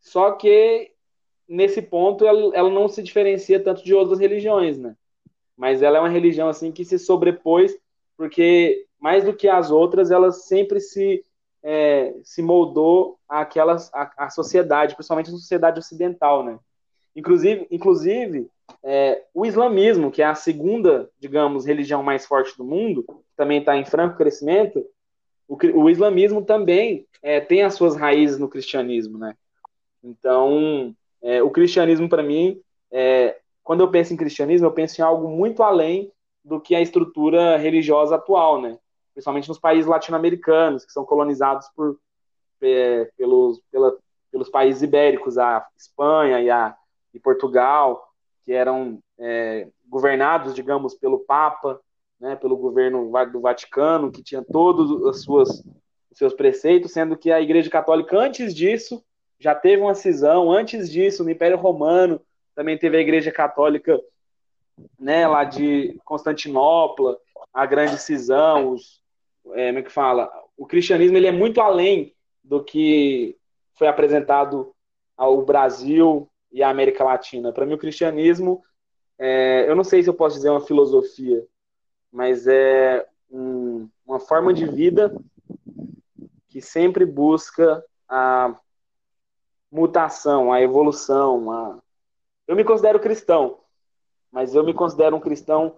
Só 0.00 0.32
que 0.32 0.92
nesse 1.48 1.82
ponto 1.82 2.26
ela, 2.26 2.54
ela, 2.54 2.70
não 2.70 2.88
se 2.88 3.02
diferencia 3.02 3.62
tanto 3.62 3.84
de 3.84 3.94
outras 3.94 4.18
religiões, 4.18 4.78
né? 4.78 4.96
Mas 5.56 5.82
ela 5.82 5.98
é 5.98 6.00
uma 6.00 6.08
religião 6.08 6.48
assim 6.48 6.70
que 6.70 6.84
se 6.84 6.98
sobrepôs 6.98 7.76
porque 8.18 8.84
mais 9.00 9.24
do 9.24 9.32
que 9.32 9.48
as 9.48 9.70
outras, 9.70 10.10
ela 10.10 10.32
sempre 10.32 10.80
se, 10.80 11.24
é, 11.62 12.12
se 12.24 12.42
moldou 12.42 13.16
àquelas, 13.28 13.94
à, 13.94 14.10
à 14.24 14.28
sociedade, 14.28 14.96
principalmente 14.96 15.28
a 15.28 15.32
sociedade 15.32 15.78
ocidental, 15.78 16.44
né? 16.44 16.58
Inclusive, 17.14 17.66
inclusive 17.70 18.50
é, 18.82 19.22
o 19.32 19.46
islamismo, 19.46 20.10
que 20.10 20.20
é 20.20 20.26
a 20.26 20.34
segunda, 20.34 21.08
digamos, 21.18 21.64
religião 21.64 22.02
mais 22.02 22.26
forte 22.26 22.56
do 22.58 22.64
mundo, 22.64 23.04
também 23.36 23.60
está 23.60 23.76
em 23.76 23.84
franco 23.84 24.16
crescimento, 24.16 24.84
o, 25.48 25.56
o 25.82 25.90
islamismo 25.90 26.44
também 26.44 27.06
é, 27.22 27.40
tem 27.40 27.62
as 27.62 27.74
suas 27.74 27.96
raízes 27.96 28.38
no 28.38 28.48
cristianismo, 28.48 29.16
né? 29.16 29.34
Então, 30.04 30.94
é, 31.22 31.42
o 31.42 31.50
cristianismo, 31.50 32.08
para 32.08 32.22
mim, 32.22 32.60
é, 32.92 33.38
quando 33.64 33.80
eu 33.80 33.90
penso 33.90 34.12
em 34.12 34.16
cristianismo, 34.16 34.66
eu 34.66 34.72
penso 34.72 35.00
em 35.00 35.04
algo 35.04 35.28
muito 35.28 35.62
além 35.62 36.12
do 36.44 36.60
que 36.60 36.74
a 36.74 36.80
estrutura 36.80 37.56
religiosa 37.56 38.16
atual, 38.16 38.60
né? 38.60 38.78
Principalmente 39.12 39.48
nos 39.48 39.58
países 39.58 39.86
latino-americanos, 39.86 40.84
que 40.84 40.92
são 40.92 41.04
colonizados 41.04 41.68
por, 41.74 41.98
é, 42.62 43.10
pelos, 43.16 43.60
pela, 43.72 43.96
pelos 44.30 44.48
países 44.48 44.82
ibéricos, 44.82 45.38
a 45.38 45.66
Espanha 45.76 46.40
e, 46.40 46.50
a, 46.50 46.76
e 47.12 47.18
Portugal, 47.18 48.08
que 48.44 48.52
eram 48.52 49.00
é, 49.18 49.68
governados, 49.88 50.54
digamos, 50.54 50.94
pelo 50.94 51.20
Papa, 51.20 51.80
né, 52.20 52.36
pelo 52.36 52.56
governo 52.56 53.10
do 53.32 53.40
Vaticano, 53.40 54.10
que 54.10 54.22
tinha 54.22 54.42
todos 54.42 54.90
os 54.90 55.22
suas, 55.22 55.62
seus 56.12 56.34
preceitos, 56.34 56.92
sendo 56.92 57.16
que 57.16 57.30
a 57.30 57.40
Igreja 57.40 57.70
Católica, 57.70 58.18
antes 58.18 58.54
disso, 58.54 59.02
já 59.38 59.54
teve 59.54 59.82
uma 59.82 59.94
cisão, 59.94 60.50
antes 60.50 60.90
disso, 60.90 61.22
no 61.22 61.30
Império 61.30 61.56
Romano, 61.56 62.20
também 62.54 62.76
teve 62.76 62.96
a 62.96 63.00
Igreja 63.00 63.30
Católica 63.30 64.00
né, 64.98 65.26
lá 65.26 65.44
de 65.44 65.96
Constantinopla, 66.04 67.16
a 67.52 67.66
grande 67.66 67.98
cisão, 67.98 68.72
os, 68.72 69.00
é, 69.54 69.68
como 69.68 69.78
é 69.78 69.82
que 69.82 69.92
fala? 69.92 70.30
O 70.56 70.66
cristianismo 70.66 71.16
ele 71.16 71.26
é 71.26 71.32
muito 71.32 71.60
além 71.60 72.14
do 72.42 72.62
que 72.62 73.36
foi 73.74 73.86
apresentado 73.86 74.74
ao 75.16 75.42
Brasil 75.42 76.28
e 76.50 76.62
a 76.62 76.68
América 76.68 77.04
Latina. 77.04 77.52
Para 77.52 77.66
mim, 77.66 77.74
o 77.74 77.78
cristianismo, 77.78 78.62
é, 79.18 79.68
eu 79.68 79.76
não 79.76 79.84
sei 79.84 80.02
se 80.02 80.08
eu 80.08 80.14
posso 80.14 80.36
dizer 80.36 80.50
uma 80.50 80.60
filosofia, 80.60 81.44
mas 82.12 82.46
é 82.46 83.06
um, 83.30 83.88
uma 84.06 84.18
forma 84.18 84.52
de 84.52 84.66
vida 84.66 85.14
que 86.48 86.60
sempre 86.60 87.04
busca 87.04 87.84
a 88.08 88.58
mutação, 89.70 90.52
a 90.52 90.60
evolução. 90.60 91.50
A... 91.50 91.78
Eu 92.46 92.56
me 92.56 92.64
considero 92.64 93.00
cristão, 93.00 93.58
mas 94.30 94.54
eu 94.54 94.64
me 94.64 94.72
considero 94.72 95.16
um 95.16 95.20
cristão 95.20 95.76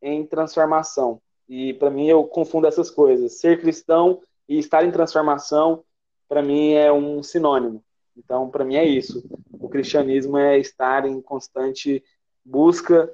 em 0.00 0.24
transformação. 0.24 1.20
E 1.48 1.74
para 1.74 1.90
mim 1.90 2.06
eu 2.06 2.24
confundo 2.24 2.66
essas 2.66 2.90
coisas. 2.90 3.40
Ser 3.40 3.60
cristão 3.60 4.22
e 4.48 4.58
estar 4.58 4.84
em 4.84 4.90
transformação, 4.92 5.84
para 6.28 6.42
mim 6.42 6.72
é 6.72 6.92
um 6.92 7.22
sinônimo. 7.22 7.82
Então, 8.16 8.48
para 8.50 8.64
mim 8.64 8.76
é 8.76 8.84
isso. 8.84 9.24
O 9.52 9.68
cristianismo 9.68 10.38
é 10.38 10.58
estar 10.58 11.06
em 11.06 11.20
constante 11.20 12.02
busca 12.44 13.12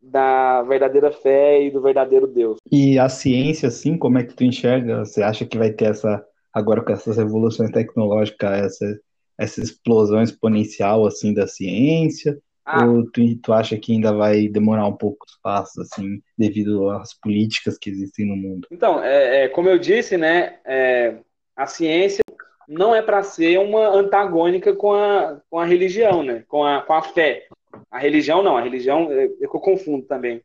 da 0.00 0.62
verdadeira 0.62 1.12
fé 1.12 1.62
e 1.62 1.70
do 1.70 1.80
verdadeiro 1.80 2.26
Deus. 2.26 2.58
E 2.70 2.98
a 2.98 3.08
ciência, 3.08 3.68
assim, 3.68 3.98
como 3.98 4.18
é 4.18 4.24
que 4.24 4.34
tu 4.34 4.44
enxerga? 4.44 5.04
Você 5.04 5.22
acha 5.22 5.44
que 5.44 5.58
vai 5.58 5.70
ter 5.70 5.86
essa, 5.86 6.24
agora 6.52 6.82
com 6.82 6.92
essas 6.92 7.16
revoluções 7.16 7.70
tecnológicas, 7.70 8.64
essa, 8.64 9.00
essa 9.38 9.60
explosão 9.60 10.22
exponencial, 10.22 11.06
assim, 11.06 11.34
da 11.34 11.46
ciência? 11.46 12.38
Ah. 12.64 12.86
Ou 12.86 13.10
tu, 13.10 13.22
tu 13.42 13.52
acha 13.52 13.76
que 13.76 13.92
ainda 13.92 14.12
vai 14.12 14.48
demorar 14.48 14.86
um 14.86 14.96
pouco 14.96 15.26
os 15.26 15.36
passos, 15.42 15.78
assim, 15.78 16.20
devido 16.38 16.88
às 16.90 17.12
políticas 17.18 17.76
que 17.78 17.90
existem 17.90 18.26
no 18.26 18.36
mundo? 18.36 18.68
Então, 18.70 19.02
é, 19.02 19.44
é 19.44 19.48
como 19.48 19.68
eu 19.68 19.78
disse, 19.78 20.16
né, 20.16 20.58
é, 20.64 21.16
a 21.56 21.66
ciência 21.66 22.22
não 22.70 22.94
é 22.94 23.02
para 23.02 23.22
ser 23.24 23.58
uma 23.58 23.88
antagônica 23.88 24.72
com 24.74 24.92
a, 24.92 25.40
com 25.50 25.58
a 25.58 25.64
religião, 25.64 26.22
né? 26.22 26.44
Com 26.46 26.64
a, 26.64 26.82
com 26.82 26.92
a 26.92 27.02
fé. 27.02 27.48
A 27.90 27.98
religião 27.98 28.42
não, 28.42 28.56
a 28.56 28.62
religião 28.62 29.10
é, 29.10 29.24
é 29.24 29.30
eu 29.40 29.48
confundo 29.48 30.06
também. 30.06 30.42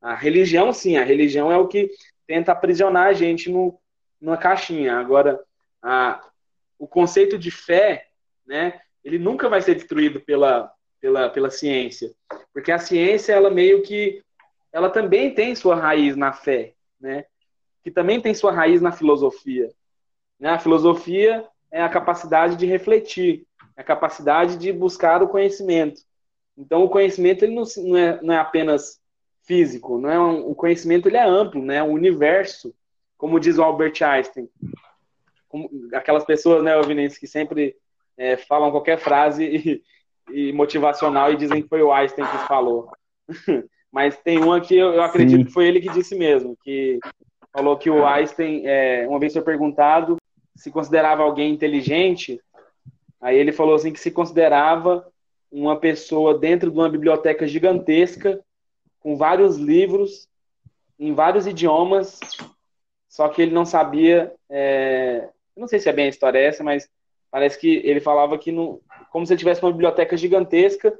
A 0.00 0.14
religião, 0.14 0.72
sim, 0.72 0.96
a 0.96 1.04
religião 1.04 1.50
é 1.50 1.56
o 1.56 1.66
que 1.66 1.90
tenta 2.26 2.52
aprisionar 2.52 3.06
a 3.06 3.12
gente 3.12 3.50
no, 3.50 3.78
numa 4.20 4.36
caixinha. 4.36 4.98
Agora, 4.98 5.40
a, 5.82 6.22
o 6.78 6.86
conceito 6.86 7.38
de 7.38 7.50
fé, 7.50 8.06
né? 8.46 8.80
Ele 9.02 9.18
nunca 9.18 9.48
vai 9.48 9.60
ser 9.60 9.74
destruído 9.74 10.20
pela, 10.20 10.72
pela, 11.00 11.28
pela 11.28 11.50
ciência, 11.50 12.10
porque 12.52 12.72
a 12.72 12.78
ciência 12.78 13.32
ela 13.32 13.50
meio 13.50 13.82
que 13.82 14.22
ela 14.72 14.90
também 14.90 15.32
tem 15.32 15.54
sua 15.54 15.76
raiz 15.76 16.16
na 16.16 16.32
fé, 16.32 16.74
né? 16.98 17.26
Que 17.82 17.90
também 17.90 18.20
tem 18.20 18.34
sua 18.34 18.50
raiz 18.50 18.80
na 18.80 18.90
filosofia. 18.90 19.70
Né? 20.40 20.50
A 20.50 20.58
filosofia 20.58 21.46
é 21.70 21.82
a 21.82 21.88
capacidade 21.88 22.56
de 22.56 22.66
refletir, 22.66 23.46
é 23.76 23.82
a 23.82 23.84
capacidade 23.84 24.56
de 24.56 24.72
buscar 24.72 25.22
o 25.22 25.28
conhecimento. 25.28 26.02
Então, 26.56 26.84
o 26.84 26.88
conhecimento 26.88 27.44
ele 27.44 27.54
não, 27.54 27.64
não, 27.78 27.96
é, 27.96 28.22
não 28.22 28.34
é 28.34 28.38
apenas 28.38 29.00
físico, 29.42 29.98
não 29.98 30.10
é 30.10 30.18
um, 30.18 30.50
o 30.50 30.54
conhecimento 30.54 31.08
ele 31.08 31.16
é 31.16 31.24
amplo, 31.24 31.62
né? 31.62 31.82
O 31.82 31.88
universo, 31.88 32.74
como 33.16 33.40
diz 33.40 33.58
o 33.58 33.62
Albert 33.62 34.02
Einstein, 34.02 34.48
como, 35.48 35.68
aquelas 35.92 36.24
pessoas, 36.24 36.62
né, 36.62 36.80
Vinicius, 36.82 37.18
que 37.18 37.26
sempre 37.26 37.76
é, 38.16 38.36
falam 38.36 38.70
qualquer 38.70 38.98
frase 38.98 39.44
e, 39.44 39.82
e, 40.32 40.52
motivacional 40.52 41.32
e 41.32 41.36
dizem 41.36 41.62
que 41.62 41.68
foi 41.68 41.82
o 41.82 41.92
Einstein 41.92 42.26
que 42.26 42.46
falou. 42.46 42.90
Mas 43.92 44.16
tem 44.16 44.38
uma 44.38 44.60
que 44.60 44.76
eu, 44.76 44.94
eu 44.94 45.02
acredito 45.02 45.38
Sim. 45.38 45.44
que 45.44 45.52
foi 45.52 45.68
ele 45.68 45.80
que 45.80 45.90
disse 45.90 46.16
mesmo, 46.16 46.56
que 46.64 46.98
falou 47.52 47.76
que 47.76 47.88
o 47.88 48.04
Einstein, 48.04 48.62
é, 48.64 49.06
uma 49.08 49.20
vez 49.20 49.32
foi 49.32 49.42
perguntado 49.42 50.16
se 50.56 50.70
considerava 50.70 51.22
alguém 51.22 51.52
inteligente, 51.52 52.40
aí 53.20 53.36
ele 53.36 53.52
falou 53.52 53.74
assim 53.74 53.92
que 53.92 54.00
se 54.00 54.10
considerava 54.10 55.06
uma 55.60 55.78
pessoa 55.78 56.36
dentro 56.36 56.70
de 56.70 56.76
uma 56.76 56.88
biblioteca 56.88 57.46
gigantesca, 57.46 58.40
com 58.98 59.16
vários 59.16 59.56
livros, 59.56 60.28
em 60.98 61.12
vários 61.12 61.46
idiomas, 61.46 62.18
só 63.08 63.28
que 63.28 63.42
ele 63.42 63.52
não 63.52 63.64
sabia, 63.64 64.34
é... 64.50 65.28
não 65.56 65.68
sei 65.68 65.78
se 65.78 65.88
é 65.88 65.92
bem 65.92 66.06
a 66.06 66.08
história 66.08 66.38
essa, 66.38 66.64
mas 66.64 66.88
parece 67.30 67.58
que 67.58 67.76
ele 67.84 68.00
falava 68.00 68.36
que 68.36 68.50
no... 68.50 68.80
como 69.10 69.24
se 69.24 69.32
ele 69.32 69.38
tivesse 69.38 69.62
uma 69.62 69.70
biblioteca 69.70 70.16
gigantesca, 70.16 70.92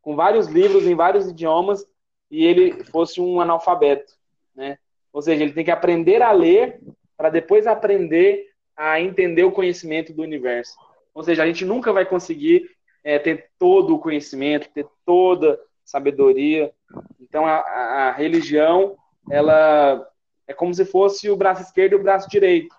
com 0.00 0.16
vários 0.16 0.46
livros 0.46 0.86
em 0.86 0.94
vários 0.94 1.28
idiomas, 1.28 1.84
e 2.30 2.44
ele 2.44 2.84
fosse 2.84 3.20
um 3.20 3.40
analfabeto, 3.40 4.12
né? 4.54 4.78
Ou 5.12 5.20
seja, 5.20 5.42
ele 5.42 5.52
tem 5.52 5.64
que 5.64 5.70
aprender 5.70 6.22
a 6.22 6.30
ler 6.30 6.80
para 7.16 7.30
depois 7.30 7.66
aprender 7.66 8.46
a 8.76 9.00
entender 9.00 9.44
o 9.44 9.52
conhecimento 9.52 10.12
do 10.12 10.22
universo. 10.22 10.76
Ou 11.12 11.22
seja, 11.22 11.42
a 11.42 11.46
gente 11.46 11.64
nunca 11.64 11.92
vai 11.92 12.06
conseguir 12.06 12.70
é, 13.02 13.18
ter 13.18 13.50
todo 13.58 13.94
o 13.94 13.98
conhecimento, 13.98 14.70
ter 14.72 14.86
toda 15.04 15.58
sabedoria. 15.84 16.72
Então, 17.20 17.46
a, 17.46 17.56
a, 17.58 18.12
religião, 18.12 18.96
ela 19.30 20.06
é 20.46 20.52
como 20.52 20.74
se 20.74 20.84
fosse 20.84 21.30
o 21.30 21.36
braço 21.36 21.62
esquerdo 21.62 21.92
e 21.92 21.96
o 21.96 22.02
braço 22.02 22.28
direito. 22.28 22.74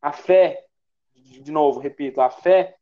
A 0.00 0.12
fé, 0.12 0.64
de 1.14 1.50
novo, 1.50 1.80
repito, 1.80 2.20
a 2.20 2.30
fé 2.30 2.74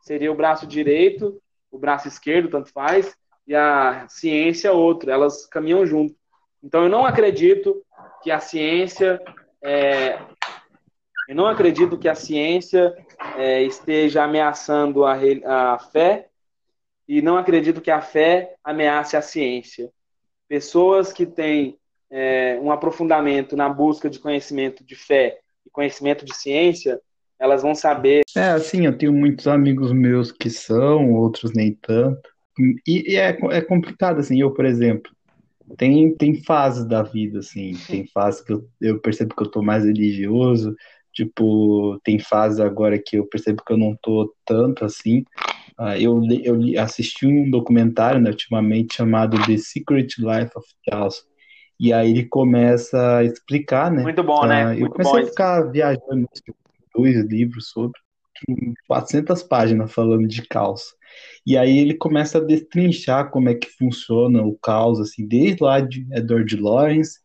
seria 0.00 0.32
o 0.32 0.36
braço 0.36 0.66
direito, 0.66 1.40
o 1.70 1.78
braço 1.78 2.08
esquerdo, 2.08 2.48
tanto 2.48 2.72
faz, 2.72 3.16
e 3.46 3.54
a 3.54 4.06
ciência 4.08 4.72
outro. 4.72 5.10
Elas 5.10 5.46
caminham 5.46 5.84
junto. 5.84 6.14
Então, 6.62 6.84
eu 6.84 6.88
não 6.88 7.04
acredito 7.04 7.82
que 8.22 8.30
a 8.30 8.40
ciência 8.40 9.20
é, 9.62 10.18
eu 11.28 11.36
não 11.36 11.46
acredito 11.46 11.98
que 11.98 12.08
a 12.08 12.14
ciência 12.14 12.96
é, 13.36 13.62
esteja 13.62 14.24
ameaçando 14.24 15.04
a, 15.04 15.14
a 15.74 15.78
fé 15.78 16.27
e 17.08 17.22
não 17.22 17.36
acredito 17.36 17.80
que 17.80 17.90
a 17.90 18.00
fé 18.00 18.54
ameace 18.62 19.16
a 19.16 19.22
ciência. 19.22 19.90
Pessoas 20.46 21.12
que 21.12 21.24
têm 21.24 21.78
é, 22.10 22.58
um 22.62 22.70
aprofundamento 22.70 23.56
na 23.56 23.68
busca 23.68 24.10
de 24.10 24.18
conhecimento 24.18 24.84
de 24.84 24.94
fé 24.94 25.38
e 25.66 25.70
conhecimento 25.70 26.24
de 26.24 26.34
ciência, 26.36 27.00
elas 27.38 27.62
vão 27.62 27.74
saber. 27.74 28.22
É, 28.36 28.50
assim, 28.50 28.84
eu 28.84 28.96
tenho 28.96 29.12
muitos 29.12 29.46
amigos 29.48 29.92
meus 29.92 30.30
que 30.30 30.50
são, 30.50 31.12
outros 31.14 31.52
nem 31.54 31.72
tanto. 31.72 32.28
E, 32.86 33.12
e 33.12 33.16
é, 33.16 33.38
é 33.52 33.60
complicado, 33.60 34.18
assim, 34.18 34.40
eu, 34.40 34.52
por 34.52 34.64
exemplo, 34.64 35.10
tem, 35.76 36.14
tem 36.14 36.34
fases 36.42 36.84
da 36.84 37.02
vida, 37.02 37.38
assim, 37.38 37.72
tem 37.86 38.06
fases 38.12 38.42
que 38.42 38.52
eu, 38.52 38.68
eu 38.80 39.00
percebo 39.00 39.34
que 39.34 39.42
eu 39.42 39.50
tô 39.50 39.62
mais 39.62 39.84
religioso, 39.84 40.74
Tipo, 41.18 41.98
tem 42.04 42.20
fase 42.20 42.62
agora 42.62 42.96
que 42.96 43.16
eu 43.16 43.26
percebo 43.26 43.64
que 43.64 43.72
eu 43.72 43.76
não 43.76 43.96
tô 44.00 44.32
tanto 44.44 44.84
assim. 44.84 45.24
Uh, 45.78 45.94
eu, 46.00 46.22
eu 46.42 46.82
assisti 46.82 47.26
um 47.26 47.48
documentário 47.48 48.20
né, 48.20 48.30
ultimamente 48.30 48.96
chamado 48.96 49.38
The 49.46 49.56
Secret 49.56 50.08
Life 50.18 50.50
of 50.56 50.66
Charles. 50.88 51.22
E 51.78 51.92
aí 51.92 52.10
ele 52.10 52.26
começa 52.26 53.18
a 53.18 53.24
explicar, 53.24 53.90
né? 53.90 54.02
Muito 54.02 54.24
bom, 54.24 54.42
uh, 54.42 54.46
né? 54.46 54.76
eu 54.80 54.90
comecei 54.90 55.22
a 55.22 55.26
ficar 55.26 55.62
viajando 55.70 56.28
dois 56.92 57.24
livros 57.26 57.70
sobre 57.70 57.98
400 58.88 59.42
páginas 59.44 59.92
falando 59.92 60.26
de 60.26 60.42
caos. 60.42 60.82
E 61.46 61.56
aí 61.56 61.78
ele 61.78 61.94
começa 61.94 62.38
a 62.38 62.44
destrinchar 62.44 63.30
como 63.30 63.48
é 63.48 63.54
que 63.54 63.70
funciona 63.70 64.42
o 64.42 64.58
caos, 64.58 65.00
assim, 65.00 65.26
desde 65.26 65.62
lá 65.62 65.80
de 65.80 66.06
Edward 66.12 66.56
Lawrence 66.56 67.20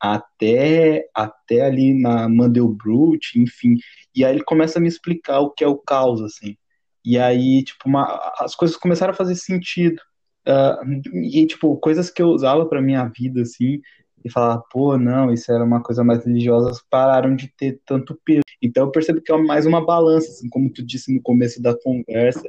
até, 0.00 1.06
até 1.14 1.62
ali 1.62 1.94
na 1.94 2.28
Mandelbrot, 2.28 3.38
enfim. 3.40 3.76
E 4.14 4.24
aí 4.24 4.34
ele 4.34 4.44
começa 4.44 4.78
a 4.80 4.82
me 4.82 4.88
explicar 4.88 5.40
o 5.40 5.50
que 5.50 5.62
é 5.62 5.68
o 5.68 5.78
caos, 5.78 6.20
assim. 6.20 6.56
E 7.04 7.18
aí, 7.18 7.64
tipo, 7.64 7.88
uma, 7.88 8.04
as 8.38 8.54
coisas 8.54 8.76
começaram 8.76 9.12
a 9.12 9.16
fazer 9.16 9.34
sentido. 9.34 10.00
Uh, 10.46 11.18
e, 11.18 11.46
tipo, 11.46 11.76
coisas 11.76 12.10
que 12.10 12.22
eu 12.22 12.28
usava 12.28 12.66
para 12.66 12.82
minha 12.82 13.04
vida, 13.06 13.42
assim, 13.42 13.80
e 14.24 14.30
falava, 14.30 14.62
pô, 14.70 14.96
não, 14.96 15.32
isso 15.32 15.50
era 15.52 15.64
uma 15.64 15.82
coisa 15.82 16.04
mais 16.04 16.24
religiosa, 16.24 16.80
pararam 16.88 17.34
de 17.34 17.48
ter 17.48 17.80
tanto 17.84 18.18
peso. 18.24 18.42
Então 18.60 18.84
eu 18.84 18.90
percebo 18.90 19.20
que 19.20 19.32
é 19.32 19.36
mais 19.36 19.66
uma 19.66 19.84
balança, 19.84 20.28
assim, 20.28 20.48
como 20.48 20.72
tu 20.72 20.84
disse 20.84 21.12
no 21.12 21.20
começo 21.20 21.60
da 21.60 21.76
conversa, 21.76 22.42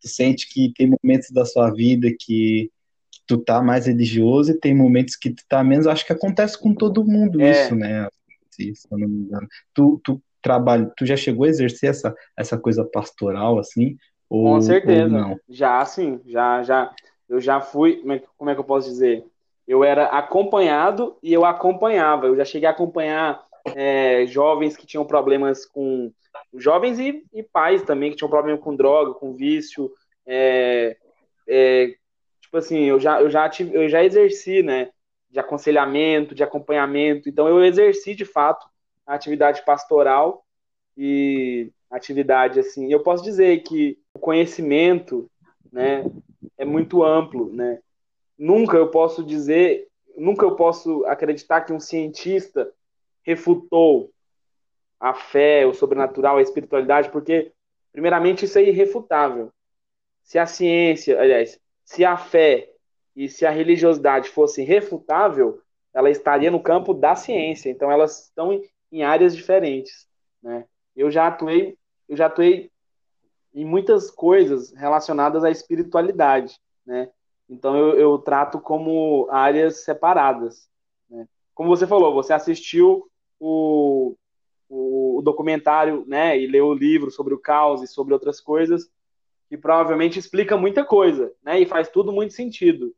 tu 0.00 0.08
sente 0.08 0.48
que 0.48 0.72
tem 0.76 0.92
momentos 1.02 1.30
da 1.30 1.44
sua 1.44 1.70
vida 1.70 2.08
que, 2.10 2.70
que 3.12 3.20
tu 3.26 3.38
tá 3.38 3.62
mais 3.62 3.86
religioso 3.86 4.50
e 4.50 4.58
tem 4.58 4.74
momentos 4.74 5.14
que 5.14 5.30
tu 5.30 5.44
tá 5.48 5.62
menos, 5.62 5.86
acho 5.86 6.04
que 6.04 6.12
acontece 6.12 6.58
com 6.58 6.74
todo 6.74 7.04
mundo 7.04 7.40
é. 7.40 7.50
isso, 7.50 7.74
né? 7.76 8.08
Se, 8.50 8.72
eu 8.90 8.98
não 8.98 9.08
me 9.08 9.20
engano. 9.20 9.46
Tu, 9.72 10.00
tu 10.02 10.20
trabalha, 10.42 10.90
tu 10.96 11.06
já 11.06 11.16
chegou 11.16 11.44
a 11.44 11.48
exercer 11.48 11.90
essa, 11.90 12.14
essa 12.36 12.58
coisa 12.58 12.84
pastoral, 12.84 13.58
assim? 13.58 13.96
Ou, 14.28 14.54
com 14.54 14.60
certeza. 14.60 15.02
Ou 15.02 15.08
não? 15.08 15.40
Já, 15.48 15.84
sim, 15.84 16.20
já, 16.26 16.62
já. 16.62 16.94
Eu 17.28 17.40
já 17.40 17.60
fui, 17.60 17.96
como 17.96 18.12
é, 18.12 18.22
como 18.36 18.50
é 18.50 18.54
que 18.54 18.60
eu 18.60 18.64
posso 18.64 18.88
dizer? 18.88 19.24
Eu 19.66 19.84
era 19.84 20.06
acompanhado 20.06 21.16
e 21.22 21.32
eu 21.32 21.44
acompanhava. 21.44 22.26
Eu 22.26 22.36
já 22.36 22.44
cheguei 22.44 22.68
a 22.68 22.72
acompanhar 22.72 23.44
é, 23.74 24.26
jovens 24.26 24.76
que 24.76 24.86
tinham 24.86 25.04
problemas 25.04 25.66
com. 25.66 26.12
Jovens 26.54 26.98
e, 26.98 27.24
e, 27.32 27.42
pais 27.42 27.82
também 27.82 28.10
que 28.10 28.16
tinham 28.16 28.30
problema 28.30 28.58
com 28.58 28.74
droga, 28.74 29.14
com 29.14 29.34
vício. 29.34 29.90
É, 30.26 30.96
é, 31.48 31.94
tipo 32.40 32.56
assim, 32.56 32.84
eu 32.84 32.98
já, 32.98 33.20
eu, 33.20 33.30
já 33.30 33.48
tive, 33.48 33.76
eu 33.76 33.88
já 33.88 34.02
exerci, 34.02 34.62
né? 34.62 34.90
De 35.28 35.38
aconselhamento, 35.38 36.34
de 36.34 36.42
acompanhamento. 36.42 37.28
Então, 37.28 37.48
eu 37.48 37.64
exerci 37.64 38.14
de 38.14 38.24
fato 38.24 38.66
atividade 39.14 39.64
pastoral 39.64 40.44
e 40.96 41.70
atividade 41.90 42.60
assim. 42.60 42.92
Eu 42.92 43.00
posso 43.00 43.22
dizer 43.22 43.62
que 43.62 43.98
o 44.14 44.18
conhecimento, 44.18 45.30
né, 45.72 46.04
é 46.56 46.64
muito 46.64 47.02
amplo, 47.02 47.52
né? 47.52 47.80
Nunca 48.38 48.76
eu 48.76 48.88
posso 48.90 49.24
dizer, 49.24 49.88
nunca 50.16 50.44
eu 50.44 50.54
posso 50.56 51.04
acreditar 51.06 51.62
que 51.62 51.72
um 51.72 51.80
cientista 51.80 52.72
refutou 53.22 54.10
a 54.98 55.14
fé, 55.14 55.66
o 55.66 55.74
sobrenatural, 55.74 56.36
a 56.36 56.42
espiritualidade, 56.42 57.10
porque, 57.10 57.52
primeiramente, 57.92 58.44
isso 58.44 58.58
é 58.58 58.62
irrefutável. 58.62 59.50
Se 60.22 60.38
a 60.38 60.46
ciência, 60.46 61.20
aliás, 61.20 61.58
se 61.84 62.04
a 62.04 62.16
fé 62.16 62.70
e 63.16 63.28
se 63.28 63.44
a 63.44 63.50
religiosidade 63.50 64.28
fosse 64.28 64.62
refutável, 64.62 65.60
ela 65.92 66.10
estaria 66.10 66.50
no 66.50 66.62
campo 66.62 66.94
da 66.94 67.16
ciência. 67.16 67.68
Então, 67.70 67.90
elas 67.90 68.24
estão 68.24 68.60
em, 68.90 69.02
áreas 69.02 69.34
diferentes. 69.36 70.08
Né? 70.42 70.64
Eu 70.96 71.10
já 71.10 71.26
atuei, 71.26 71.76
eu 72.08 72.16
já 72.16 72.26
atuei 72.26 72.70
em 73.54 73.64
muitas 73.64 74.10
coisas 74.10 74.72
relacionadas 74.72 75.44
à 75.44 75.50
espiritualidade, 75.50 76.58
né? 76.86 77.10
Então 77.48 77.76
eu, 77.76 77.98
eu 77.98 78.18
trato 78.18 78.60
como 78.60 79.26
áreas 79.28 79.82
separadas. 79.82 80.68
Né? 81.08 81.26
Como 81.52 81.68
você 81.68 81.84
falou, 81.84 82.14
você 82.14 82.32
assistiu 82.32 83.10
o, 83.40 84.14
o, 84.68 85.20
documentário, 85.22 86.04
né, 86.06 86.38
e 86.38 86.46
leu 86.46 86.66
o 86.66 86.74
livro 86.74 87.10
sobre 87.10 87.34
o 87.34 87.38
caos 87.38 87.82
e 87.82 87.88
sobre 87.88 88.14
outras 88.14 88.40
coisas, 88.40 88.88
que 89.48 89.56
provavelmente 89.56 90.18
explica 90.18 90.56
muita 90.56 90.84
coisa, 90.84 91.32
né, 91.42 91.58
e 91.58 91.66
faz 91.66 91.88
tudo 91.88 92.12
muito 92.12 92.34
sentido. 92.34 92.94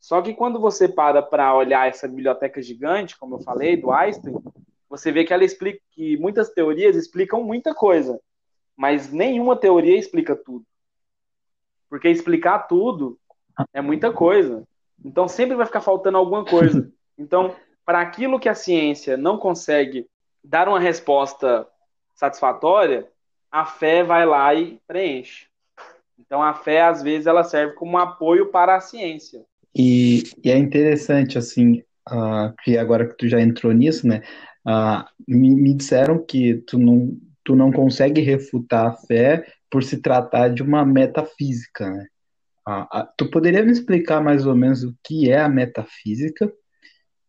Só 0.00 0.22
que 0.22 0.32
quando 0.32 0.60
você 0.60 0.88
para 0.88 1.22
para 1.22 1.54
olhar 1.54 1.88
essa 1.88 2.08
biblioteca 2.08 2.62
gigante, 2.62 3.18
como 3.18 3.36
eu 3.36 3.40
falei, 3.40 3.76
do 3.76 3.90
Einstein, 3.90 4.34
você 4.96 5.10
vê 5.10 5.24
que 5.24 5.32
ela 5.32 5.44
explica 5.44 5.80
que 5.90 6.16
muitas 6.18 6.50
teorias 6.50 6.94
explicam 6.94 7.42
muita 7.42 7.74
coisa, 7.74 8.20
mas 8.76 9.10
nenhuma 9.10 9.56
teoria 9.56 9.98
explica 9.98 10.36
tudo. 10.36 10.64
Porque 11.90 12.08
explicar 12.08 12.60
tudo 12.60 13.18
é 13.72 13.80
muita 13.80 14.12
coisa. 14.12 14.62
Então 15.04 15.26
sempre 15.26 15.56
vai 15.56 15.66
ficar 15.66 15.80
faltando 15.80 16.18
alguma 16.18 16.44
coisa. 16.44 16.90
Então, 17.16 17.54
para 17.86 18.00
aquilo 18.00 18.40
que 18.40 18.48
a 18.48 18.56
ciência 18.56 19.16
não 19.16 19.38
consegue 19.38 20.08
dar 20.42 20.68
uma 20.68 20.80
resposta 20.80 21.64
satisfatória, 22.12 23.08
a 23.48 23.64
fé 23.64 24.02
vai 24.02 24.26
lá 24.26 24.52
e 24.52 24.80
preenche. 24.84 25.46
Então 26.18 26.42
a 26.42 26.54
fé 26.54 26.82
às 26.82 27.04
vezes 27.04 27.28
ela 27.28 27.44
serve 27.44 27.74
como 27.74 27.92
um 27.92 27.98
apoio 27.98 28.50
para 28.50 28.74
a 28.74 28.80
ciência. 28.80 29.44
E, 29.72 30.24
e 30.42 30.50
é 30.50 30.58
interessante 30.58 31.38
assim, 31.38 31.84
uh, 32.10 32.52
que 32.64 32.76
agora 32.76 33.06
que 33.06 33.16
tu 33.16 33.28
já 33.28 33.40
entrou 33.40 33.72
nisso, 33.72 34.08
né? 34.08 34.22
Uh, 34.66 35.04
me, 35.28 35.54
me 35.54 35.74
disseram 35.74 36.24
que 36.24 36.54
tu 36.66 36.78
não, 36.78 37.16
tu 37.44 37.54
não 37.54 37.70
consegue 37.70 38.20
refutar 38.20 38.86
a 38.86 38.92
fé 38.92 39.46
por 39.70 39.82
se 39.82 40.00
tratar 40.00 40.48
de 40.48 40.62
uma 40.62 40.84
metafísica, 40.84 41.90
né? 41.90 42.06
Ah, 42.66 42.88
ah, 42.90 43.12
tu 43.18 43.30
poderia 43.30 43.62
me 43.62 43.72
explicar 43.72 44.22
mais 44.22 44.46
ou 44.46 44.54
menos 44.54 44.82
o 44.84 44.94
que 45.04 45.30
é 45.30 45.38
a 45.38 45.50
metafísica 45.50 46.50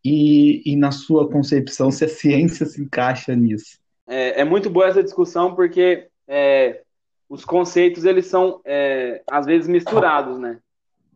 e, 0.03 0.61
e 0.65 0.77
na 0.77 0.91
sua 0.91 1.29
concepção, 1.29 1.91
se 1.91 2.05
a 2.05 2.07
ciência 2.09 2.65
se 2.65 2.81
encaixa 2.81 3.35
nisso? 3.35 3.77
É, 4.07 4.41
é 4.41 4.43
muito 4.45 4.69
boa 4.69 4.87
essa 4.87 5.03
discussão 5.03 5.53
porque 5.53 6.07
é, 6.27 6.83
os 7.27 7.43
conceitos 7.43 8.05
eles 8.05 8.27
são 8.27 8.61
é, 8.63 9.21
às 9.29 9.45
vezes 9.45 9.67
misturados, 9.67 10.39
né? 10.39 10.59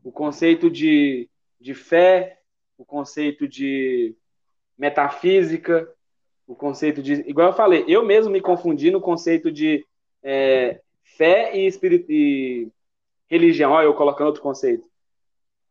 O 0.03 0.11
conceito 0.11 0.69
de, 0.69 1.29
de 1.59 1.73
fé, 1.73 2.39
o 2.77 2.83
conceito 2.83 3.47
de 3.47 4.15
metafísica, 4.77 5.87
o 6.49 6.55
conceito 6.55 7.03
de. 7.03 7.13
Igual 7.29 7.49
eu 7.49 7.53
falei, 7.53 7.85
eu 7.87 8.03
mesmo 8.03 8.31
me 8.31 8.41
confundi 8.41 8.89
no 8.89 8.99
conceito 8.99 9.51
de 9.51 9.85
é, 10.23 10.81
fé 11.03 11.55
e, 11.55 11.67
espírito, 11.67 12.11
e 12.11 12.67
religião, 13.27 13.71
olha 13.71 13.85
eu 13.85 13.93
colocando 13.93 14.27
outro 14.27 14.41
conceito. 14.41 14.89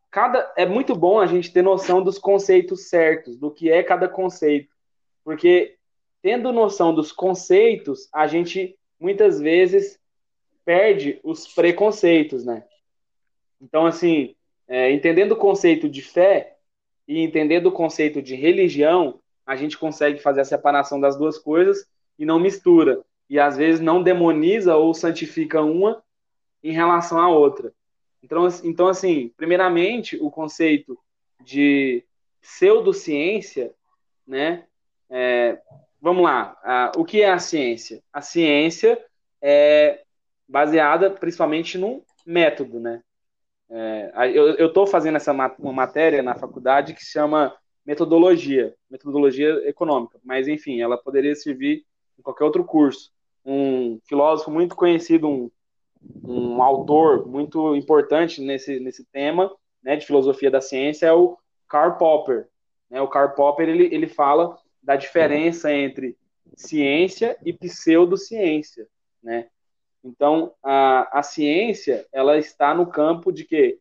Cada 0.09 0.53
é 0.57 0.65
muito 0.65 0.95
bom 0.95 1.19
a 1.19 1.27
gente 1.27 1.53
ter 1.53 1.63
noção 1.63 2.01
dos 2.01 2.17
conceitos 2.17 2.89
certos, 2.89 3.37
do 3.37 3.51
que 3.51 3.69
é 3.69 3.83
cada 3.83 4.09
conceito, 4.09 4.73
porque 5.25 5.77
tendo 6.23 6.53
noção 6.53 6.95
dos 6.95 7.11
conceitos, 7.11 8.09
a 8.13 8.29
gente 8.29 8.79
muitas 9.01 9.41
vezes 9.41 9.99
perde 10.65 11.19
os 11.25 11.53
preconceitos, 11.53 12.45
né? 12.45 12.65
Então, 13.61 13.85
assim, 13.85 14.37
é, 14.69 14.93
entendendo 14.93 15.33
o 15.33 15.37
conceito 15.37 15.89
de 15.89 16.03
fé 16.03 16.57
e 17.07 17.21
entendendo 17.21 17.67
o 17.67 17.73
conceito 17.73 18.23
de 18.23 18.37
religião, 18.37 19.19
a 19.49 19.57
gente 19.57 19.79
consegue 19.79 20.21
fazer 20.21 20.43
a 20.43 20.45
separação 20.45 21.01
das 21.01 21.17
duas 21.17 21.39
coisas 21.39 21.87
e 22.19 22.27
não 22.27 22.39
mistura. 22.39 23.03
E 23.31 23.41
às 23.41 23.57
vezes 23.57 23.81
não 23.81 24.03
demoniza 24.03 24.77
ou 24.77 24.93
santifica 24.93 25.63
uma 25.63 26.03
em 26.63 26.71
relação 26.71 27.19
à 27.19 27.29
outra. 27.29 27.73
Então, 28.23 28.47
então 28.63 28.89
assim, 28.89 29.33
primeiramente, 29.39 30.19
o 30.21 30.31
conceito 30.31 30.99
de 31.43 32.05
pseudociência, 32.43 33.73
né? 34.27 34.67
É, 35.09 35.59
vamos 35.99 36.25
lá, 36.25 36.55
a, 36.63 36.93
o 36.99 37.05
que 37.05 37.23
é 37.23 37.31
a 37.31 37.39
ciência? 37.39 38.03
A 38.13 38.21
ciência 38.21 39.03
é 39.41 40.03
baseada 40.47 41.11
principalmente 41.11 41.79
num 41.79 42.03
método, 42.27 42.79
né? 42.79 43.03
É, 43.71 44.13
eu 44.35 44.67
estou 44.67 44.87
fazendo 44.87 45.17
essa 45.17 45.33
uma 45.33 45.73
matéria 45.73 46.23
na 46.23 46.35
faculdade 46.35 46.93
que 46.93 47.03
se 47.03 47.13
chama 47.13 47.57
metodologia, 47.89 48.75
metodologia 48.91 49.67
econômica, 49.67 50.21
mas 50.23 50.47
enfim, 50.47 50.81
ela 50.83 50.99
poderia 50.99 51.35
servir 51.35 51.87
em 52.19 52.23
qualquer 52.23 52.45
outro 52.45 52.63
curso. 52.63 53.11
Um 53.45 53.99
filósofo 54.07 54.51
muito 54.51 54.77
conhecido, 54.77 55.27
um 55.27 55.51
um 56.25 56.63
autor 56.63 57.27
muito 57.27 57.75
importante 57.75 58.41
nesse, 58.41 58.79
nesse 58.81 59.05
tema 59.07 59.55
né, 59.83 59.97
de 59.97 60.07
filosofia 60.07 60.51
da 60.51 60.61
ciência 60.61 61.07
é 61.07 61.13
o 61.13 61.37
Karl 61.69 61.97
Popper. 61.97 62.49
Né? 62.91 63.01
O 63.01 63.09
Karl 63.09 63.35
Popper 63.35 63.69
ele, 63.69 63.93
ele 63.95 64.07
fala 64.07 64.57
da 64.83 64.97
diferença 64.97 65.73
entre 65.73 66.17
ciência 66.57 67.37
e 67.45 67.53
pseudociência. 67.53 68.87
Né? 69.23 69.49
Então, 70.03 70.55
a, 70.63 71.19
a 71.19 71.23
ciência 71.23 72.07
ela 72.13 72.39
está 72.39 72.75
no 72.75 72.87
campo 72.87 73.33
de 73.33 73.45
quê? 73.45 73.79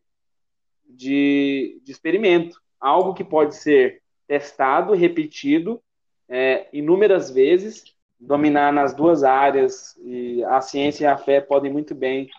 De, 0.86 1.80
de 1.84 1.92
experimento. 1.92 2.62
Algo 2.80 3.14
que 3.14 3.24
pode 3.24 3.56
ser 3.56 4.02
testado, 4.28 4.94
repetido 4.94 5.82
é, 6.30 6.68
inúmeras 6.74 7.32
vezes 7.32 7.96
dominar 8.20 8.74
nas 8.74 8.94
duas 8.94 9.24
áreas 9.24 9.96
e 10.04 10.44
a 10.46 10.60
ciência 10.60 11.06
e 11.06 11.08
a 11.08 11.18
fé 11.18 11.40
podem 11.40 11.72
muito 11.72 11.94
bem 11.94 12.30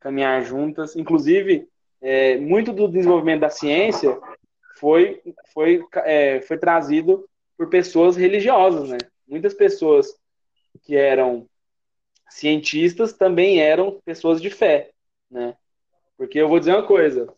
caminhar 0.00 0.42
juntas. 0.42 0.96
Inclusive, 0.96 1.68
é, 2.00 2.36
muito 2.38 2.72
do 2.72 2.88
desenvolvimento 2.88 3.40
da 3.40 3.50
ciência 3.50 4.18
foi, 4.76 5.20
foi, 5.52 5.84
é, 6.04 6.40
foi 6.42 6.56
trazido 6.56 7.28
por 7.56 7.68
pessoas 7.68 8.16
religiosas, 8.16 8.88
né? 8.88 8.98
Muitas 9.26 9.52
pessoas 9.52 10.06
que 10.82 10.96
eram 10.96 11.46
cientistas 12.30 13.12
também 13.12 13.60
eram 13.60 14.00
pessoas 14.04 14.40
de 14.40 14.48
fé, 14.48 14.90
né? 15.30 15.56
Porque 16.16 16.38
eu 16.38 16.48
vou 16.48 16.58
dizer 16.58 16.72
uma 16.72 16.86
coisa, 16.86 17.32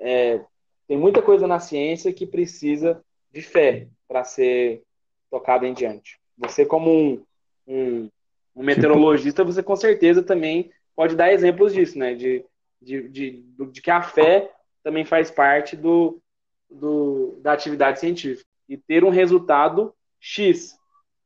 é, 0.00 0.40
tem 0.86 0.96
muita 0.96 1.22
coisa 1.22 1.46
na 1.46 1.58
ciência 1.58 2.12
que 2.12 2.26
precisa 2.26 3.02
de 3.32 3.42
fé 3.42 3.88
para 4.06 4.24
ser 4.24 4.82
tocado 5.30 5.64
em 5.64 5.72
diante. 5.72 6.20
Você, 6.36 6.66
como 6.66 6.90
um, 6.90 7.22
um, 7.66 8.10
um 8.54 8.62
meteorologista, 8.62 9.44
você 9.44 9.62
com 9.62 9.76
certeza 9.76 10.22
também 10.22 10.70
pode 10.94 11.16
dar 11.16 11.32
exemplos 11.32 11.72
disso, 11.72 11.98
né? 11.98 12.14
De, 12.14 12.44
de, 12.80 13.08
de, 13.08 13.44
de 13.70 13.80
que 13.80 13.90
a 13.90 14.02
fé 14.02 14.50
também 14.82 15.04
faz 15.04 15.30
parte 15.30 15.76
do, 15.76 16.20
do, 16.70 17.38
da 17.40 17.52
atividade 17.52 18.00
científica. 18.00 18.48
E 18.68 18.76
ter 18.76 19.04
um 19.04 19.10
resultado 19.10 19.94
X. 20.20 20.76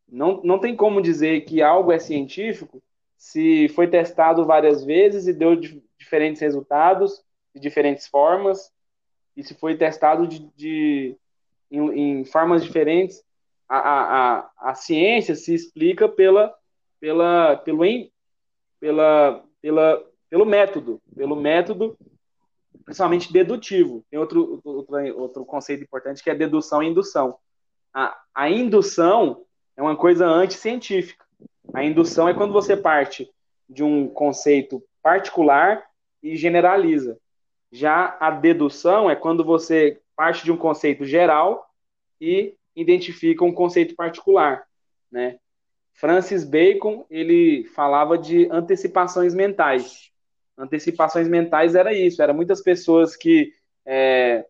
Não, 0.09 0.41
não 0.43 0.59
tem 0.59 0.77
como 0.77 1.03
dizer 1.03 1.41
que 1.43 1.63
algo 1.63 1.91
é 1.91 1.99
científico 1.99 2.83
se 3.17 3.69
foi 3.71 3.89
testado 3.89 4.45
várias 4.45 4.85
vezes 4.85 5.27
e 5.27 5.33
deu 5.33 5.57
diferentes 5.99 6.41
resultados, 6.41 7.25
de 7.55 7.61
diferentes 7.61 8.07
formas, 8.07 8.71
se 9.43 9.55
foi 9.55 9.77
testado 9.77 10.27
de, 10.27 10.51
de 10.57 11.17
em, 11.71 12.21
em, 12.21 12.25
formas 12.25 12.65
diferentes. 12.65 13.23
A, 13.69 13.79
a, 13.79 14.39
a, 14.39 14.51
a 14.71 14.75
ciência 14.75 15.35
se 15.35 15.55
explica 15.55 16.09
pela, 16.09 16.55
pela, 17.01 17.57
pelo, 17.57 17.83
pela, 18.79 19.45
pela, 19.61 20.05
pelo 20.31 20.45
método, 20.45 21.01
pelo 21.15 21.37
método 21.37 21.97
principalmente 22.87 23.33
dedutivo. 23.33 24.05
Tem 24.09 24.19
outro, 24.19 24.61
outro, 24.65 25.19
outro 25.19 25.45
conceito 25.45 25.83
importante 25.83 26.23
que 26.23 26.31
é 26.31 26.35
dedução 26.35 26.83
e 26.83 26.87
indução. 26.87 27.37
A, 27.93 28.17
a 28.33 28.49
indução 28.49 29.45
é 29.77 29.83
uma 29.83 29.97
coisa 29.97 30.25
anticientífica. 30.25 31.25
A 31.75 31.85
indução 31.85 32.29
é 32.29 32.35
quando 32.35 32.53
você 32.53 32.77
parte 32.77 33.29
de 33.69 33.83
um 33.83 34.09
conceito 34.09 34.83
particular 35.03 35.85
e 36.23 36.37
generaliza. 36.37 37.19
Já 37.77 38.17
a 38.19 38.31
dedução 38.31 39.11
é 39.11 39.15
quando 39.15 39.45
você 39.45 40.01
parte 40.17 40.45
de 40.45 40.51
um 40.51 40.57
conceito 40.57 41.05
geral 41.05 41.69
e 42.19 42.55
identifica 42.75 43.45
um 43.45 43.53
conceito 43.53 43.95
particular, 43.95 44.67
né? 45.13 45.39
Francis 45.93 46.43
Bacon, 46.43 47.05
ele 47.11 47.65
falava 47.75 48.17
de 48.17 48.49
antecipações 48.51 49.35
mentais. 49.35 50.11
Antecipações 50.57 51.29
mentais 51.29 51.75
era 51.75 51.93
isso, 51.93 52.23
era 52.23 52.33
muitas 52.33 52.63
pessoas 52.63 53.15
que, 53.15 53.53
é, 53.85 54.47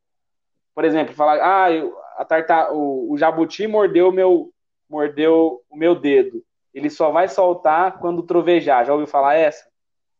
por 0.72 0.84
exemplo, 0.84 1.12
falar, 1.12 1.40
ah, 1.42 1.72
eu, 1.72 1.96
a 2.16 2.24
tarta, 2.24 2.72
o, 2.72 3.12
o 3.12 3.18
jabuti 3.18 3.66
mordeu 3.66 4.12
meu, 4.12 4.52
mordeu 4.88 5.64
o 5.68 5.76
meu 5.76 5.96
dedo. 5.96 6.44
Ele 6.72 6.88
só 6.88 7.10
vai 7.10 7.26
soltar 7.26 7.98
quando 7.98 8.22
trovejar. 8.22 8.86
Já 8.86 8.92
ouviu 8.92 9.08
falar 9.08 9.34
essa? 9.34 9.68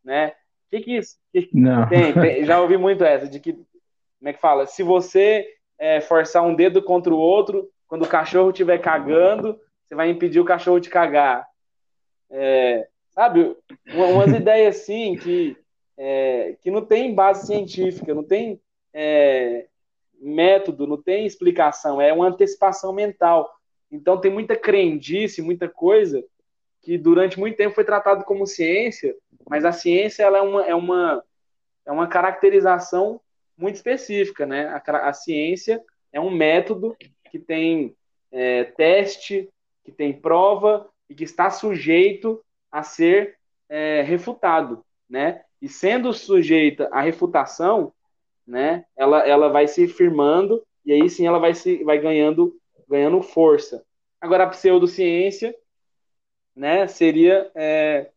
Né? 0.03 0.33
Que 0.69 0.81
que 0.81 0.97
isso? 0.97 1.17
Que, 1.31 1.49
Não. 1.53 1.87
Tem, 1.87 2.13
tem, 2.13 2.45
já 2.45 2.61
ouvi 2.61 2.77
muito 2.77 3.03
essa 3.03 3.27
de 3.27 3.39
que, 3.39 3.53
como 3.53 4.29
é 4.29 4.33
que 4.33 4.39
fala? 4.39 4.65
Se 4.65 4.83
você 4.83 5.47
é, 5.79 6.01
forçar 6.01 6.43
um 6.43 6.55
dedo 6.55 6.81
contra 6.81 7.13
o 7.13 7.17
outro, 7.17 7.69
quando 7.87 8.03
o 8.03 8.09
cachorro 8.09 8.49
estiver 8.49 8.79
cagando, 8.79 9.59
você 9.85 9.95
vai 9.95 10.09
impedir 10.09 10.39
o 10.39 10.45
cachorro 10.45 10.79
de 10.79 10.89
cagar. 10.89 11.47
É, 12.29 12.87
sabe? 13.11 13.55
Umas 13.93 14.31
ideias 14.35 14.77
assim 14.77 15.15
que 15.15 15.55
é, 15.97 16.55
que 16.61 16.69
não 16.69 16.85
tem 16.85 17.15
base 17.15 17.47
científica, 17.47 18.13
não 18.13 18.23
tem 18.23 18.61
é, 18.93 19.67
método, 20.19 20.85
não 20.85 21.01
tem 21.01 21.25
explicação, 21.25 22.01
é 22.01 22.13
uma 22.13 22.27
antecipação 22.27 22.93
mental. 22.93 23.49
Então 23.91 24.19
tem 24.19 24.31
muita 24.31 24.55
crendice, 24.55 25.41
muita 25.41 25.67
coisa 25.67 26.23
que 26.81 26.97
durante 26.97 27.39
muito 27.39 27.57
tempo 27.57 27.75
foi 27.75 27.83
tratado 27.83 28.23
como 28.23 28.45
ciência, 28.47 29.15
mas 29.49 29.65
a 29.65 29.71
ciência 29.71 30.23
ela 30.23 30.37
é 30.37 30.41
uma, 30.41 30.65
é 30.65 30.75
uma, 30.75 31.23
é 31.85 31.91
uma 31.91 32.07
caracterização 32.07 33.19
muito 33.57 33.75
específica, 33.75 34.45
né? 34.45 34.67
A, 34.67 35.09
a 35.09 35.13
ciência 35.13 35.83
é 36.11 36.19
um 36.19 36.29
método 36.29 36.95
que 37.29 37.39
tem 37.39 37.95
é, 38.31 38.63
teste, 38.63 39.49
que 39.83 39.91
tem 39.91 40.13
prova 40.13 40.87
e 41.09 41.15
que 41.15 41.23
está 41.23 41.49
sujeito 41.49 42.43
a 42.71 42.83
ser 42.83 43.37
é, 43.69 44.01
refutado, 44.01 44.83
né? 45.09 45.43
E 45.61 45.67
sendo 45.67 46.13
sujeita 46.13 46.87
à 46.91 47.01
refutação, 47.01 47.93
né, 48.45 48.85
ela, 48.95 49.27
ela 49.27 49.49
vai 49.49 49.67
se 49.67 49.87
firmando 49.87 50.63
e 50.85 50.93
aí 50.93 51.09
sim 51.09 51.27
ela 51.27 51.37
vai 51.37 51.53
se 51.53 51.83
vai 51.83 51.99
ganhando 51.99 52.55
ganhando 52.87 53.21
força. 53.21 53.83
Agora 54.21 54.45
a 54.45 54.49
pseudociência, 54.49 55.53
né, 56.57 56.87
seria 56.87 57.51
é, 57.53 58.09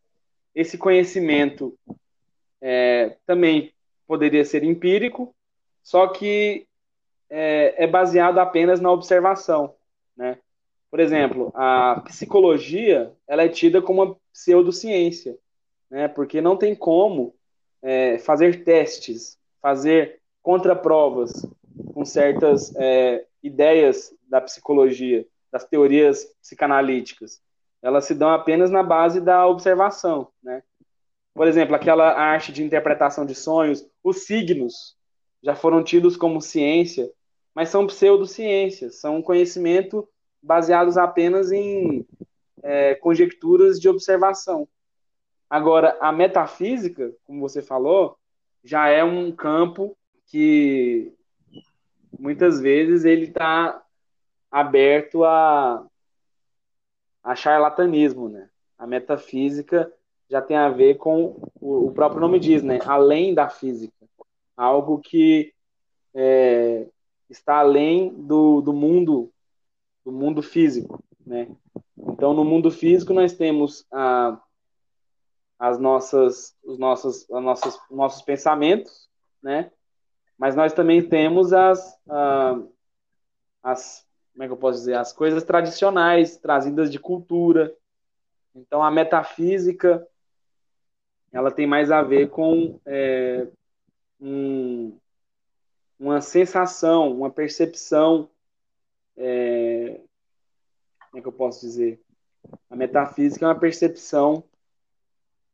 esse 0.54 0.78
conhecimento 0.78 1.78
é, 2.60 3.16
também 3.26 3.72
poderia 4.06 4.44
ser 4.44 4.64
empírico, 4.64 5.34
só 5.82 6.08
que 6.08 6.66
é, 7.28 7.84
é 7.84 7.86
baseado 7.86 8.38
apenas 8.38 8.80
na 8.80 8.90
observação, 8.90 9.74
né? 10.16 10.38
Por 10.90 10.98
exemplo, 10.98 11.52
a 11.54 12.00
psicologia 12.06 13.12
ela 13.28 13.44
é 13.44 13.48
tida 13.48 13.80
como 13.80 14.02
uma 14.02 14.16
pseudociência, 14.32 15.38
né? 15.88 16.08
Porque 16.08 16.40
não 16.40 16.56
tem 16.56 16.74
como 16.74 17.34
é, 17.82 18.18
fazer 18.18 18.64
testes, 18.64 19.38
fazer 19.60 20.18
contraprovas 20.42 21.46
com 21.92 22.04
certas 22.04 22.74
é, 22.76 23.24
ideias 23.42 24.12
da 24.28 24.40
psicologia, 24.40 25.26
das 25.52 25.64
teorias 25.64 26.24
psicanalíticas. 26.40 27.40
Elas 27.82 28.04
se 28.04 28.14
dão 28.14 28.30
apenas 28.30 28.70
na 28.70 28.82
base 28.82 29.20
da 29.20 29.46
observação, 29.46 30.28
né? 30.42 30.62
Por 31.32 31.46
exemplo, 31.46 31.74
aquela 31.74 32.12
arte 32.12 32.52
de 32.52 32.62
interpretação 32.62 33.24
de 33.24 33.34
sonhos, 33.34 33.86
os 34.02 34.24
signos 34.24 34.96
já 35.42 35.54
foram 35.54 35.82
tidos 35.82 36.16
como 36.16 36.40
ciência, 36.40 37.10
mas 37.54 37.68
são 37.68 37.86
pseudociências, 37.86 38.96
são 38.96 39.22
conhecimento 39.22 40.08
baseados 40.42 40.96
apenas 40.96 41.50
em 41.52 42.06
é, 42.62 42.94
conjecturas 42.94 43.80
de 43.80 43.88
observação. 43.88 44.68
Agora, 45.48 45.96
a 46.00 46.12
metafísica, 46.12 47.12
como 47.24 47.40
você 47.40 47.62
falou, 47.62 48.16
já 48.62 48.88
é 48.88 49.02
um 49.02 49.32
campo 49.32 49.96
que 50.26 51.12
muitas 52.18 52.60
vezes 52.60 53.04
ele 53.04 53.26
está 53.26 53.82
aberto 54.50 55.24
a, 55.24 55.84
a 57.22 57.34
charlatanismo, 57.34 58.28
né? 58.28 58.48
A 58.78 58.86
metafísica 58.86 59.92
já 60.28 60.40
tem 60.40 60.56
a 60.56 60.68
ver 60.68 60.96
com 60.96 61.36
o, 61.60 61.90
próprio 61.92 62.20
nome 62.20 62.38
diz, 62.38 62.62
né? 62.62 62.78
Além 62.86 63.34
da 63.34 63.48
física, 63.48 64.06
algo 64.56 64.98
que 64.98 65.52
é, 66.14 66.86
está 67.28 67.56
além 67.58 68.14
do, 68.14 68.60
do 68.60 68.72
mundo 68.72 69.30
do 70.04 70.10
mundo 70.10 70.42
físico, 70.42 71.02
né? 71.26 71.48
Então, 71.96 72.32
no 72.32 72.44
mundo 72.44 72.70
físico 72.70 73.12
nós 73.12 73.34
temos 73.34 73.86
a 73.92 74.40
as 75.60 75.78
nossas, 75.78 76.56
os 76.64 76.78
nossos, 76.78 77.30
as 77.30 77.42
nossas, 77.42 77.78
nossos 77.90 78.22
pensamentos, 78.22 79.10
né? 79.42 79.70
Mas 80.38 80.56
nós 80.56 80.72
também 80.72 81.06
temos 81.06 81.52
as, 81.52 81.98
uh, 82.06 82.72
as, 83.62 84.06
como 84.40 84.44
é 84.46 84.48
que 84.48 84.54
eu 84.54 84.56
posso 84.56 84.78
dizer, 84.78 84.94
as 84.94 85.12
coisas 85.12 85.44
tradicionais 85.44 86.38
trazidas 86.38 86.90
de 86.90 86.98
cultura. 86.98 87.76
Então 88.54 88.82
a 88.82 88.90
metafísica, 88.90 90.08
ela 91.30 91.50
tem 91.50 91.66
mais 91.66 91.90
a 91.90 92.00
ver 92.00 92.30
com 92.30 92.80
é, 92.86 93.46
um, 94.18 94.98
uma 95.98 96.22
sensação, 96.22 97.12
uma 97.12 97.30
percepção, 97.30 98.30
é, 99.14 100.00
como 101.10 101.18
é 101.18 101.20
que 101.20 101.28
eu 101.28 101.32
posso 101.32 101.60
dizer? 101.60 102.00
A 102.70 102.74
metafísica 102.74 103.44
é 103.44 103.48
uma 103.48 103.60
percepção 103.60 104.42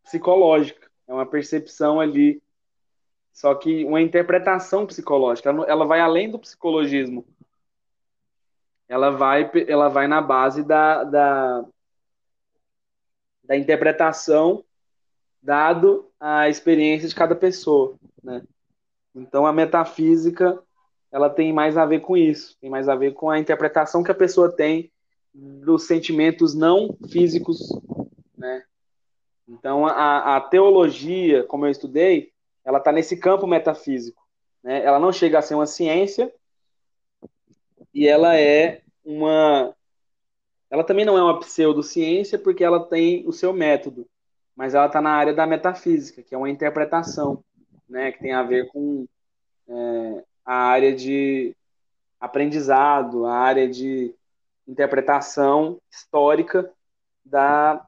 psicológica, 0.05 0.89
é 1.09 1.13
uma 1.13 1.27
percepção 1.27 1.99
ali, 1.99 2.41
só 3.33 3.53
que 3.57 3.85
uma 3.85 4.01
interpretação 4.01 4.87
psicológica, 4.87 5.51
ela 5.51 5.85
vai 5.85 5.99
além 5.99 6.31
do 6.31 6.39
psicologismo. 6.39 7.27
Ela 8.89 9.11
vai, 9.11 9.51
ela 9.67 9.89
vai 9.89 10.07
na 10.07 10.21
base 10.21 10.63
da, 10.63 11.05
da, 11.05 11.65
da 13.45 13.57
interpretação 13.57 14.65
dado 15.43 16.11
a 16.19 16.49
experiência 16.49 17.09
de 17.09 17.15
cada 17.15 17.35
pessoa, 17.35 17.97
né? 18.23 18.43
Então 19.15 19.47
a 19.47 19.53
metafísica 19.53 20.63
ela 21.11 21.31
tem 21.31 21.53
mais 21.53 21.77
a 21.77 21.87
ver 21.87 22.01
com 22.01 22.17
isso, 22.17 22.57
tem 22.61 22.69
mais 22.69 22.89
a 22.89 22.95
ver 22.95 23.13
com 23.13 23.31
a 23.31 23.39
interpretação 23.39 24.03
que 24.03 24.11
a 24.11 24.15
pessoa 24.15 24.55
tem 24.55 24.93
dos 25.33 25.87
sentimentos 25.87 26.55
não 26.55 26.97
físicos, 27.11 27.59
né? 28.37 28.63
Então, 29.49 29.87
a, 29.87 30.37
a 30.37 30.41
teologia, 30.41 31.45
como 31.45 31.67
eu 31.67 31.71
estudei, 31.71 32.33
ela 32.65 32.79
está 32.79 32.91
nesse 32.91 33.17
campo 33.17 33.47
metafísico. 33.47 34.21
Né? 34.63 34.85
Ela 34.85 34.99
não 34.99 35.13
chega 35.13 35.39
a 35.39 35.43
ser 35.43 35.55
uma 35.55 35.67
ciência 35.67 36.33
e 37.97 38.07
ela 38.07 38.39
é 38.39 38.83
uma. 39.03 39.75
Ela 40.69 40.85
também 40.85 41.07
não 41.07 41.17
é 41.17 41.23
uma 41.23 41.41
pseudociência 41.41 42.39
porque 42.39 42.63
ela 42.63 42.85
tem 42.85 43.27
o 43.27 43.33
seu 43.33 43.55
método, 43.55 44.07
mas 44.55 44.75
ela 44.75 44.85
está 44.85 45.01
na 45.01 45.13
área 45.13 45.33
da 45.33 45.47
metafísica, 45.47 46.23
que 46.23 46.35
é 46.35 46.39
uma 46.39 46.51
interpretação, 46.51 47.43
né? 47.89 48.13
que 48.13 48.19
tem 48.19 48.35
a 48.35 48.43
ver 48.43 48.69
com 48.69 49.07
é, 49.67 50.25
a 50.45 50.55
área 50.55 50.95
de 50.95 51.57
aprendizado, 52.21 53.25
a 53.25 53.33
área 53.35 53.67
de 53.67 54.15
interpretação 54.69 55.81
histórica 55.91 56.71
da, 57.25 57.83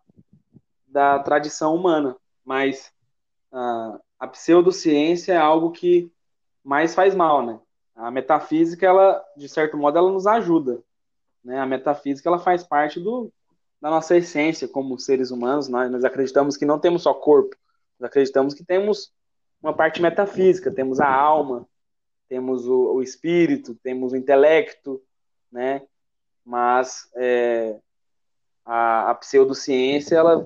da 0.87 1.19
tradição 1.19 1.75
humana. 1.75 2.17
Mas 2.43 2.91
uh, 3.53 4.01
a 4.19 4.27
pseudociência 4.27 5.35
é 5.35 5.37
algo 5.37 5.71
que 5.71 6.11
mais 6.65 6.95
faz 6.95 7.15
mal, 7.15 7.45
né? 7.45 7.61
A 7.99 8.13
metafísica, 8.13 8.87
ela, 8.87 9.25
de 9.37 9.49
certo 9.49 9.77
modo, 9.77 9.99
ela 9.99 10.13
nos 10.13 10.25
ajuda. 10.25 10.81
Né? 11.45 11.59
A 11.59 11.67
metafísica, 11.67 12.29
ela 12.29 12.39
faz 12.39 12.63
parte 12.63 13.01
do, 13.01 13.33
da 13.81 13.91
nossa 13.91 14.17
essência 14.17 14.69
como 14.69 14.97
seres 15.01 15.33
humanos. 15.33 15.69
Nós, 15.69 15.91
nós 15.91 16.05
acreditamos 16.05 16.57
que 16.57 16.65
não 16.65 16.79
temos 16.79 17.03
só 17.03 17.13
corpo, 17.13 17.57
nós 17.99 18.09
acreditamos 18.09 18.55
que 18.55 18.65
temos 18.65 19.13
uma 19.61 19.75
parte 19.75 20.01
metafísica, 20.01 20.71
temos 20.71 21.01
a 21.01 21.13
alma, 21.13 21.67
temos 22.29 22.69
o, 22.69 22.95
o 22.95 23.03
espírito, 23.03 23.75
temos 23.83 24.13
o 24.13 24.17
intelecto, 24.17 25.03
né? 25.51 25.83
Mas 26.45 27.11
é, 27.17 27.81
a, 28.65 29.11
a 29.11 29.15
pseudociência, 29.17 30.15
ela, 30.15 30.45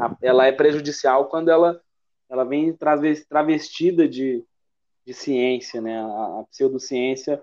a, 0.00 0.16
ela 0.20 0.46
é 0.46 0.52
prejudicial 0.52 1.28
quando 1.28 1.48
ela, 1.48 1.80
ela 2.28 2.42
vem 2.42 2.76
travestida 3.28 4.08
de, 4.08 4.44
de 5.08 5.14
ciência, 5.14 5.80
né? 5.80 5.98
A, 5.98 6.40
a 6.40 6.44
pseudociência, 6.50 7.42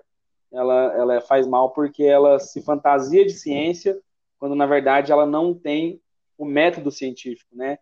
ela, 0.54 0.94
ela 0.96 1.22
faz 1.22 1.48
mal 1.48 1.72
porque 1.72 2.04
ela 2.04 2.40
se 2.40 2.62
fantasia 2.62 3.26
de 3.26 3.34
ciência, 3.34 4.00
quando 4.38 4.54
na 4.54 4.68
verdade 4.68 5.12
ela 5.12 5.26
não 5.26 5.52
tem 5.52 6.00
o 6.38 6.46
método 6.46 6.92
científico, 6.92 7.56
né? 7.56 7.80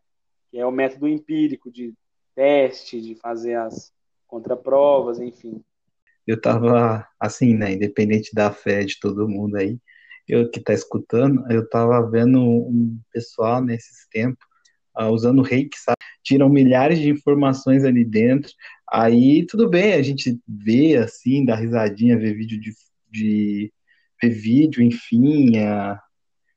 Que 0.49 0.57
é 0.57 0.65
o 0.65 0.71
método 0.71 1.05
empírico 1.05 1.69
de 1.69 1.93
teste, 2.33 3.01
de 3.01 3.15
fazer 3.15 3.55
as 3.55 3.91
contraprovas, 4.25 5.19
enfim. 5.19 5.61
Eu 6.25 6.39
tava 6.39 7.05
assim, 7.19 7.53
né? 7.53 7.73
Independente 7.73 8.33
da 8.33 8.53
fé 8.53 8.85
de 8.85 8.97
todo 9.01 9.27
mundo 9.27 9.57
aí, 9.57 9.77
eu 10.25 10.49
que 10.49 10.61
tá 10.61 10.73
escutando, 10.73 11.45
eu 11.51 11.67
tava 11.67 12.09
vendo 12.09 12.39
um 12.39 12.97
pessoal 13.11 13.61
nesses 13.61 14.07
tempos 14.09 14.45
uh, 14.97 15.09
usando 15.09 15.41
reiki, 15.41 15.77
sabe? 15.77 15.97
Tiram 16.23 16.47
milhares 16.47 16.99
de 16.99 17.09
informações 17.09 17.83
ali 17.83 18.05
dentro. 18.05 18.51
Aí 18.93 19.43
tudo 19.47 19.67
bem, 19.67 19.93
a 19.93 20.03
gente 20.03 20.39
vê 20.47 20.97
assim, 20.97 21.43
dá 21.43 21.55
risadinha, 21.55 22.19
vê 22.19 22.31
vídeo 22.31 22.61
de, 22.61 22.71
de 23.09 23.73
ver 24.21 24.29
vídeo, 24.29 24.83
enfim. 24.83 25.57
Uh, 25.57 25.97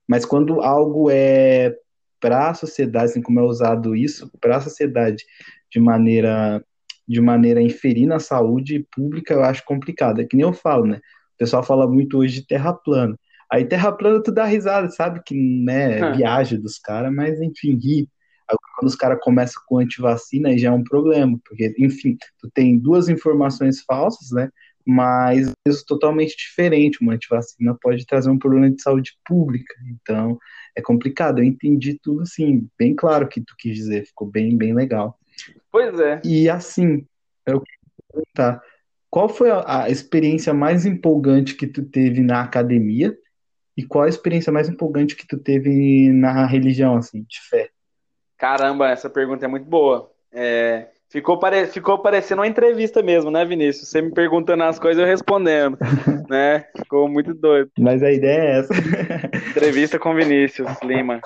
mas 0.06 0.26
quando 0.26 0.60
algo 0.60 1.10
é 1.10 1.74
para 2.20 2.50
a 2.50 2.54
sociedade, 2.54 3.06
assim 3.06 3.22
como 3.22 3.40
é 3.40 3.42
usado 3.42 3.96
isso 3.96 4.30
para 4.38 4.58
a 4.58 4.60
sociedade 4.60 5.24
de 5.72 5.80
maneira 5.80 6.62
de 7.08 7.20
maneira 7.20 7.60
a 7.60 7.62
inferir 7.62 8.06
na 8.06 8.18
saúde 8.18 8.84
pública, 8.94 9.32
eu 9.32 9.42
acho 9.42 9.64
complicado. 9.64 10.20
É 10.20 10.24
que 10.24 10.36
nem 10.36 10.44
eu 10.44 10.52
falo, 10.52 10.86
né? 10.86 10.96
O 10.96 11.38
pessoal 11.38 11.62
fala 11.62 11.86
muito 11.86 12.18
hoje 12.18 12.40
de 12.40 12.46
terra 12.46 12.72
plana. 12.72 13.16
Aí 13.50 13.64
terra 13.64 13.92
plana 13.92 14.20
tu 14.22 14.32
dá 14.32 14.44
risada, 14.44 14.90
sabe? 14.90 15.22
Que 15.24 15.34
né, 15.34 16.00
é 16.00 16.12
viagem 16.16 16.60
dos 16.60 16.78
caras, 16.78 17.14
mas 17.14 17.40
enfim, 17.40 17.78
ri. 17.78 18.08
Quando 18.76 18.88
os 18.88 18.94
caras 18.94 19.18
começam 19.20 19.62
com 19.66 19.78
antivacina, 19.78 20.50
aí 20.50 20.58
já 20.58 20.68
é 20.68 20.72
um 20.72 20.84
problema, 20.84 21.38
porque, 21.44 21.74
enfim, 21.78 22.16
tu 22.38 22.50
tem 22.52 22.78
duas 22.78 23.08
informações 23.08 23.82
falsas, 23.82 24.30
né? 24.30 24.50
Mas 24.86 25.52
isso 25.66 25.84
totalmente 25.84 26.36
diferente. 26.36 27.00
Uma 27.00 27.14
antivacina 27.14 27.76
pode 27.80 28.06
trazer 28.06 28.30
um 28.30 28.38
problema 28.38 28.70
de 28.70 28.80
saúde 28.80 29.18
pública. 29.24 29.74
Então, 29.90 30.38
é 30.76 30.80
complicado. 30.80 31.40
Eu 31.40 31.44
entendi 31.44 31.98
tudo, 32.00 32.22
assim, 32.22 32.68
bem 32.78 32.94
claro 32.94 33.24
o 33.24 33.28
que 33.28 33.40
tu 33.40 33.54
quis 33.58 33.74
dizer. 33.74 34.06
Ficou 34.06 34.30
bem, 34.30 34.56
bem 34.56 34.72
legal. 34.72 35.18
Pois 35.72 35.98
é. 35.98 36.20
E 36.24 36.48
assim, 36.48 37.04
eu 37.44 37.60
quero 37.60 37.80
perguntar, 38.12 38.62
qual 39.10 39.28
foi 39.28 39.50
a, 39.50 39.84
a 39.84 39.90
experiência 39.90 40.54
mais 40.54 40.86
empolgante 40.86 41.56
que 41.56 41.66
tu 41.66 41.82
teve 41.82 42.20
na 42.20 42.42
academia 42.42 43.16
e 43.76 43.82
qual 43.82 44.04
a 44.04 44.08
experiência 44.08 44.52
mais 44.52 44.68
empolgante 44.68 45.16
que 45.16 45.26
tu 45.26 45.36
teve 45.36 46.12
na 46.12 46.46
religião, 46.46 46.96
assim, 46.96 47.22
de 47.28 47.40
fé? 47.48 47.70
Caramba, 48.38 48.88
essa 48.88 49.08
pergunta 49.08 49.44
é 49.44 49.48
muito 49.48 49.66
boa. 49.66 50.10
É, 50.32 50.88
ficou, 51.08 51.38
pare... 51.38 51.66
ficou 51.66 51.98
parecendo 51.98 52.42
uma 52.42 52.46
entrevista 52.46 53.02
mesmo, 53.02 53.30
né, 53.30 53.44
Vinícius? 53.44 53.88
Você 53.88 54.02
me 54.02 54.12
perguntando 54.12 54.62
as 54.64 54.78
coisas, 54.78 55.00
eu 55.00 55.06
respondendo, 55.06 55.78
né? 56.28 56.66
Ficou 56.76 57.08
muito 57.08 57.34
doido. 57.34 57.70
Mas 57.78 58.02
a 58.02 58.12
ideia 58.12 58.40
é 58.40 58.58
essa. 58.58 58.74
entrevista 59.50 59.98
com 59.98 60.14
Vinícius 60.14 60.70
Lima. 60.82 61.20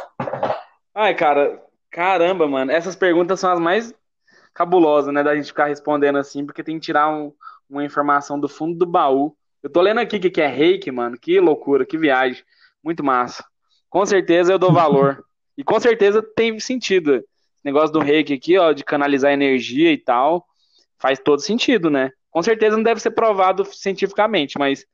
Ai, 0.94 1.14
cara, 1.14 1.60
caramba, 1.90 2.46
mano. 2.46 2.70
Essas 2.70 2.94
perguntas 2.94 3.40
são 3.40 3.50
as 3.50 3.60
mais 3.60 3.94
cabulosas, 4.54 5.12
né, 5.14 5.22
da 5.22 5.34
gente 5.34 5.46
ficar 5.46 5.66
respondendo 5.66 6.18
assim, 6.18 6.44
porque 6.44 6.62
tem 6.62 6.74
que 6.74 6.84
tirar 6.84 7.08
um, 7.08 7.32
uma 7.68 7.84
informação 7.84 8.38
do 8.38 8.48
fundo 8.48 8.76
do 8.76 8.84
baú 8.84 9.34
eu 9.62 9.68
tô 9.68 9.82
lendo 9.82 10.00
aqui 10.00 10.18
que, 10.18 10.30
que 10.30 10.40
é 10.40 10.46
reiki, 10.46 10.90
mano. 10.90 11.18
Que 11.18 11.38
loucura, 11.38 11.84
que 11.84 11.98
viagem. 11.98 12.42
Muito 12.82 13.04
massa. 13.04 13.44
Com 13.88 14.04
certeza 14.06 14.52
eu 14.52 14.58
dou 14.58 14.72
valor. 14.72 15.24
e 15.60 15.62
com 15.62 15.78
certeza 15.78 16.22
tem 16.22 16.58
sentido. 16.58 17.16
Esse 17.16 17.64
negócio 17.66 17.92
do 17.92 18.00
reiki 18.00 18.32
aqui, 18.32 18.56
ó, 18.56 18.72
de 18.72 18.82
canalizar 18.82 19.30
energia 19.30 19.92
e 19.92 19.98
tal, 19.98 20.46
faz 20.98 21.18
todo 21.18 21.42
sentido, 21.42 21.90
né? 21.90 22.10
Com 22.30 22.42
certeza 22.42 22.78
não 22.78 22.82
deve 22.82 22.98
ser 22.98 23.10
provado 23.10 23.62
cientificamente, 23.66 24.58
mas 24.58 24.86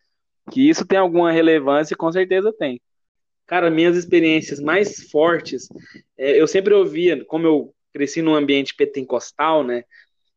que 0.51 0.69
isso 0.69 0.85
tem 0.85 0.99
alguma 0.99 1.31
relevância, 1.31 1.97
com 1.97 2.11
certeza 2.11 2.53
tem. 2.53 2.81
Cara, 3.47 3.71
minhas 3.71 3.97
experiências 3.97 4.59
mais 4.59 5.09
fortes, 5.09 5.69
é, 6.19 6.41
eu 6.41 6.49
sempre 6.49 6.75
ouvia, 6.75 7.25
como 7.27 7.47
eu 7.47 7.73
cresci 7.93 8.21
num 8.21 8.35
ambiente 8.35 8.75
pentecostal, 8.75 9.63
né? 9.63 9.85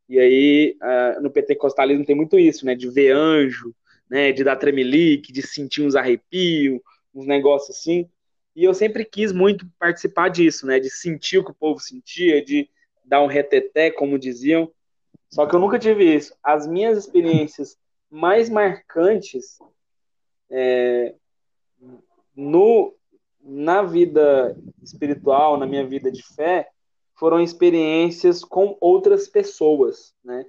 E 0.07 0.19
aí, 0.19 0.77
uh, 0.79 1.23
no 1.23 1.31
pentecostalismo 1.31 2.05
tem 2.05 2.15
muito 2.15 2.37
isso, 2.37 2.67
né? 2.67 2.75
De 2.75 2.87
ver 2.87 3.15
anjo, 3.15 3.73
né, 4.07 4.31
de 4.31 4.43
dar 4.43 4.57
tremelique, 4.57 5.33
de 5.33 5.41
sentir 5.41 5.81
uns 5.81 5.95
arrepios, 5.95 6.79
uns 7.15 7.25
negócios 7.25 7.75
assim. 7.75 8.07
E 8.59 8.65
eu 8.65 8.73
sempre 8.73 9.05
quis 9.05 9.31
muito 9.31 9.65
participar 9.79 10.27
disso, 10.27 10.67
né, 10.67 10.81
de 10.81 10.89
sentir 10.89 11.37
o 11.37 11.45
que 11.45 11.51
o 11.51 11.55
povo 11.55 11.79
sentia, 11.79 12.43
de 12.43 12.69
dar 13.05 13.23
um 13.23 13.25
reteté, 13.25 13.89
como 13.89 14.19
diziam. 14.19 14.69
Só 15.29 15.45
que 15.45 15.55
eu 15.55 15.61
nunca 15.61 15.79
tive 15.79 16.03
isso. 16.03 16.35
As 16.43 16.67
minhas 16.67 16.97
experiências 16.97 17.77
mais 18.11 18.49
marcantes 18.49 19.59
é, 20.49 21.15
no, 22.35 22.93
na 23.41 23.81
vida 23.81 24.57
espiritual, 24.83 25.55
na 25.55 25.65
minha 25.65 25.87
vida 25.87 26.11
de 26.11 26.21
fé, 26.21 26.67
foram 27.15 27.39
experiências 27.39 28.43
com 28.43 28.77
outras 28.81 29.29
pessoas, 29.29 30.13
né? 30.21 30.45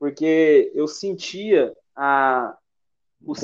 Porque 0.00 0.72
eu 0.74 0.88
sentia 0.88 1.72
a, 1.94 2.58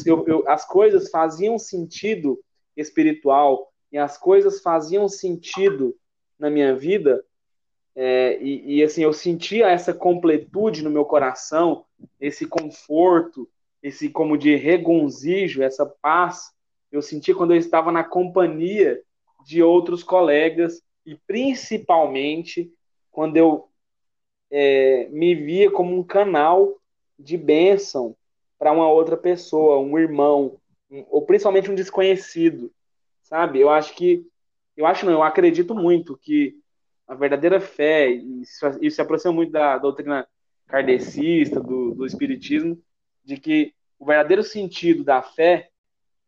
eu, 0.05 0.27
eu, 0.27 0.49
as 0.49 0.67
coisas 0.67 1.09
faziam 1.09 1.57
sentido 1.57 2.37
espiritual 2.77 3.73
e 3.91 3.99
as 3.99 4.17
coisas 4.19 4.61
faziam 4.61 5.09
sentido 5.09 5.97
na 6.39 6.51
minha 6.51 6.75
vida 6.75 7.25
é, 7.95 8.41
e, 8.41 8.77
e, 8.77 8.83
assim 8.85 9.03
eu 9.03 9.13
sentia 9.13 9.69
essa 9.69 9.93
completude 9.93 10.85
no 10.85 10.91
meu 10.91 11.05
coração 11.05 11.85
esse 12.21 12.47
conforto 12.47 13.49
esse 13.83 14.09
como 14.09 14.37
de 14.37 14.55
regonzijo 14.57 15.63
essa 15.63 15.85
paz 15.85 16.53
eu 16.91 17.03
sentia 17.03 17.35
quando 17.35 17.53
eu 17.53 17.59
estava 17.59 17.91
na 17.91 18.05
companhia 18.05 19.03
de 19.45 19.63
outros 19.63 20.03
colegas 20.03 20.83
e 21.05 21.15
principalmente 21.27 22.73
quando 23.11 23.37
eu 23.37 23.69
é, 24.51 25.09
me 25.11 25.35
via 25.35 25.71
como 25.71 25.97
um 25.97 26.03
canal 26.03 26.79
de 27.19 27.37
bênção 27.37 28.17
para 28.59 28.73
uma 28.73 28.91
outra 28.91 29.17
pessoa, 29.17 29.79
um 29.79 29.99
irmão, 29.99 30.59
um, 30.91 31.05
ou 31.11 31.23
principalmente 31.23 31.71
um 31.71 31.75
desconhecido, 31.75 32.73
sabe? 33.29 33.61
Eu 33.61 33.69
acho 33.69 33.95
que, 33.95 34.27
eu 34.77 34.87
acho 34.87 35.05
não, 35.05 35.13
eu 35.13 35.23
acredito 35.23 35.75
muito 35.75 36.17
que 36.17 36.57
a 37.07 37.15
verdadeira 37.15 37.61
fé, 37.61 38.11
e 38.11 38.43
isso, 38.43 38.67
se 38.91 39.01
aproxima 39.01 39.33
muito 39.33 39.53
da 39.53 39.77
doutrina 39.79 40.27
kardecista, 40.67 41.61
do, 41.61 41.95
do 41.95 42.07
espiritismo, 42.07 42.79
de 43.25 43.37
que 43.37 43.75
o 43.99 44.07
verdadeiro 44.07 44.43
sentido 44.43 45.05
da 45.05 45.23
fé 45.23 45.69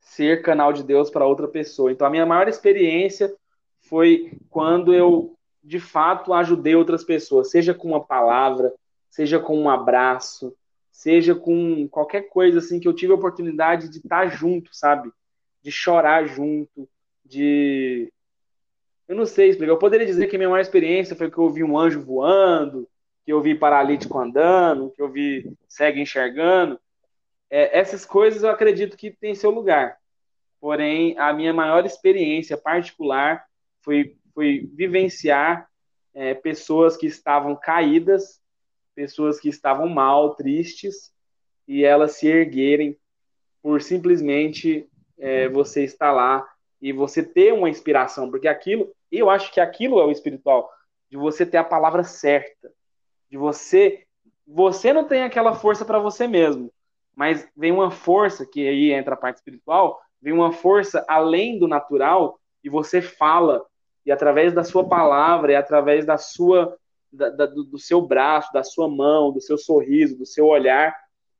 ser 0.00 0.42
canal 0.42 0.72
de 0.72 0.82
Deus 0.82 1.10
para 1.10 1.26
outra 1.26 1.48
pessoa. 1.48 1.92
Então, 1.92 2.06
a 2.06 2.10
minha 2.10 2.26
maior 2.26 2.48
experiência 2.48 3.34
foi 3.80 4.38
quando 4.48 4.94
eu, 4.94 5.36
de 5.62 5.78
fato, 5.78 6.32
ajudei 6.32 6.74
outras 6.74 7.04
pessoas, 7.04 7.50
seja 7.50 7.74
com 7.74 7.88
uma 7.88 8.04
palavra, 8.04 8.72
seja 9.08 9.38
com 9.38 9.58
um 9.58 9.68
abraço, 9.68 10.54
seja 10.90 11.34
com 11.34 11.88
qualquer 11.88 12.28
coisa 12.28 12.58
assim 12.58 12.80
que 12.80 12.88
eu 12.88 12.94
tive 12.94 13.12
a 13.12 13.16
oportunidade 13.16 13.88
de 13.88 13.98
estar 13.98 14.26
junto, 14.28 14.70
sabe? 14.72 15.10
De 15.62 15.70
chorar 15.70 16.26
junto, 16.26 16.88
de 17.24 18.12
eu 19.06 19.16
não 19.16 19.26
sei 19.26 19.48
explicar. 19.48 19.72
Eu 19.72 19.78
poderia 19.78 20.06
dizer 20.06 20.26
que 20.28 20.36
a 20.36 20.38
minha 20.38 20.48
maior 20.48 20.60
experiência 20.60 21.16
foi 21.16 21.30
que 21.30 21.38
eu 21.38 21.50
vi 21.50 21.64
um 21.64 21.76
anjo 21.76 22.00
voando, 22.00 22.88
que 23.24 23.32
eu 23.32 23.42
vi 23.42 23.54
paralítico 23.54 24.18
andando, 24.18 24.90
que 24.90 25.02
eu 25.02 25.10
vi 25.10 25.52
cego 25.68 25.98
enxergando. 25.98 26.80
É, 27.50 27.78
essas 27.78 28.06
coisas 28.06 28.42
eu 28.42 28.50
acredito 28.50 28.96
que 28.96 29.10
tem 29.10 29.34
seu 29.34 29.50
lugar. 29.50 29.98
Porém, 30.60 31.18
a 31.18 31.32
minha 31.32 31.52
maior 31.52 31.84
experiência 31.84 32.56
particular 32.56 33.44
foi, 33.82 34.16
foi 34.34 34.70
vivenciar 34.74 35.68
é, 36.14 36.34
pessoas 36.34 36.96
que 36.96 37.06
estavam 37.06 37.56
caídas 37.56 38.40
pessoas 39.00 39.40
que 39.40 39.48
estavam 39.48 39.88
mal, 39.88 40.34
tristes, 40.34 41.10
e 41.66 41.84
elas 41.84 42.16
se 42.16 42.26
erguerem 42.26 42.98
por 43.62 43.80
simplesmente 43.80 44.86
é, 45.20 45.48
você 45.48 45.84
estar 45.84 46.10
lá 46.10 46.46
e 46.80 46.92
você 46.92 47.22
ter 47.22 47.52
uma 47.52 47.68
inspiração, 47.68 48.30
porque 48.30 48.48
aquilo, 48.48 48.90
eu 49.12 49.28
acho 49.28 49.52
que 49.52 49.60
aquilo 49.60 50.00
é 50.00 50.04
o 50.04 50.10
espiritual, 50.10 50.70
de 51.10 51.16
você 51.16 51.44
ter 51.44 51.58
a 51.58 51.64
palavra 51.64 52.02
certa, 52.02 52.72
de 53.30 53.36
você, 53.36 54.04
você 54.46 54.92
não 54.92 55.04
tem 55.04 55.22
aquela 55.22 55.54
força 55.54 55.84
para 55.84 55.98
você 55.98 56.26
mesmo, 56.26 56.72
mas 57.14 57.46
vem 57.54 57.70
uma 57.70 57.90
força 57.90 58.46
que 58.46 58.66
aí 58.66 58.92
entra 58.92 59.14
a 59.14 59.16
parte 59.16 59.36
espiritual, 59.36 60.00
vem 60.22 60.32
uma 60.32 60.52
força 60.52 61.04
além 61.06 61.58
do 61.58 61.68
natural 61.68 62.40
e 62.64 62.70
você 62.70 63.02
fala 63.02 63.64
e 64.04 64.10
através 64.10 64.52
da 64.54 64.64
sua 64.64 64.88
palavra 64.88 65.52
e 65.52 65.56
através 65.56 66.06
da 66.06 66.16
sua 66.16 66.76
da, 67.12 67.28
da, 67.28 67.46
do 67.46 67.78
seu 67.78 68.00
braço, 68.00 68.52
da 68.52 68.62
sua 68.62 68.88
mão, 68.88 69.32
do 69.32 69.40
seu 69.40 69.58
sorriso, 69.58 70.16
do 70.16 70.24
seu 70.24 70.46
olhar, 70.46 70.94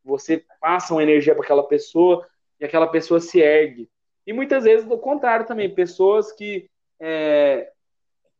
você 0.05 0.45
passa 0.61 0.93
uma 0.93 1.03
energia 1.03 1.35
para 1.35 1.45
aquela 1.45 1.63
pessoa 1.63 2.27
e 2.61 2.65
aquela 2.65 2.87
pessoa 2.87 3.21
se 3.21 3.41
ergue. 3.41 3.89
E 4.27 4.33
muitas 4.33 4.65
vezes 4.65 4.87
do 4.87 4.99
contrário 4.99 5.47
também, 5.47 5.75
pessoas 5.75 6.31
que 6.31 6.69
é, 7.01 7.71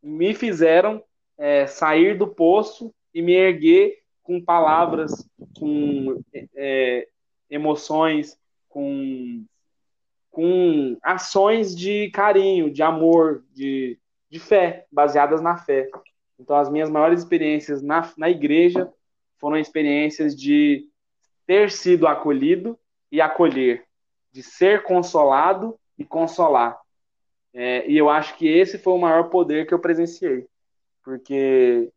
me 0.03 0.35
fizeram 0.35 1.03
é, 1.39 1.67
sair 1.67 2.17
do 2.17 2.29
poço 2.29 2.95
e 3.15 3.23
me 3.23 3.33
erguer 3.33 3.99
com 4.23 4.41
palavras, 4.41 5.29
com 5.59 6.23
é, 6.55 7.09
emoções, 7.49 8.39
com, 8.69 9.45
com 10.31 10.97
ações 11.03 11.75
de 11.75 12.11
carinho, 12.11 12.71
de 12.71 12.83
amor, 12.83 13.43
de, 13.53 13.99
de 14.29 14.39
fé, 14.39 14.87
baseadas 14.93 15.41
na 15.41 15.57
fé. 15.57 15.89
Então, 16.39 16.57
as 16.57 16.71
minhas 16.71 16.89
maiores 16.89 17.21
experiências 17.21 17.83
na, 17.83 18.13
na 18.17 18.31
igreja 18.31 18.93
foram 19.39 19.57
experiências 19.57 20.37
de 20.37 20.87
ter 21.47 21.71
sido 21.71 22.07
acolhido 22.07 22.79
e 23.11 23.21
acolher, 23.21 23.85
de 24.33 24.43
ser 24.43 24.83
consolado 24.83 25.79
e 25.99 26.05
consolar. 26.05 26.79
É, 27.53 27.89
e 27.91 27.97
eu 27.97 28.09
acho 28.09 28.37
que 28.37 28.49
esse 28.49 28.79
foi 28.79 28.93
o 28.93 28.99
maior 28.99 29.29
poder 29.29 29.67
que 29.67 29.75
eu 29.75 29.79
presenciei. 29.79 30.47
Porque 31.03 31.91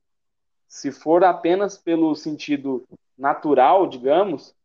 se 0.67 0.91
for 0.91 1.23
apenas 1.23 1.77
pelo 1.77 2.15
sentido 2.15 2.83
natural, 3.17 3.87
digamos, 3.87 4.55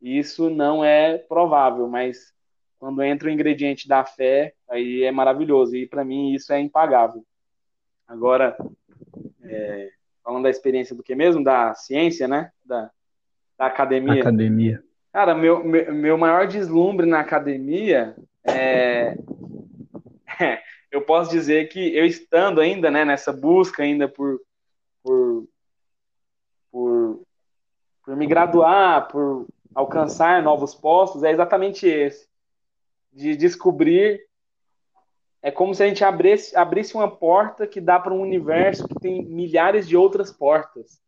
isso 0.00 0.48
não 0.48 0.82
é 0.84 1.18
provável, 1.18 1.86
mas 1.86 2.32
quando 2.78 3.02
entra 3.02 3.28
o 3.28 3.30
ingrediente 3.30 3.86
da 3.86 4.04
fé, 4.04 4.54
aí 4.66 5.02
é 5.02 5.12
maravilhoso. 5.12 5.76
E 5.76 5.86
para 5.86 6.04
mim 6.04 6.32
isso 6.32 6.52
é 6.52 6.60
impagável. 6.60 7.24
Agora, 8.08 8.56
é, 9.42 9.90
falando 10.24 10.44
da 10.44 10.50
experiência 10.50 10.96
do 10.96 11.02
que 11.02 11.14
mesmo? 11.14 11.44
Da 11.44 11.74
ciência, 11.74 12.26
né? 12.26 12.50
Da, 12.64 12.90
da 13.58 13.66
academia. 13.66 14.20
Academia. 14.20 14.82
Cara, 15.12 15.34
meu, 15.34 15.64
meu, 15.64 15.92
meu 15.92 16.18
maior 16.18 16.46
deslumbre 16.46 17.06
na 17.06 17.20
academia 17.20 18.14
é, 18.46 19.16
eu 20.90 21.02
posso 21.02 21.30
dizer 21.30 21.68
que 21.68 21.96
eu 21.96 22.04
estando 22.04 22.60
ainda 22.60 22.90
né, 22.90 23.04
nessa 23.04 23.32
busca 23.32 23.82
ainda 23.82 24.08
por, 24.08 24.40
por, 25.02 25.48
por, 26.70 27.22
por 28.04 28.16
me 28.16 28.26
graduar, 28.26 29.08
por 29.08 29.46
alcançar 29.74 30.42
novos 30.42 30.74
postos, 30.74 31.22
é 31.22 31.30
exatamente 31.30 31.86
esse. 31.86 32.28
De 33.12 33.36
descobrir. 33.36 34.20
É 35.42 35.50
como 35.50 35.74
se 35.74 35.82
a 35.82 35.86
gente 35.86 36.04
abrisse, 36.04 36.54
abrisse 36.56 36.94
uma 36.94 37.10
porta 37.10 37.66
que 37.66 37.80
dá 37.80 37.98
para 37.98 38.12
um 38.12 38.20
universo 38.20 38.86
que 38.86 38.94
tem 39.00 39.24
milhares 39.24 39.88
de 39.88 39.96
outras 39.96 40.30
portas. 40.30 41.00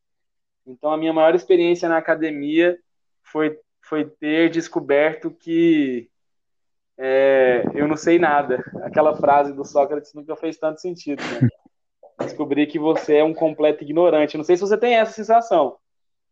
Então, 0.66 0.90
a 0.90 0.96
minha 0.96 1.12
maior 1.12 1.34
experiência 1.34 1.88
na 1.88 1.98
academia 1.98 2.78
foi, 3.24 3.58
foi 3.92 4.06
ter 4.06 4.48
descoberto 4.48 5.30
que 5.30 6.08
é, 6.98 7.62
eu 7.74 7.86
não 7.86 7.94
sei 7.94 8.18
nada. 8.18 8.64
Aquela 8.84 9.14
frase 9.14 9.52
do 9.52 9.66
Sócrates 9.66 10.14
nunca 10.14 10.34
fez 10.34 10.56
tanto 10.56 10.80
sentido. 10.80 11.22
Né? 11.22 11.46
Descobrir 12.20 12.66
que 12.68 12.78
você 12.78 13.16
é 13.16 13.24
um 13.24 13.34
completo 13.34 13.84
ignorante. 13.84 14.38
Não 14.38 14.44
sei 14.44 14.56
se 14.56 14.62
você 14.62 14.78
tem 14.78 14.94
essa 14.94 15.12
sensação, 15.12 15.76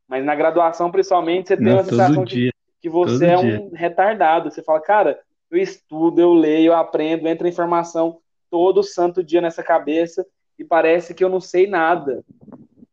mas 0.09 0.25
na 0.25 0.35
graduação, 0.35 0.91
principalmente, 0.91 1.49
você 1.49 1.57
tem 1.59 1.67
não, 1.67 1.75
uma 1.75 1.85
sensação 1.85 2.25
de 2.25 2.51
que 2.81 2.89
você 2.89 3.27
é 3.27 3.37
dia. 3.37 3.61
um 3.61 3.75
retardado. 3.75 4.51
Você 4.51 4.63
fala, 4.63 4.81
cara, 4.81 5.21
eu 5.51 5.59
estudo, 5.59 6.19
eu 6.19 6.33
leio, 6.33 6.69
eu 6.69 6.77
aprendo, 6.77 7.29
entra 7.29 7.47
informação 7.47 8.23
todo 8.51 8.83
santo 8.83 9.23
dia 9.23 9.43
nessa 9.43 9.63
cabeça 9.63 10.27
e 10.59 10.65
parece 10.65 11.13
que 11.13 11.23
eu 11.23 11.29
não 11.29 11.43
sei 11.43 11.67
nada. 11.67 12.25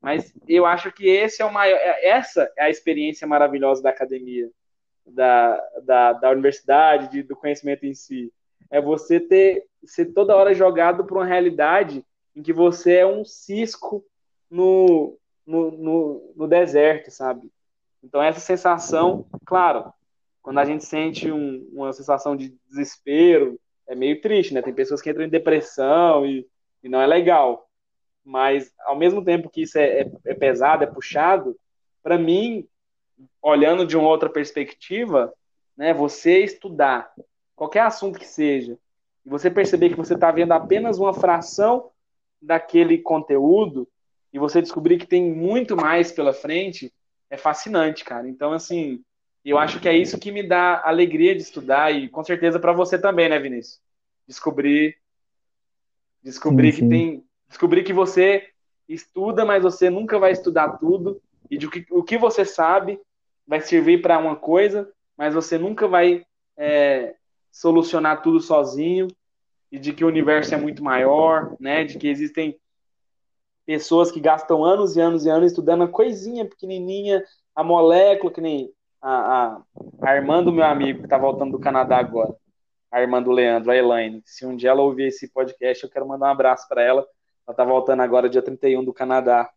Mas 0.01 0.33
eu 0.45 0.65
acho 0.65 0.91
que 0.91 1.07
esse 1.07 1.41
é 1.41 1.45
o 1.45 1.53
maior, 1.53 1.77
é, 1.77 2.09
essa 2.09 2.51
é 2.57 2.65
a 2.65 2.69
experiência 2.69 3.25
maravilhosa 3.25 3.81
da 3.81 3.91
academia 3.91 4.49
da, 5.07 5.61
da, 5.83 6.13
da 6.13 6.31
universidade, 6.31 7.11
de, 7.11 7.23
do 7.23 7.35
conhecimento 7.35 7.85
em 7.85 7.93
si. 7.93 8.31
É 8.69 8.81
você 8.81 9.19
ter 9.19 9.65
ser 9.85 10.07
toda 10.07 10.35
hora 10.35 10.53
jogado 10.53 11.05
para 11.05 11.15
uma 11.17 11.25
realidade 11.25 12.03
em 12.35 12.41
que 12.41 12.51
você 12.51 12.97
é 12.97 13.07
um 13.07 13.23
cisco 13.23 14.03
no, 14.49 15.17
no, 15.45 15.71
no, 15.71 16.33
no 16.35 16.47
deserto, 16.47 17.09
sabe? 17.09 17.49
Então, 18.03 18.21
essa 18.21 18.39
sensação, 18.39 19.25
claro, 19.45 19.91
quando 20.41 20.59
a 20.59 20.65
gente 20.65 20.85
sente 20.85 21.31
um, 21.31 21.67
uma 21.73 21.91
sensação 21.93 22.35
de 22.35 22.55
desespero, 22.69 23.59
é 23.87 23.95
meio 23.95 24.21
triste, 24.21 24.53
né? 24.53 24.61
Tem 24.61 24.73
pessoas 24.73 25.01
que 25.01 25.09
entram 25.09 25.25
em 25.25 25.29
depressão 25.29 26.25
e, 26.25 26.47
e 26.83 26.89
não 26.89 27.01
é 27.01 27.07
legal. 27.07 27.67
Mas, 28.23 28.71
ao 28.85 28.95
mesmo 28.95 29.23
tempo 29.23 29.49
que 29.49 29.61
isso 29.61 29.77
é, 29.77 30.01
é, 30.01 30.11
é 30.25 30.33
pesado, 30.33 30.83
é 30.83 30.87
puxado, 30.87 31.57
para 32.03 32.17
mim, 32.17 32.67
olhando 33.47 33.85
de 33.85 33.95
uma 33.95 34.09
outra 34.09 34.29
perspectiva, 34.29 35.33
né, 35.75 35.93
você 35.93 36.43
estudar 36.43 37.11
qualquer 37.55 37.81
assunto 37.81 38.19
que 38.19 38.27
seja, 38.27 38.77
e 39.25 39.29
você 39.29 39.49
perceber 39.49 39.89
que 39.89 39.95
você 39.95 40.15
está 40.15 40.31
vendo 40.31 40.51
apenas 40.51 40.99
uma 40.99 41.13
fração 41.13 41.89
daquele 42.41 42.97
conteúdo, 42.97 43.87
e 44.33 44.37
você 44.37 44.61
descobrir 44.61 44.97
que 44.97 45.07
tem 45.07 45.31
muito 45.33 45.75
mais 45.77 46.11
pela 46.11 46.33
frente, 46.33 46.93
é 47.29 47.37
fascinante, 47.37 48.03
cara. 48.03 48.27
Então, 48.27 48.51
assim, 48.51 49.01
eu 49.43 49.57
acho 49.57 49.79
que 49.79 49.87
é 49.87 49.95
isso 49.95 50.19
que 50.19 50.31
me 50.31 50.43
dá 50.43 50.81
alegria 50.83 51.33
de 51.33 51.41
estudar, 51.41 51.91
e 51.91 52.09
com 52.09 52.23
certeza 52.23 52.59
para 52.59 52.73
você 52.73 52.99
também, 52.99 53.29
né, 53.29 53.39
Vinícius? 53.39 53.79
Descobrir. 54.27 54.97
Descobrir 56.21 56.73
sim, 56.73 56.79
sim. 56.79 56.83
que 56.83 56.89
tem. 56.89 57.23
Descobrir 57.47 57.83
que 57.83 57.93
você 57.93 58.49
estuda, 58.89 59.45
mas 59.45 59.63
você 59.63 59.89
nunca 59.89 60.19
vai 60.19 60.33
estudar 60.33 60.77
tudo, 60.77 61.21
e 61.49 61.57
de 61.57 61.69
que, 61.69 61.85
o 61.89 62.03
que 62.03 62.17
você 62.17 62.43
sabe 62.43 62.99
vai 63.47 63.61
servir 63.61 64.01
para 64.01 64.19
uma 64.19 64.35
coisa, 64.35 64.91
mas 65.17 65.33
você 65.33 65.57
nunca 65.57 65.87
vai 65.87 66.25
é, 66.57 67.15
solucionar 67.51 68.21
tudo 68.21 68.39
sozinho 68.39 69.07
e 69.71 69.79
de 69.79 69.93
que 69.93 70.03
o 70.03 70.07
universo 70.07 70.53
é 70.53 70.57
muito 70.57 70.83
maior, 70.83 71.55
né? 71.59 71.83
De 71.83 71.97
que 71.97 72.07
existem 72.07 72.59
pessoas 73.65 74.11
que 74.11 74.19
gastam 74.19 74.63
anos 74.63 74.95
e 74.95 75.01
anos 75.01 75.25
e 75.25 75.29
anos 75.29 75.51
estudando 75.51 75.83
a 75.83 75.87
coisinha 75.87 76.45
pequenininha, 76.45 77.23
a 77.55 77.63
molécula, 77.63 78.31
que 78.31 78.41
nem 78.41 78.71
a, 79.01 79.11
a, 79.11 79.61
a 80.01 80.15
irmã 80.15 80.43
do 80.43 80.51
meu 80.51 80.65
amigo 80.65 80.99
que 80.99 81.05
está 81.05 81.17
voltando 81.17 81.51
do 81.51 81.59
Canadá 81.59 81.97
agora, 81.97 82.33
a 82.91 83.01
irmã 83.01 83.21
do 83.21 83.31
Leandro, 83.31 83.71
a 83.71 83.75
Elaine. 83.75 84.21
Se 84.25 84.45
um 84.45 84.55
dia 84.55 84.69
ela 84.69 84.81
ouvir 84.81 85.07
esse 85.07 85.27
podcast, 85.29 85.83
eu 85.83 85.89
quero 85.89 86.07
mandar 86.07 86.27
um 86.27 86.31
abraço 86.31 86.67
para 86.67 86.81
ela. 86.81 87.01
Ela 87.45 87.53
está 87.53 87.63
voltando 87.63 88.01
agora, 88.01 88.29
dia 88.29 88.41
31 88.41 88.83
do 88.83 88.93
Canadá. 88.93 89.49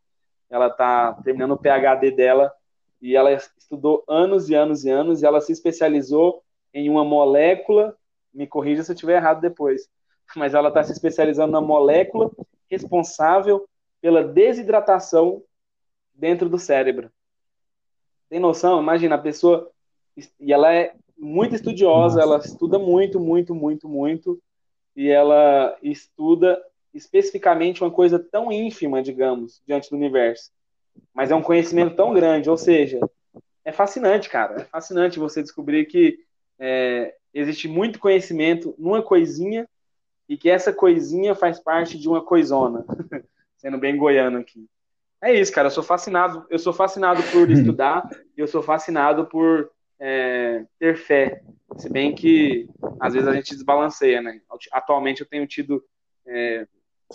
Ela 0.48 0.66
está 0.66 1.12
terminando 1.22 1.52
o 1.52 1.58
PhD 1.58 2.10
dela 2.10 2.52
e 3.00 3.16
ela 3.16 3.32
estudou 3.32 4.04
anos 4.06 4.50
e 4.50 4.54
anos 4.54 4.84
e 4.84 4.90
anos 4.90 5.22
e 5.22 5.26
ela 5.26 5.40
se 5.40 5.52
especializou 5.52 6.42
em 6.72 6.90
uma 6.90 7.04
molécula, 7.04 7.96
me 8.32 8.46
corrija 8.46 8.82
se 8.82 8.92
eu 8.92 8.94
estiver 8.94 9.16
errado 9.16 9.40
depois, 9.40 9.88
mas 10.36 10.54
ela 10.54 10.68
está 10.68 10.84
se 10.84 10.92
especializando 10.92 11.52
na 11.52 11.60
molécula 11.60 12.30
responsável 12.68 13.66
pela 14.00 14.22
desidratação 14.22 15.42
dentro 16.14 16.48
do 16.48 16.58
cérebro. 16.58 17.10
Tem 18.28 18.38
noção? 18.38 18.80
Imagina, 18.80 19.16
a 19.16 19.18
pessoa, 19.18 19.70
e 20.38 20.52
ela 20.52 20.72
é 20.72 20.94
muito 21.18 21.54
estudiosa, 21.54 22.20
ela 22.20 22.38
estuda 22.38 22.78
muito, 22.78 23.18
muito, 23.18 23.54
muito, 23.54 23.88
muito, 23.88 24.40
e 24.94 25.08
ela 25.08 25.76
estuda 25.82 26.60
especificamente 26.94 27.82
uma 27.82 27.90
coisa 27.90 28.18
tão 28.18 28.52
ínfima, 28.52 29.02
digamos, 29.02 29.60
diante 29.66 29.90
do 29.90 29.96
universo 29.96 30.50
mas 31.14 31.30
é 31.30 31.34
um 31.34 31.42
conhecimento 31.42 31.96
tão 31.96 32.12
grande, 32.14 32.48
ou 32.48 32.56
seja, 32.56 33.00
é 33.64 33.72
fascinante, 33.72 34.28
cara. 34.28 34.62
É 34.62 34.64
fascinante 34.64 35.18
você 35.18 35.42
descobrir 35.42 35.86
que 35.86 36.18
é, 36.58 37.14
existe 37.32 37.68
muito 37.68 37.98
conhecimento 37.98 38.74
numa 38.78 39.02
coisinha 39.02 39.68
e 40.28 40.36
que 40.36 40.48
essa 40.48 40.72
coisinha 40.72 41.34
faz 41.34 41.58
parte 41.58 41.98
de 41.98 42.08
uma 42.08 42.24
coisona, 42.24 42.84
sendo 43.56 43.78
bem 43.78 43.96
goiano 43.96 44.38
aqui. 44.38 44.66
É 45.22 45.34
isso, 45.34 45.52
cara. 45.52 45.66
Eu 45.66 45.72
sou 45.72 45.82
fascinado. 45.82 46.46
Eu 46.48 46.58
sou 46.58 46.72
fascinado 46.72 47.22
por 47.24 47.50
estudar. 47.50 48.08
eu 48.36 48.46
sou 48.46 48.62
fascinado 48.62 49.26
por 49.26 49.70
é, 49.98 50.64
ter 50.78 50.96
fé. 50.96 51.42
Se 51.76 51.90
bem 51.90 52.14
que 52.14 52.68
às 52.98 53.12
vezes 53.12 53.28
a 53.28 53.34
gente 53.34 53.54
desbalanceia, 53.54 54.22
né? 54.22 54.40
Atualmente 54.72 55.20
eu 55.20 55.26
tenho 55.26 55.46
tido. 55.46 55.84
É, 56.26 56.66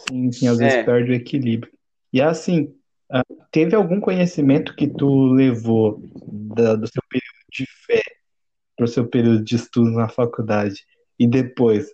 sim, 0.08 0.32
sim, 0.32 0.48
às 0.48 0.58
vezes 0.58 0.76
é. 0.76 0.84
perde 0.84 1.12
o 1.12 1.16
equilíbrio. 1.16 1.74
E 2.14 2.22
é 2.22 2.26
assim, 2.26 2.76
ah, 3.12 3.24
teve 3.52 3.76
algum 3.76 4.00
conhecimento 4.00 4.76
que 4.76 4.88
tu 4.88 5.28
levou 5.28 6.02
da, 6.26 6.76
do 6.76 6.88
seu 6.88 7.02
período 7.10 7.46
de 7.52 7.66
fé 7.86 8.02
para 8.76 8.86
o 8.86 8.88
seu 8.88 9.08
período 9.08 9.44
de 9.44 9.56
estudo 9.56 9.92
na 9.92 10.10
faculdade 10.10 10.86
e 11.18 11.28
depois 11.28 11.88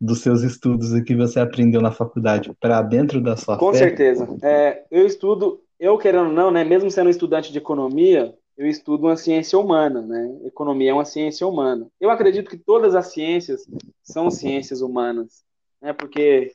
dos 0.00 0.20
seus 0.20 0.42
estudos 0.42 0.94
e 0.94 1.02
que 1.02 1.16
você 1.16 1.40
aprendeu 1.40 1.80
na 1.80 1.90
faculdade 1.90 2.52
para 2.60 2.80
dentro 2.82 3.20
da 3.20 3.36
sua 3.36 3.58
Com 3.58 3.72
fé? 3.72 3.78
certeza. 3.78 4.28
É, 4.42 4.84
eu 4.90 5.04
estudo, 5.04 5.60
eu 5.80 5.98
querendo 5.98 6.30
não, 6.30 6.50
né, 6.50 6.62
mesmo 6.62 6.90
sendo 6.90 7.10
estudante 7.10 7.50
de 7.50 7.58
economia, 7.58 8.34
eu 8.56 8.66
estudo 8.66 9.06
uma 9.06 9.16
ciência 9.16 9.56
humana, 9.56 10.02
né? 10.02 10.40
Economia 10.44 10.90
é 10.90 10.94
uma 10.94 11.04
ciência 11.04 11.46
humana. 11.46 11.88
Eu 12.00 12.10
acredito 12.10 12.50
que 12.50 12.58
todas 12.58 12.96
as 12.96 13.12
ciências 13.12 13.64
são 14.02 14.30
ciências 14.32 14.80
humanas, 14.80 15.44
né? 15.80 15.92
Porque 15.92 16.52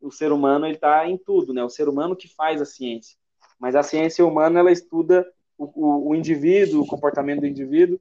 o 0.00 0.10
ser 0.10 0.30
humano 0.30 0.66
ele 0.66 0.74
está 0.74 1.08
em 1.08 1.16
tudo, 1.16 1.54
né? 1.54 1.64
O 1.64 1.70
ser 1.70 1.88
humano 1.88 2.14
que 2.14 2.28
faz 2.28 2.60
a 2.60 2.66
ciência. 2.66 3.16
Mas 3.58 3.74
a 3.74 3.82
ciência 3.82 4.24
humana 4.24 4.60
ela 4.60 4.72
estuda 4.72 5.26
o, 5.56 5.64
o, 5.64 6.08
o 6.10 6.14
indivíduo, 6.14 6.82
o 6.82 6.86
comportamento 6.86 7.40
do 7.40 7.46
indivíduo 7.46 8.00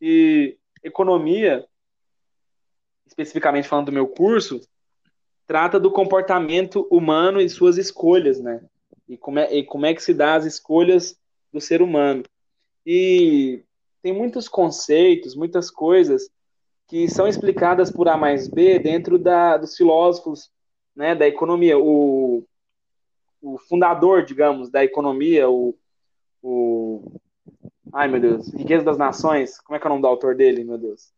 e 0.00 0.56
economia 0.82 1.66
especificamente 3.12 3.68
falando 3.68 3.86
do 3.86 3.92
meu 3.92 4.08
curso, 4.08 4.60
trata 5.46 5.78
do 5.78 5.90
comportamento 5.90 6.86
humano 6.90 7.40
e 7.40 7.48
suas 7.48 7.76
escolhas, 7.76 8.40
né? 8.40 8.64
E 9.08 9.16
como 9.16 9.38
é, 9.38 9.54
e 9.54 9.64
como 9.64 9.86
é 9.86 9.94
que 9.94 10.02
se 10.02 10.14
dá 10.14 10.34
as 10.34 10.46
escolhas 10.46 11.18
do 11.52 11.60
ser 11.60 11.82
humano. 11.82 12.22
E 12.86 13.62
tem 14.02 14.12
muitos 14.12 14.48
conceitos, 14.48 15.36
muitas 15.36 15.70
coisas 15.70 16.28
que 16.88 17.08
são 17.08 17.28
explicadas 17.28 17.90
por 17.90 18.08
A 18.08 18.16
mais 18.16 18.48
B 18.48 18.78
dentro 18.78 19.18
da, 19.18 19.56
dos 19.56 19.76
filósofos 19.76 20.50
né, 20.96 21.14
da 21.14 21.26
economia. 21.26 21.78
O, 21.78 22.44
o 23.42 23.58
fundador, 23.58 24.24
digamos, 24.24 24.70
da 24.70 24.84
economia, 24.84 25.50
o, 25.50 25.76
o. 26.40 27.20
Ai, 27.92 28.08
meu 28.08 28.20
Deus. 28.20 28.54
Riqueza 28.54 28.84
das 28.84 28.96
Nações. 28.96 29.60
Como 29.60 29.76
é 29.76 29.80
que 29.80 29.86
é 29.86 29.88
o 29.88 29.90
nome 29.90 30.02
do 30.02 30.08
autor 30.08 30.34
dele, 30.34 30.64
meu 30.64 30.78
Deus? 30.78 31.12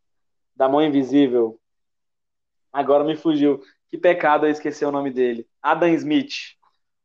Da 0.57 0.69
Mão 0.69 0.83
Invisível. 0.83 1.61
Agora 2.73 3.05
me 3.05 3.15
fugiu. 3.15 3.61
Que 3.89 3.99
pecado 3.99 4.47
eu 4.47 4.51
esqueci 4.51 4.85
o 4.85 4.91
nome 4.91 5.11
dele. 5.11 5.47
Adam 5.63 5.89
Smith. 5.91 6.57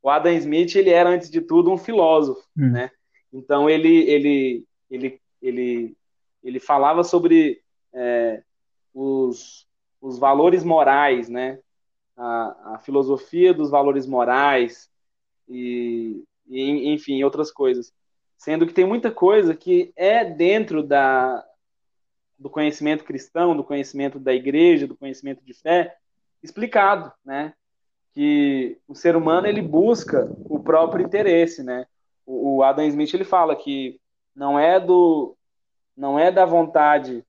O 0.02 0.10
Adam 0.10 0.32
Smith, 0.34 0.76
ele 0.76 0.90
era, 0.90 1.10
antes 1.10 1.30
de 1.30 1.42
tudo, 1.42 1.72
um 1.72 1.78
filósofo, 1.78 2.42
hum. 2.58 2.72
né? 2.72 2.90
Então, 3.32 3.70
ele, 3.70 4.10
ele, 4.10 4.66
ele, 4.90 5.22
ele, 5.42 5.98
ele 6.42 6.60
falava 6.60 7.04
sobre 7.04 7.62
é, 7.94 8.42
os, 8.94 9.68
os 10.02 10.18
valores 10.18 10.64
morais, 10.64 11.30
né? 11.30 11.60
A, 12.18 12.76
a, 12.76 12.80
filosofia 12.80 13.54
dos 13.54 13.70
valores 13.70 14.08
morais 14.08 14.90
e, 15.50 16.24
e, 16.48 16.94
enfim, 16.94 17.24
outras 17.24 17.52
coisas. 17.52 17.92
Sendo 18.38 18.66
que 18.66 18.74
tem 18.74 18.86
muita 18.86 19.12
coisa 19.12 19.56
que 19.56 19.92
é 19.96 20.24
dentro 20.24 20.82
da, 20.84 21.44
do 22.38 22.50
conhecimento 22.50 23.04
cristão, 23.04 23.56
do 23.56 23.64
conhecimento 23.64 24.20
da 24.20 24.34
igreja, 24.34 24.88
do 24.88 24.96
conhecimento 24.96 25.44
de 25.44 25.54
fé, 25.54 25.98
explicado, 26.42 27.12
né? 27.24 27.54
Que 28.14 28.78
o 28.88 28.96
ser 28.96 29.16
humano 29.16 29.48
ele 29.48 29.62
busca 29.62 30.32
o 30.46 30.60
próprio 30.60 31.06
interesse, 31.06 31.64
né? 31.64 31.86
O, 32.26 32.58
o 32.58 32.64
Adam 32.64 32.86
Smith 32.86 33.14
ele 33.14 33.26
fala 33.26 33.56
que 33.56 34.00
não 34.36 34.58
é 34.58 34.80
do 34.80 35.36
não 35.98 36.18
é 36.18 36.32
da 36.32 36.46
vontade 36.46 37.26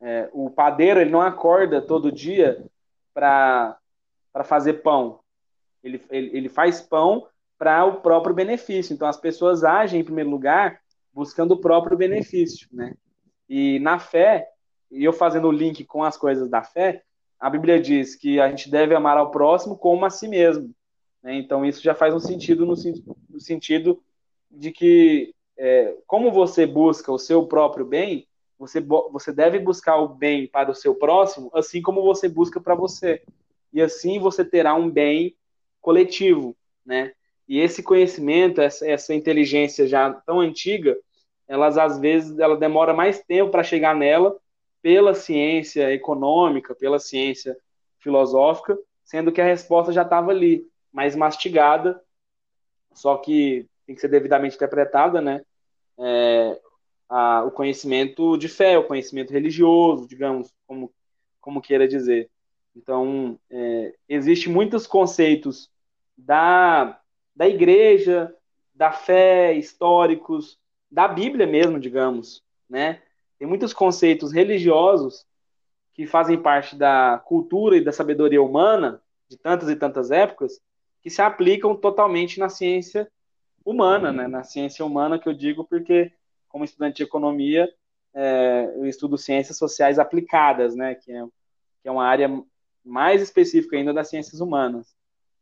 é, 0.00 0.28
o 0.32 0.50
padeiro 0.50 1.00
ele 1.00 1.10
não 1.10 1.20
acorda 1.20 1.80
todo 1.82 2.10
dia 2.10 2.64
para 3.12 3.76
para 4.32 4.44
fazer 4.44 4.74
pão. 4.74 5.20
Ele, 5.82 6.00
ele, 6.10 6.36
ele 6.36 6.48
faz 6.48 6.80
pão 6.80 7.26
para 7.58 7.84
o 7.84 8.00
próprio 8.00 8.34
benefício. 8.34 8.94
Então 8.94 9.08
as 9.08 9.18
pessoas 9.18 9.64
agem 9.64 10.00
em 10.00 10.04
primeiro 10.04 10.30
lugar 10.30 10.80
buscando 11.12 11.52
o 11.52 11.60
próprio 11.60 11.96
benefício, 11.96 12.68
né? 12.72 12.94
E 13.48 13.78
na 13.80 13.98
fé, 13.98 14.48
e 14.90 15.04
eu 15.04 15.12
fazendo 15.12 15.48
o 15.48 15.52
link 15.52 15.84
com 15.84 16.04
as 16.04 16.16
coisas 16.16 16.48
da 16.48 16.62
fé, 16.62 17.02
a 17.38 17.50
Bíblia 17.50 17.80
diz 17.80 18.14
que 18.14 18.40
a 18.40 18.48
gente 18.48 18.70
deve 18.70 18.94
amar 18.94 19.16
ao 19.16 19.30
próximo 19.30 19.76
como 19.76 20.04
a 20.04 20.10
si 20.10 20.28
mesmo. 20.28 20.72
Né? 21.22 21.34
Então 21.34 21.64
isso 21.64 21.82
já 21.82 21.94
faz 21.94 22.14
um 22.14 22.20
sentido 22.20 22.64
no, 22.64 22.74
no 23.28 23.40
sentido 23.40 24.02
de 24.50 24.70
que 24.70 25.34
é, 25.58 25.96
como 26.06 26.30
você 26.30 26.66
busca 26.66 27.12
o 27.12 27.18
seu 27.18 27.46
próprio 27.46 27.84
bem, 27.84 28.26
você, 28.58 28.80
você 28.80 29.32
deve 29.32 29.58
buscar 29.58 29.96
o 29.96 30.08
bem 30.08 30.46
para 30.46 30.70
o 30.70 30.74
seu 30.74 30.94
próximo, 30.94 31.50
assim 31.54 31.80
como 31.80 32.02
você 32.02 32.28
busca 32.28 32.60
para 32.60 32.74
você. 32.74 33.22
E 33.72 33.80
assim 33.80 34.18
você 34.18 34.44
terá 34.44 34.74
um 34.74 34.90
bem 34.90 35.34
coletivo, 35.80 36.56
né? 36.84 37.12
E 37.48 37.58
esse 37.58 37.82
conhecimento, 37.82 38.60
essa, 38.60 38.88
essa 38.88 39.14
inteligência 39.14 39.86
já 39.86 40.12
tão 40.12 40.40
antiga, 40.40 40.96
elas 41.48 41.76
às 41.76 41.98
vezes 41.98 42.38
ela 42.38 42.56
demora 42.56 42.94
mais 42.94 43.20
tempo 43.24 43.50
para 43.50 43.64
chegar 43.64 43.94
nela 43.96 44.38
pela 44.80 45.14
ciência 45.14 45.92
econômica, 45.92 46.74
pela 46.74 46.98
ciência 46.98 47.56
filosófica, 47.98 48.78
sendo 49.04 49.32
que 49.32 49.40
a 49.40 49.44
resposta 49.44 49.92
já 49.92 50.02
estava 50.02 50.30
ali, 50.30 50.64
mais 50.92 51.16
mastigada, 51.16 52.00
só 52.92 53.16
que 53.16 53.66
tem 53.86 53.94
que 53.94 54.00
ser 54.00 54.08
devidamente 54.08 54.56
interpretada, 54.56 55.20
né? 55.20 55.42
É, 55.98 56.60
a, 57.08 57.44
o 57.44 57.50
conhecimento 57.50 58.36
de 58.36 58.48
fé, 58.48 58.78
o 58.78 58.86
conhecimento 58.86 59.32
religioso, 59.32 60.06
digamos, 60.06 60.52
como, 60.66 60.92
como 61.40 61.60
queira 61.60 61.86
dizer. 61.86 62.30
Então, 62.74 63.38
é, 63.50 63.94
existe 64.08 64.48
muitos 64.48 64.86
conceitos 64.86 65.69
da, 66.24 67.00
da 67.34 67.48
igreja, 67.48 68.34
da 68.74 68.92
fé, 68.92 69.52
históricos, 69.52 70.58
da 70.90 71.06
Bíblia 71.06 71.46
mesmo, 71.46 71.78
digamos, 71.78 72.42
né? 72.68 73.02
Tem 73.38 73.46
muitos 73.46 73.72
conceitos 73.72 74.32
religiosos 74.32 75.26
que 75.94 76.06
fazem 76.06 76.40
parte 76.40 76.76
da 76.76 77.22
cultura 77.24 77.76
e 77.76 77.84
da 77.84 77.92
sabedoria 77.92 78.42
humana 78.42 79.02
de 79.28 79.36
tantas 79.36 79.68
e 79.68 79.76
tantas 79.76 80.10
épocas 80.10 80.60
que 81.02 81.10
se 81.10 81.22
aplicam 81.22 81.74
totalmente 81.74 82.38
na 82.38 82.48
ciência 82.48 83.10
humana, 83.64 84.12
né? 84.12 84.26
Na 84.26 84.42
ciência 84.42 84.84
humana 84.84 85.18
que 85.18 85.28
eu 85.28 85.34
digo 85.34 85.64
porque 85.64 86.12
como 86.48 86.64
estudante 86.64 86.96
de 86.96 87.02
economia 87.04 87.72
é, 88.12 88.72
eu 88.76 88.86
estudo 88.86 89.16
ciências 89.16 89.56
sociais 89.56 89.98
aplicadas, 89.98 90.74
né? 90.74 90.94
Que 90.94 91.12
é, 91.12 91.24
que 91.82 91.88
é 91.88 91.90
uma 91.90 92.04
área 92.04 92.28
mais 92.84 93.22
específica 93.22 93.76
ainda 93.76 93.92
das 93.92 94.08
ciências 94.08 94.40
humanas. 94.40 94.94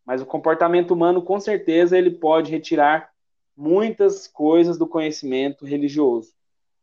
Mas 0.09 0.22
o 0.22 0.26
comportamento 0.26 0.92
humano, 0.92 1.20
com 1.20 1.38
certeza, 1.38 1.98
ele 1.98 2.11
pode 2.11 2.50
retirar 2.50 3.11
muitas 3.54 4.26
coisas 4.26 4.78
do 4.78 4.86
conhecimento 4.86 5.66
religioso. 5.66 6.32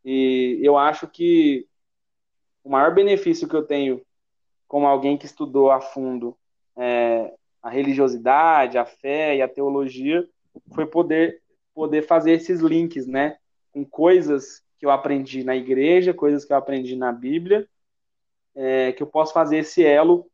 E 0.05 0.59
eu 0.61 0.77
acho 0.77 1.07
que 1.07 1.67
o 2.63 2.69
maior 2.69 2.93
benefício 2.93 3.47
que 3.47 3.55
eu 3.55 3.65
tenho 3.65 4.05
como 4.67 4.85
alguém 4.85 5.17
que 5.17 5.25
estudou 5.25 5.71
a 5.71 5.81
fundo 5.81 6.37
é, 6.77 7.33
a 7.63 7.69
religiosidade, 7.71 8.77
a 8.77 8.85
fé 8.85 9.35
e 9.37 9.41
a 9.41 9.47
teologia 9.47 10.29
foi 10.75 10.85
poder 10.85 11.41
poder 11.73 12.03
fazer 12.03 12.33
esses 12.33 12.61
links, 12.61 13.07
né, 13.07 13.39
com 13.71 13.83
coisas 13.83 14.63
que 14.77 14.85
eu 14.85 14.91
aprendi 14.91 15.43
na 15.43 15.55
igreja, 15.55 16.13
coisas 16.13 16.45
que 16.45 16.53
eu 16.53 16.57
aprendi 16.57 16.95
na 16.95 17.11
Bíblia, 17.11 17.67
é, 18.53 18.91
que 18.91 19.01
eu 19.01 19.07
posso 19.07 19.33
fazer 19.33 19.57
esse 19.57 19.83
elo 19.83 20.29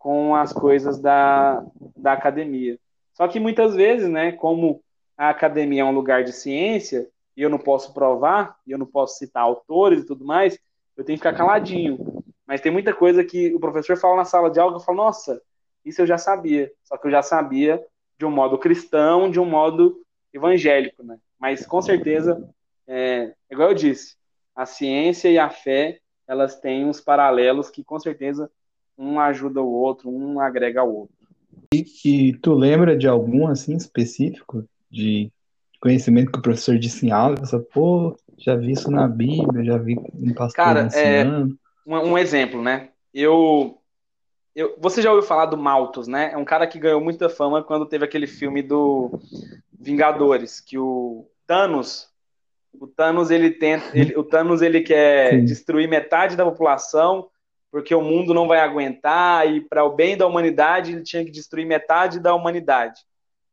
com 0.00 0.34
as 0.34 0.50
coisas 0.50 0.98
da, 0.98 1.62
da 1.94 2.14
academia. 2.14 2.78
Só 3.12 3.28
que 3.28 3.38
muitas 3.38 3.74
vezes, 3.74 4.08
né, 4.08 4.32
como 4.32 4.82
a 5.16 5.28
academia 5.28 5.82
é 5.82 5.84
um 5.84 5.92
lugar 5.92 6.24
de 6.24 6.32
ciência 6.32 7.06
e 7.36 7.42
eu 7.42 7.50
não 7.50 7.58
posso 7.58 7.92
provar, 7.92 8.56
e 8.66 8.72
eu 8.72 8.78
não 8.78 8.86
posso 8.86 9.18
citar 9.18 9.42
autores 9.42 10.00
e 10.02 10.06
tudo 10.06 10.24
mais, 10.24 10.58
eu 10.96 11.04
tenho 11.04 11.18
que 11.18 11.22
ficar 11.22 11.36
caladinho. 11.36 12.24
Mas 12.46 12.62
tem 12.62 12.72
muita 12.72 12.94
coisa 12.94 13.22
que 13.22 13.54
o 13.54 13.60
professor 13.60 13.94
fala 13.98 14.16
na 14.16 14.24
sala 14.24 14.50
de 14.50 14.58
aula, 14.58 14.76
eu 14.76 14.80
falo, 14.80 14.96
nossa, 14.96 15.40
isso 15.84 16.00
eu 16.00 16.06
já 16.06 16.16
sabia. 16.16 16.72
Só 16.82 16.96
que 16.96 17.06
eu 17.06 17.10
já 17.10 17.20
sabia 17.20 17.84
de 18.18 18.24
um 18.24 18.30
modo 18.30 18.56
cristão, 18.56 19.30
de 19.30 19.38
um 19.38 19.44
modo 19.44 20.00
evangélico, 20.32 21.02
né? 21.02 21.18
Mas 21.38 21.66
com 21.66 21.82
certeza, 21.82 22.42
é, 22.88 23.34
igual 23.50 23.68
eu 23.68 23.74
disse, 23.74 24.16
a 24.56 24.64
ciência 24.64 25.28
e 25.28 25.38
a 25.38 25.50
fé, 25.50 26.00
elas 26.26 26.58
têm 26.58 26.86
uns 26.86 27.02
paralelos 27.02 27.68
que 27.68 27.84
com 27.84 28.00
certeza 28.00 28.50
um 29.00 29.18
ajuda 29.18 29.62
o 29.62 29.72
outro, 29.72 30.10
um 30.10 30.38
agrega 30.38 30.82
ao 30.82 30.94
outro. 30.94 31.14
E, 31.72 31.86
e 32.04 32.32
tu 32.34 32.52
lembra 32.52 32.96
de 32.96 33.08
algum 33.08 33.48
assim 33.48 33.74
específico 33.74 34.64
de 34.90 35.32
conhecimento 35.80 36.30
que 36.30 36.38
o 36.38 36.42
professor 36.42 36.78
disse 36.78 37.06
em 37.06 37.10
aula, 37.10 37.36
você, 37.36 37.58
pô, 37.58 38.14
já 38.36 38.54
vi 38.54 38.72
isso 38.72 38.90
na 38.90 39.08
Bíblia, 39.08 39.64
já 39.64 39.78
vi 39.78 39.96
um 40.14 40.34
pastor 40.34 40.64
Cara, 40.64 40.82
ensinando. 40.82 41.58
É, 41.86 41.90
um, 41.90 42.10
um, 42.10 42.18
exemplo, 42.18 42.60
né? 42.62 42.90
Eu, 43.14 43.78
eu, 44.54 44.76
você 44.78 45.00
já 45.00 45.10
ouviu 45.10 45.26
falar 45.26 45.46
do 45.46 45.56
Malthus, 45.56 46.06
né? 46.06 46.32
É 46.32 46.36
um 46.36 46.44
cara 46.44 46.66
que 46.66 46.78
ganhou 46.78 47.00
muita 47.00 47.30
fama 47.30 47.62
quando 47.62 47.86
teve 47.86 48.04
aquele 48.04 48.26
filme 48.26 48.62
do 48.62 49.18
Vingadores, 49.72 50.60
que 50.60 50.76
o 50.76 51.26
Thanos, 51.46 52.08
o 52.78 52.86
Thanos 52.86 53.30
ele 53.30 53.50
tenta, 53.50 53.96
ele, 53.96 54.14
o 54.16 54.22
Thanos 54.22 54.60
ele 54.60 54.82
quer 54.82 55.38
Sim. 55.38 55.44
destruir 55.46 55.88
metade 55.88 56.36
da 56.36 56.44
população 56.44 57.28
porque 57.70 57.94
o 57.94 58.02
mundo 58.02 58.34
não 58.34 58.48
vai 58.48 58.60
aguentar 58.60 59.48
e 59.48 59.60
para 59.60 59.84
o 59.84 59.94
bem 59.94 60.16
da 60.16 60.26
humanidade 60.26 60.92
ele 60.92 61.02
tinha 61.02 61.24
que 61.24 61.30
destruir 61.30 61.66
metade 61.66 62.18
da 62.18 62.34
humanidade. 62.34 63.00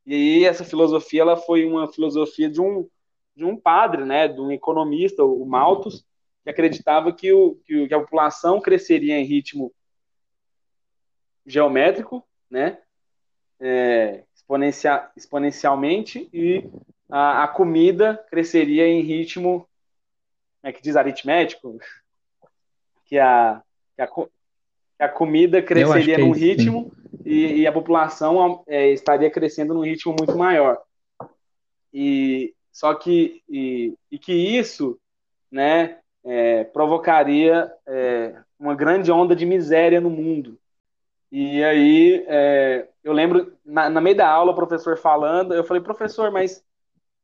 E 0.05 0.45
essa 0.45 0.63
filosofia 0.63 1.21
ela 1.21 1.37
foi 1.37 1.65
uma 1.65 1.91
filosofia 1.91 2.49
de 2.49 2.61
um, 2.61 2.89
de 3.35 3.45
um 3.45 3.55
padre, 3.55 4.05
né, 4.05 4.27
de 4.27 4.39
um 4.39 4.51
economista, 4.51 5.23
o 5.23 5.45
Malthus, 5.45 6.05
que 6.43 6.49
acreditava 6.49 7.11
que, 7.11 7.31
o, 7.33 7.55
que 7.65 7.93
a 7.93 7.99
população 7.99 8.61
cresceria 8.61 9.19
em 9.19 9.25
ritmo 9.25 9.71
geométrico, 11.45 12.25
né? 12.49 12.79
É, 13.59 14.23
exponencial, 14.35 15.11
exponencialmente 15.15 16.29
e 16.31 16.69
a, 17.09 17.43
a, 17.43 17.47
comida 17.47 18.23
cresceria 18.29 18.87
em 18.87 19.01
ritmo, 19.01 19.67
é 20.61 20.71
que 20.71 20.81
diz, 20.81 20.95
aritmético, 20.95 21.79
que 23.05 23.17
a, 23.17 23.63
que 23.97 24.01
a, 24.03 24.07
que 24.07 25.03
a 25.03 25.09
comida 25.09 25.61
cresceria 25.61 26.15
é 26.15 26.17
num 26.19 26.31
isso, 26.31 26.39
ritmo 26.39 26.91
e, 27.25 27.61
e, 27.61 27.67
a 27.67 27.71
população 27.71 28.63
é, 28.67 28.91
estaria 28.91 29.29
crescendo 29.29 29.73
num 29.73 29.83
ritmo 29.83 30.15
muito 30.17 30.37
maior. 30.37 30.79
E 31.93 32.53
só 32.71 32.93
que 32.93 33.41
e, 33.49 33.95
e 34.11 34.19
que 34.19 34.31
isso, 34.31 34.97
né, 35.51 35.97
é, 36.23 36.63
provocaria 36.65 37.71
é, 37.87 38.35
uma 38.59 38.75
grande 38.75 39.11
onda 39.11 39.35
de 39.35 39.45
miséria 39.45 39.99
no 39.99 40.09
mundo. 40.09 40.57
E 41.31 41.63
aí, 41.63 42.23
é, 42.27 42.87
eu 43.03 43.11
lembro, 43.11 43.51
na, 43.65 43.89
na, 43.89 43.99
meio 43.99 44.15
da 44.15 44.29
aula, 44.29 44.51
o 44.51 44.55
professor 44.55 44.97
falando, 44.97 45.53
eu 45.53 45.63
falei, 45.63 45.81
professor, 45.83 46.31
mas. 46.31 46.63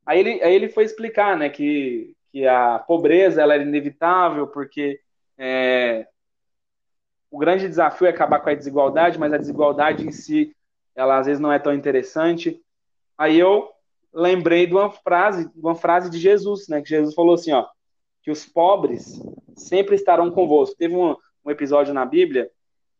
Aí 0.05 0.19
ele, 0.19 0.43
aí 0.43 0.53
ele 0.53 0.67
foi 0.67 0.83
explicar, 0.83 1.37
né, 1.37 1.49
que, 1.49 2.13
que 2.31 2.45
a 2.45 2.79
pobreza 2.79 3.41
ela 3.41 3.53
era 3.53 3.63
inevitável, 3.63 4.47
porque 4.47 4.99
é, 5.37 6.05
o 7.33 7.39
grande 7.39 7.67
desafio 7.67 8.05
é 8.05 8.11
acabar 8.11 8.39
com 8.41 8.49
a 8.51 8.53
desigualdade, 8.53 9.17
mas 9.17 9.33
a 9.33 9.39
desigualdade 9.39 10.07
em 10.07 10.11
si, 10.11 10.55
ela 10.95 11.17
às 11.17 11.25
vezes 11.25 11.41
não 11.41 11.51
é 11.51 11.57
tão 11.57 11.73
interessante. 11.73 12.61
Aí 13.17 13.39
eu 13.39 13.71
lembrei 14.13 14.67
de 14.67 14.73
uma 14.75 14.91
frase, 14.91 15.51
de 15.51 15.59
uma 15.59 15.73
frase 15.73 16.11
de 16.11 16.19
Jesus, 16.19 16.67
né, 16.67 16.79
que 16.79 16.89
Jesus 16.89 17.15
falou 17.15 17.33
assim, 17.33 17.51
ó, 17.51 17.65
que 18.21 18.29
os 18.29 18.45
pobres 18.45 19.19
sempre 19.55 19.95
estarão 19.95 20.29
convosco. 20.29 20.75
Teve 20.77 20.95
um, 20.95 21.15
um 21.43 21.49
episódio 21.49 21.91
na 21.91 22.05
Bíblia 22.05 22.51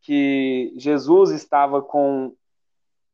que 0.02 0.74
Jesus 0.78 1.30
estava 1.30 1.84
com 1.84 2.36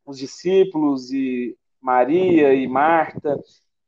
os 0.05 0.17
discípulos 0.17 1.11
e 1.11 1.57
Maria 1.81 2.53
e 2.53 2.65
Marta 2.65 3.37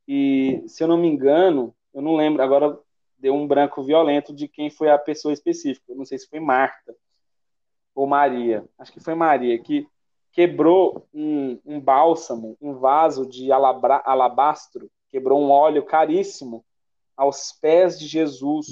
e 0.06 0.62
se 0.68 0.84
eu 0.84 0.88
não 0.90 0.98
me 0.98 1.08
engano, 1.08 1.74
eu 1.94 2.02
não 2.02 2.18
lembro, 2.18 2.44
agora 2.44 2.78
deu 3.18 3.34
um 3.34 3.48
branco 3.48 3.82
violento 3.82 4.36
de 4.36 4.50
quem 4.50 4.70
foi 4.70 4.90
a 4.90 4.98
pessoa 4.98 5.34
específica. 5.34 5.86
Eu 5.88 5.96
não 5.96 6.04
sei 6.04 6.18
se 6.18 6.28
foi 6.28 6.42
Marta 6.42 6.94
ou 7.94 8.08
Maria. 8.08 8.66
Acho 8.78 8.92
que 8.92 9.00
foi 9.00 9.16
Maria 9.16 9.58
que 9.60 9.88
quebrou 10.32 11.08
um, 11.14 11.60
um 11.66 11.80
bálsamo, 11.80 12.58
um 12.62 12.74
vaso 12.74 13.26
de 13.26 13.52
alabra, 13.52 14.02
alabastro, 14.06 14.90
quebrou 15.10 15.42
um 15.42 15.52
óleo 15.52 15.84
caríssimo 15.84 16.64
aos 17.16 17.52
pés 17.52 18.00
de 18.00 18.08
Jesus. 18.08 18.68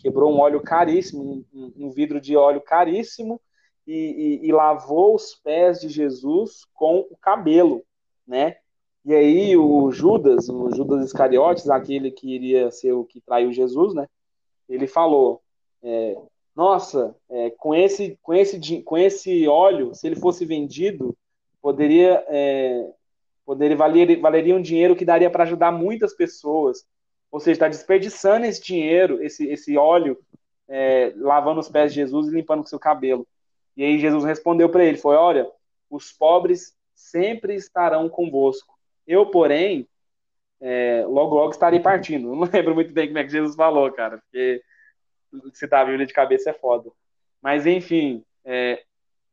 Quebrou 0.00 0.32
um 0.32 0.40
óleo 0.40 0.60
caríssimo, 0.60 1.44
um, 1.52 1.72
um 1.76 1.90
vidro 1.90 2.20
de 2.20 2.36
óleo 2.36 2.60
caríssimo, 2.60 3.40
e, 3.86 4.40
e, 4.42 4.48
e, 4.48 4.52
lavou 4.52 5.14
os 5.14 5.34
pés 5.34 5.80
de 5.80 5.88
Jesus 5.88 6.64
com 6.74 7.06
o 7.10 7.16
cabelo, 7.16 7.84
né? 8.26 8.56
E 9.04 9.14
aí 9.14 9.56
o 9.56 9.92
Judas, 9.92 10.48
o 10.48 10.74
Judas 10.74 11.04
Iscariotes, 11.04 11.70
aquele 11.70 12.10
que 12.10 12.34
iria 12.34 12.70
ser 12.72 12.92
o 12.92 13.04
que 13.04 13.20
traiu 13.20 13.52
Jesus, 13.52 13.94
né? 13.94 14.08
Ele 14.68 14.88
falou, 14.88 15.40
é, 15.80 16.16
nossa, 16.56 17.14
é, 17.28 17.50
com 17.50 17.74
esse 17.74 18.18
com 18.22 18.32
esse 18.32 18.82
com 18.82 18.96
esse 18.96 19.46
óleo, 19.46 19.94
se 19.94 20.06
ele 20.06 20.16
fosse 20.16 20.46
vendido, 20.46 21.14
poderia 21.60 22.24
é, 22.28 22.90
poderia 23.44 23.76
valer, 23.76 24.18
valeria 24.18 24.56
um 24.56 24.62
dinheiro 24.62 24.96
que 24.96 25.04
daria 25.04 25.30
para 25.30 25.44
ajudar 25.44 25.70
muitas 25.70 26.14
pessoas. 26.14 26.84
Ou 27.30 27.38
seja, 27.40 27.52
está 27.52 27.68
desperdiçando 27.68 28.46
esse 28.46 28.62
dinheiro, 28.62 29.22
esse, 29.22 29.46
esse 29.48 29.76
óleo, 29.76 30.18
é, 30.66 31.12
lavando 31.16 31.60
os 31.60 31.68
pés 31.68 31.92
de 31.92 32.00
Jesus 32.00 32.28
e 32.28 32.34
limpando 32.34 32.64
o 32.64 32.66
seu 32.66 32.78
cabelo. 32.78 33.26
E 33.76 33.84
aí 33.84 33.98
Jesus 33.98 34.24
respondeu 34.24 34.70
para 34.70 34.84
ele: 34.84 34.96
foi, 34.96 35.16
olha, 35.16 35.46
os 35.90 36.10
pobres 36.10 36.74
sempre 36.94 37.54
estarão 37.54 38.08
convosco. 38.08 38.74
Eu, 39.06 39.26
porém, 39.26 39.86
é, 40.60 41.04
logo 41.06 41.34
logo 41.34 41.50
estarei 41.50 41.80
partindo. 41.80 42.32
não 42.34 42.48
lembro 42.50 42.74
muito 42.74 42.92
bem 42.92 43.08
como 43.08 43.18
é 43.18 43.24
que 43.24 43.30
Jesus 43.30 43.54
falou, 43.54 43.92
cara, 43.92 44.18
porque 44.18 44.62
citar 45.52 45.82
a 45.82 45.86
Bíblia 45.86 46.06
de 46.06 46.12
cabeça 46.12 46.50
é 46.50 46.52
foda. 46.52 46.90
Mas 47.42 47.66
enfim, 47.66 48.24
é, 48.44 48.82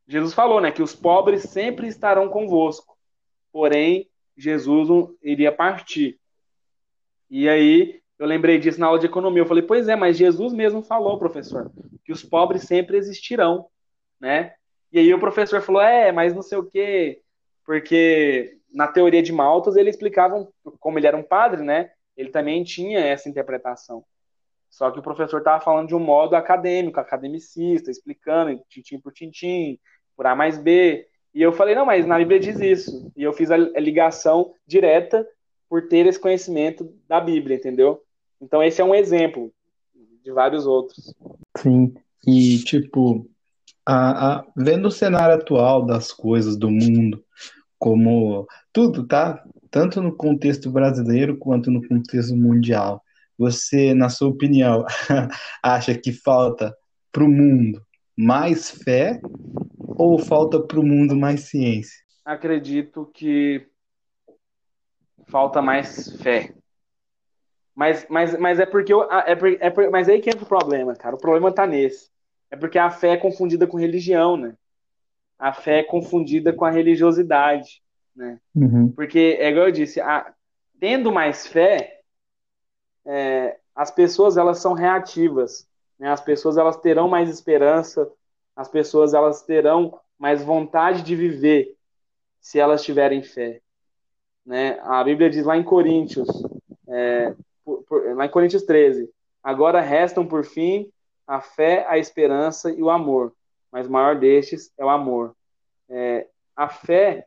Jesus 0.08 0.34
falou, 0.34 0.60
né, 0.60 0.72
que 0.72 0.82
os 0.82 0.96
pobres 0.96 1.44
sempre 1.44 1.88
estarão 1.88 2.30
convosco. 2.30 2.98
Porém, 3.52 4.10
Jesus 4.36 4.90
iria 5.22 5.52
partir. 5.52 6.20
E 7.30 7.48
aí 7.48 8.02
eu 8.20 8.28
lembrei 8.28 8.58
disso 8.58 8.80
na 8.80 8.88
aula 8.88 9.00
de 9.00 9.06
economia. 9.06 9.42
Eu 9.42 9.48
falei, 9.48 9.64
pois 9.64 9.88
é, 9.88 9.96
mas 9.96 10.18
Jesus 10.18 10.54
mesmo 10.54 10.82
falou, 10.82 11.18
professor, 11.18 11.72
que 12.04 12.12
os 12.12 12.24
pobres 12.24 12.64
sempre 12.64 12.98
existirão, 12.98 13.68
né? 14.20 14.54
E 14.92 15.00
aí 15.00 15.14
o 15.14 15.20
professor 15.20 15.62
falou, 15.62 15.82
é, 15.82 16.12
mas 16.12 16.34
não 16.34 16.42
sei 16.42 16.58
o 16.58 16.66
quê, 16.66 17.22
porque 17.66 18.58
na 18.72 18.88
teoria 18.88 19.22
de 19.22 19.32
Malthus 19.32 19.76
ele 19.76 19.90
explicava, 19.90 20.48
como 20.80 21.00
ele 21.00 21.08
era 21.08 21.18
um 21.18 21.24
padre, 21.24 21.64
né? 21.64 21.92
Ele 22.16 22.30
também 22.30 22.64
tinha 22.64 23.00
essa 23.00 23.28
interpretação. 23.28 24.04
Só 24.74 24.90
que 24.90 24.98
o 24.98 25.04
professor 25.04 25.38
estava 25.38 25.64
falando 25.64 25.88
de 25.88 25.94
um 25.94 26.00
modo 26.00 26.36
acadêmico, 26.36 27.00
academicista, 27.00 27.92
explicando 27.92 28.60
tintim 28.68 29.00
por 29.00 29.14
tintim, 29.14 29.78
por 30.18 30.26
A 30.26 30.36
mais 30.36 30.58
B. 30.58 31.08
E 31.32 31.44
eu 31.44 31.54
falei, 31.54 31.76
não, 31.76 31.86
mas 31.86 32.08
na 32.08 32.18
Bíblia 32.18 32.40
diz 32.40 32.60
isso. 32.60 33.12
E 33.16 33.22
eu 33.22 33.32
fiz 33.34 33.52
a 33.52 33.58
ligação 33.58 34.52
direta 34.66 35.28
por 35.70 35.88
ter 35.88 36.08
esse 36.08 36.20
conhecimento 36.20 36.92
da 37.08 37.22
Bíblia, 37.22 37.56
entendeu? 37.56 38.02
Então 38.42 38.64
esse 38.64 38.82
é 38.82 38.84
um 38.84 38.96
exemplo 38.96 39.54
de 40.24 40.32
vários 40.32 40.66
outros. 40.66 41.14
Sim, 41.56 41.94
e 42.26 42.58
tipo, 42.64 43.30
a, 43.86 44.38
a, 44.38 44.46
vendo 44.58 44.88
o 44.88 44.92
cenário 44.92 45.36
atual 45.36 45.86
das 45.86 46.12
coisas 46.12 46.58
do 46.58 46.72
mundo, 46.72 47.24
como 47.78 48.48
tudo, 48.72 49.06
tá? 49.06 49.44
Tanto 49.70 50.02
no 50.02 50.16
contexto 50.16 50.72
brasileiro 50.72 51.38
quanto 51.38 51.70
no 51.70 51.88
contexto 51.88 52.36
mundial, 52.36 53.03
você, 53.38 53.94
na 53.94 54.10
sua 54.10 54.30
opinião, 54.30 54.86
acha 55.62 55.98
que 55.98 56.12
falta 56.12 56.76
para 57.12 57.24
o 57.24 57.30
mundo 57.30 57.82
mais 58.18 58.70
fé 58.70 59.20
ou 59.98 60.20
falta 60.20 60.60
para 60.62 60.80
o 60.80 60.86
mundo 60.86 61.16
mais 61.16 61.42
ciência? 61.42 62.04
Acredito 62.26 63.10
que 63.14 63.68
falta 65.28 65.62
mais 65.62 66.16
fé. 66.22 66.54
Mas, 67.76 68.06
mas, 68.08 68.38
mas 68.38 68.60
é 68.60 68.66
porque 68.66 68.94
eu, 68.94 69.04
é, 69.12 69.36
por, 69.36 69.50
é 69.50 69.90
mas 69.90 70.08
aí 70.08 70.22
que 70.22 70.30
entra 70.30 70.44
o 70.44 70.48
problema, 70.48 70.96
cara. 70.96 71.16
O 71.16 71.20
problema 71.20 71.52
tá 71.52 71.66
nesse. 71.66 72.10
É 72.52 72.56
porque 72.56 72.78
a 72.78 72.92
fé 72.92 73.14
é 73.14 73.18
confundida 73.18 73.66
com 73.66 73.78
religião, 73.78 74.38
né? 74.38 74.56
A 75.40 75.52
fé 75.52 75.80
é 75.80 75.84
confundida 75.84 76.54
com 76.54 76.66
a 76.66 76.70
religiosidade, 76.70 77.82
né? 78.16 78.40
Uhum. 78.56 78.92
Porque, 78.92 79.38
é 79.40 79.50
igual 79.50 79.66
eu 79.66 79.72
disse, 79.72 80.00
a, 80.00 80.32
tendo 80.80 81.12
mais 81.12 81.48
fé, 81.48 81.93
é, 83.06 83.58
as 83.76 83.92
pessoas 83.92 84.38
elas 84.38 84.60
são 84.60 84.74
reativas, 84.74 85.68
né? 86.00 86.10
As 86.12 86.22
pessoas 86.22 86.58
elas 86.58 86.78
terão 86.78 87.08
mais 87.08 87.30
esperança, 87.30 88.12
as 88.56 88.68
pessoas 88.68 89.14
elas 89.14 89.42
terão 89.42 90.00
mais 90.18 90.44
vontade 90.44 91.02
de 91.02 91.16
viver 91.16 91.76
se 92.40 92.60
elas 92.60 92.84
tiverem 92.84 93.24
fé. 93.24 93.62
Né? 94.46 94.80
A 94.82 95.04
Bíblia 95.04 95.30
diz 95.30 95.46
lá 95.46 95.58
em 95.58 95.64
Coríntios, 95.64 96.28
é, 96.88 97.34
por, 97.64 97.84
por, 97.84 98.16
lá 98.16 98.26
em 98.26 98.30
Coríntios 98.30 98.64
13, 98.64 99.10
agora 99.42 99.80
restam 99.80 100.28
por 100.28 100.44
fim 100.44 100.92
a 101.26 101.40
fé, 101.40 101.86
a 101.88 101.98
esperança 101.98 102.70
e 102.70 102.84
o 102.84 102.90
amor, 102.90 103.34
mas 103.72 103.88
o 103.88 103.92
maior 103.92 104.20
destes 104.20 104.72
é 104.78 104.84
o 104.84 104.90
amor. 104.90 105.34
É, 105.90 106.28
a 106.56 106.68
fé, 106.68 107.26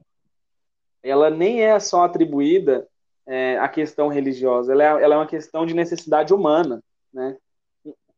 ela 1.03 1.31
nem 1.31 1.63
é 1.63 1.81
só 1.81 2.05
atribuída 2.05 2.87
é, 3.27 3.59
à 3.59 3.69
questão 3.69 4.09
religiosa, 4.09 4.73
ela 4.73 4.83
é, 4.83 5.03
ela 5.03 5.15
é 5.15 5.19
uma 5.19 5.27
questão 5.27 5.67
de 5.67 5.75
necessidade 5.75 6.33
humana. 6.33 6.83
Né? 7.13 7.37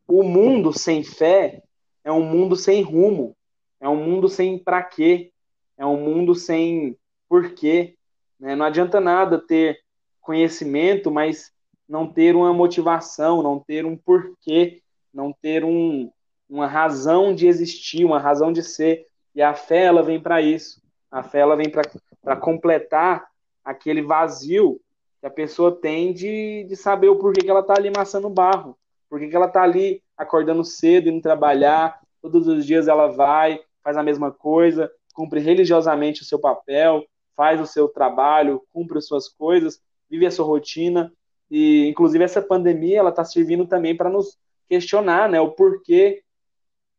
O 0.06 0.22
mundo 0.22 0.72
sem 0.76 1.02
fé 1.02 1.62
é 2.04 2.12
um 2.12 2.22
mundo 2.22 2.56
sem 2.56 2.82
rumo, 2.82 3.34
é 3.80 3.88
um 3.88 3.96
mundo 3.96 4.28
sem 4.28 4.58
para 4.58 4.82
quê, 4.82 5.32
é 5.76 5.86
um 5.86 5.96
mundo 5.96 6.34
sem 6.34 6.96
porquê. 7.28 7.96
Né? 8.38 8.54
Não 8.54 8.66
adianta 8.66 9.00
nada 9.00 9.38
ter 9.38 9.80
conhecimento, 10.20 11.10
mas 11.10 11.52
não 11.88 12.06
ter 12.06 12.36
uma 12.36 12.52
motivação, 12.52 13.42
não 13.42 13.58
ter 13.58 13.86
um 13.86 13.96
porquê, 13.96 14.82
não 15.12 15.32
ter 15.32 15.64
um, 15.64 16.10
uma 16.48 16.66
razão 16.66 17.34
de 17.34 17.46
existir, 17.46 18.04
uma 18.04 18.18
razão 18.18 18.52
de 18.52 18.62
ser. 18.62 19.06
E 19.34 19.40
a 19.40 19.54
fé 19.54 19.84
ela 19.84 20.02
vem 20.02 20.20
para 20.20 20.42
isso. 20.42 20.82
A 21.10 21.22
fé 21.22 21.40
ela 21.40 21.56
vem 21.56 21.70
para 21.70 22.36
completar 22.36 23.26
aquele 23.64 24.02
vazio 24.02 24.78
que 25.20 25.26
a 25.26 25.30
pessoa 25.30 25.74
tem 25.74 26.12
de, 26.12 26.64
de 26.64 26.76
saber 26.76 27.08
o 27.08 27.16
porquê 27.16 27.40
que 27.40 27.50
ela 27.50 27.60
está 27.60 27.74
ali 27.76 27.88
amassando 27.88 28.30
barro, 28.30 28.76
porquê 29.08 29.28
que 29.28 29.36
ela 29.36 29.46
está 29.46 29.62
ali 29.62 30.02
acordando 30.16 30.64
cedo, 30.64 31.08
indo 31.08 31.22
trabalhar, 31.22 32.00
todos 32.20 32.46
os 32.46 32.64
dias 32.64 32.88
ela 32.88 33.08
vai, 33.08 33.60
faz 33.82 33.96
a 33.96 34.02
mesma 34.02 34.30
coisa, 34.30 34.90
cumpre 35.14 35.40
religiosamente 35.40 36.22
o 36.22 36.24
seu 36.24 36.38
papel, 36.38 37.04
faz 37.36 37.60
o 37.60 37.66
seu 37.66 37.88
trabalho, 37.88 38.62
cumpre 38.72 38.98
as 38.98 39.06
suas 39.06 39.28
coisas, 39.28 39.80
vive 40.10 40.26
a 40.26 40.30
sua 40.30 40.46
rotina. 40.46 41.12
E, 41.50 41.88
inclusive, 41.88 42.22
essa 42.22 42.42
pandemia 42.42 42.98
ela 42.98 43.10
está 43.10 43.24
servindo 43.24 43.66
também 43.66 43.96
para 43.96 44.10
nos 44.10 44.36
questionar 44.68 45.28
né, 45.28 45.40
o 45.40 45.52
porquê 45.52 46.22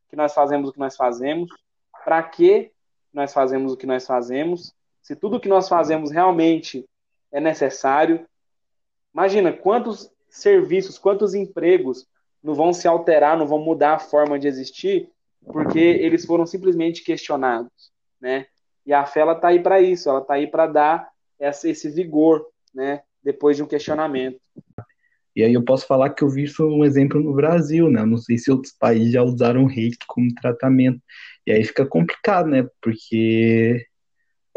que 0.09 0.15
nós 0.15 0.33
fazemos 0.33 0.69
o 0.69 0.73
que 0.73 0.79
nós 0.79 0.95
fazemos, 0.95 1.49
para 2.03 2.23
que 2.23 2.71
nós 3.13 3.31
fazemos 3.31 3.73
o 3.73 3.77
que 3.77 3.85
nós 3.85 4.05
fazemos, 4.05 4.73
se 5.01 5.15
tudo 5.15 5.39
que 5.39 5.47
nós 5.47 5.69
fazemos 5.69 6.11
realmente 6.11 6.88
é 7.31 7.39
necessário. 7.39 8.25
Imagina 9.13 9.51
quantos 9.51 10.11
serviços, 10.29 10.97
quantos 10.97 11.33
empregos 11.33 12.07
não 12.43 12.53
vão 12.53 12.71
se 12.71 12.87
alterar, 12.87 13.37
não 13.37 13.47
vão 13.47 13.59
mudar 13.59 13.95
a 13.95 13.99
forma 13.99 14.39
de 14.39 14.47
existir, 14.47 15.09
porque 15.45 15.79
eles 15.79 16.25
foram 16.25 16.45
simplesmente 16.45 17.03
questionados, 17.03 17.91
né? 18.19 18.45
E 18.85 18.93
a 18.93 19.05
fé 19.05 19.21
ela 19.21 19.35
tá 19.35 19.49
aí 19.49 19.61
para 19.61 19.81
isso, 19.81 20.09
ela 20.09 20.19
está 20.19 20.35
aí 20.35 20.47
para 20.47 20.67
dar 20.67 21.09
essa, 21.39 21.69
esse 21.69 21.89
vigor, 21.89 22.45
né? 22.73 23.01
Depois 23.23 23.57
de 23.57 23.63
um 23.63 23.67
questionamento. 23.67 24.39
E 25.35 25.43
aí 25.43 25.53
eu 25.53 25.63
posso 25.63 25.85
falar 25.85 26.09
que 26.09 26.23
eu 26.23 26.29
vi 26.29 26.43
isso 26.43 26.65
um 26.65 26.83
exemplo 26.83 27.21
no 27.21 27.33
Brasil, 27.33 27.89
né? 27.89 28.03
Não 28.05 28.17
sei 28.17 28.37
se 28.37 28.51
outros 28.51 28.73
países 28.73 29.13
já 29.13 29.23
usaram 29.23 29.65
reiki 29.65 30.05
como 30.07 30.33
tratamento. 30.33 31.01
E 31.45 31.51
aí 31.51 31.63
fica 31.63 31.85
complicado, 31.85 32.47
né? 32.47 32.67
Porque 32.81 33.85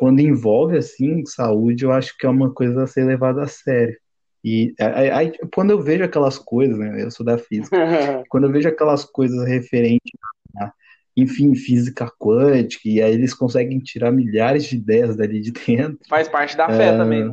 quando 0.03 0.19
envolve 0.19 0.77
assim 0.77 1.25
saúde, 1.25 1.85
eu 1.85 1.93
acho 1.93 2.19
que 2.19 2.27
é 2.27 2.29
uma 2.29 2.53
coisa 2.53 2.83
a 2.83 2.87
ser 2.89 3.05
levada 3.05 3.45
a 3.45 3.47
sério. 3.47 3.97
E 4.43 4.75
aí, 5.15 5.33
quando 5.55 5.71
eu 5.71 5.81
vejo 5.81 6.03
aquelas 6.03 6.37
coisas, 6.37 6.77
né, 6.77 7.05
eu 7.05 7.09
sou 7.09 7.25
da 7.25 7.39
física, 7.39 7.77
quando 8.29 8.49
eu 8.49 8.51
vejo 8.51 8.69
aquelas 8.69 9.05
coisas 9.05 9.47
referentes 9.47 10.11
a, 10.59 10.73
enfim, 11.17 11.55
física 11.55 12.11
quântica, 12.19 12.89
e 12.89 13.01
aí 13.01 13.15
eles 13.15 13.33
conseguem 13.33 13.79
tirar 13.79 14.11
milhares 14.11 14.65
de 14.65 14.75
ideias 14.75 15.15
dali 15.15 15.41
de 15.41 15.53
dentro. 15.53 16.01
Faz 16.09 16.27
parte 16.27 16.57
da 16.57 16.67
fé 16.67 16.89
é, 16.89 16.97
também. 16.97 17.33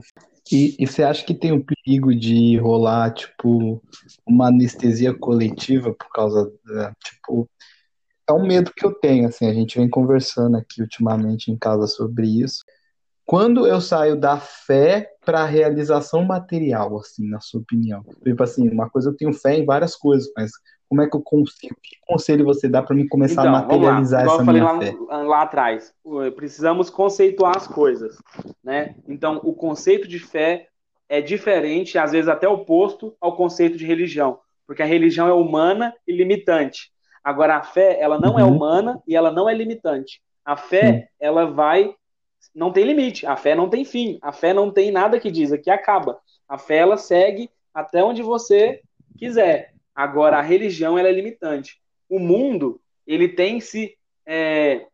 E, 0.51 0.75
e, 0.77 0.85
você 0.85 1.01
acha 1.01 1.25
que 1.25 1.33
tem 1.33 1.51
o 1.51 1.65
perigo 1.65 2.13
de 2.13 2.55
rolar, 2.57 3.15
tipo, 3.15 3.81
uma 4.27 4.49
anestesia 4.49 5.11
coletiva 5.11 5.91
por 5.91 6.11
causa 6.11 6.53
da, 6.63 6.93
tipo, 7.03 7.49
é 8.29 8.33
um 8.33 8.45
medo 8.45 8.71
que 8.73 8.85
eu 8.85 8.93
tenho, 8.93 9.27
assim, 9.27 9.47
a 9.47 9.53
gente 9.53 9.77
vem 9.77 9.89
conversando 9.89 10.57
aqui 10.57 10.81
ultimamente 10.81 11.51
em 11.51 11.57
casa 11.57 11.87
sobre 11.87 12.27
isso. 12.27 12.63
Quando 13.25 13.67
eu 13.67 13.79
saio 13.81 14.15
da 14.15 14.37
fé 14.37 15.11
para 15.25 15.41
a 15.41 15.45
realização 15.45 16.23
material, 16.23 16.97
assim, 16.97 17.27
na 17.27 17.39
sua 17.39 17.61
opinião? 17.61 18.03
Tipo 18.23 18.43
assim, 18.43 18.67
uma 18.69 18.89
coisa 18.89 19.09
eu 19.09 19.15
tenho 19.15 19.33
fé 19.33 19.55
em 19.55 19.65
várias 19.65 19.95
coisas, 19.95 20.31
mas 20.35 20.51
como 20.87 21.01
é 21.01 21.07
que 21.07 21.15
eu 21.15 21.21
consigo? 21.21 21.75
Que 21.83 21.95
conselho 22.07 22.43
você 22.43 22.67
dá 22.67 22.81
para 22.81 22.95
mim 22.95 23.07
começar 23.07 23.41
então, 23.41 23.55
a 23.55 23.61
materializar 23.61 24.25
essa 24.25 24.43
minha 24.43 24.63
lá, 24.63 24.79
fé? 24.79 24.95
Lá 25.09 25.41
atrás, 25.43 25.93
precisamos 26.35 26.89
conceituar 26.89 27.55
as 27.55 27.67
coisas, 27.67 28.17
né? 28.63 28.95
Então, 29.07 29.39
o 29.43 29.53
conceito 29.53 30.07
de 30.07 30.17
fé 30.17 30.67
é 31.07 31.21
diferente, 31.21 31.97
às 31.97 32.11
vezes 32.11 32.27
até 32.27 32.47
oposto 32.47 33.15
ao 33.21 33.35
conceito 33.35 33.77
de 33.77 33.85
religião, 33.85 34.39
porque 34.65 34.81
a 34.81 34.87
religião 34.87 35.27
é 35.27 35.33
humana 35.33 35.93
e 36.07 36.15
limitante. 36.15 36.91
Agora, 37.23 37.57
a 37.57 37.63
fé, 37.63 37.99
ela 37.99 38.19
não 38.19 38.39
é 38.39 38.43
uhum. 38.43 38.49
é 38.49 38.51
humana 38.51 39.03
e 39.07 39.15
ela 39.15 39.31
não 39.31 39.49
é 39.49 39.53
limitante. 39.53 40.21
A 40.43 40.55
fé, 40.55 40.93
Sim. 40.93 41.07
ela 41.19 41.45
vai. 41.45 41.93
Não 42.55 42.71
tem 42.71 42.85
limite. 42.85 43.25
A 43.25 43.35
fé 43.35 43.53
não 43.55 43.69
tem 43.69 43.83
fim. 43.85 44.17
A 44.21 44.31
fé 44.31 44.53
não 44.53 44.71
tem 44.71 44.91
nada 44.91 45.19
que 45.19 45.29
diz, 45.29 45.51
aqui 45.51 45.69
acaba. 45.69 46.19
A 46.47 46.57
fé, 46.57 46.77
ela 46.77 46.97
segue 46.97 47.49
até 47.73 48.03
onde 48.03 48.21
você 48.21 48.81
quiser. 49.17 49.73
Agora, 49.93 50.37
a 50.37 50.41
religião, 50.41 50.97
ela 50.97 51.09
é 51.09 51.11
limitante. 51.11 51.79
O 52.09 52.19
mundo, 52.19 52.81
ele 53.05 53.29
tem 53.29 53.59
se. 53.59 53.95
É, 54.25 54.85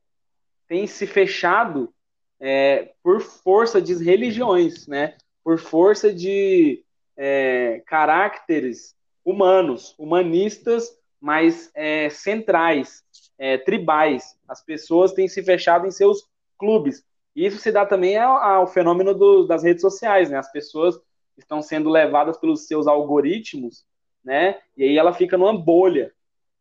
tem 0.67 0.87
se 0.87 1.05
fechado 1.05 1.93
é, 2.39 2.91
por 3.03 3.21
força 3.21 3.81
de 3.81 3.93
religiões, 3.95 4.87
né? 4.87 5.15
Por 5.43 5.59
força 5.59 6.13
de 6.13 6.83
é, 7.15 7.81
caracteres 7.85 8.95
humanos, 9.23 9.95
humanistas 9.97 10.97
mais 11.19 11.71
é, 11.73 12.09
centrais, 12.09 13.03
é, 13.37 13.57
tribais. 13.57 14.37
As 14.47 14.63
pessoas 14.63 15.13
têm 15.13 15.27
se 15.27 15.43
fechado 15.43 15.87
em 15.87 15.91
seus 15.91 16.27
clubes. 16.57 17.03
Isso 17.35 17.57
se 17.57 17.71
dá 17.71 17.85
também 17.85 18.17
ao, 18.17 18.37
ao 18.37 18.67
fenômeno 18.67 19.13
do, 19.13 19.45
das 19.45 19.63
redes 19.63 19.81
sociais, 19.81 20.29
né? 20.29 20.37
As 20.37 20.51
pessoas 20.51 20.99
estão 21.37 21.61
sendo 21.61 21.89
levadas 21.89 22.37
pelos 22.37 22.65
seus 22.65 22.87
algoritmos, 22.87 23.85
né? 24.23 24.59
E 24.77 24.83
aí 24.83 24.97
ela 24.97 25.13
fica 25.13 25.37
numa 25.37 25.57
bolha, 25.57 26.13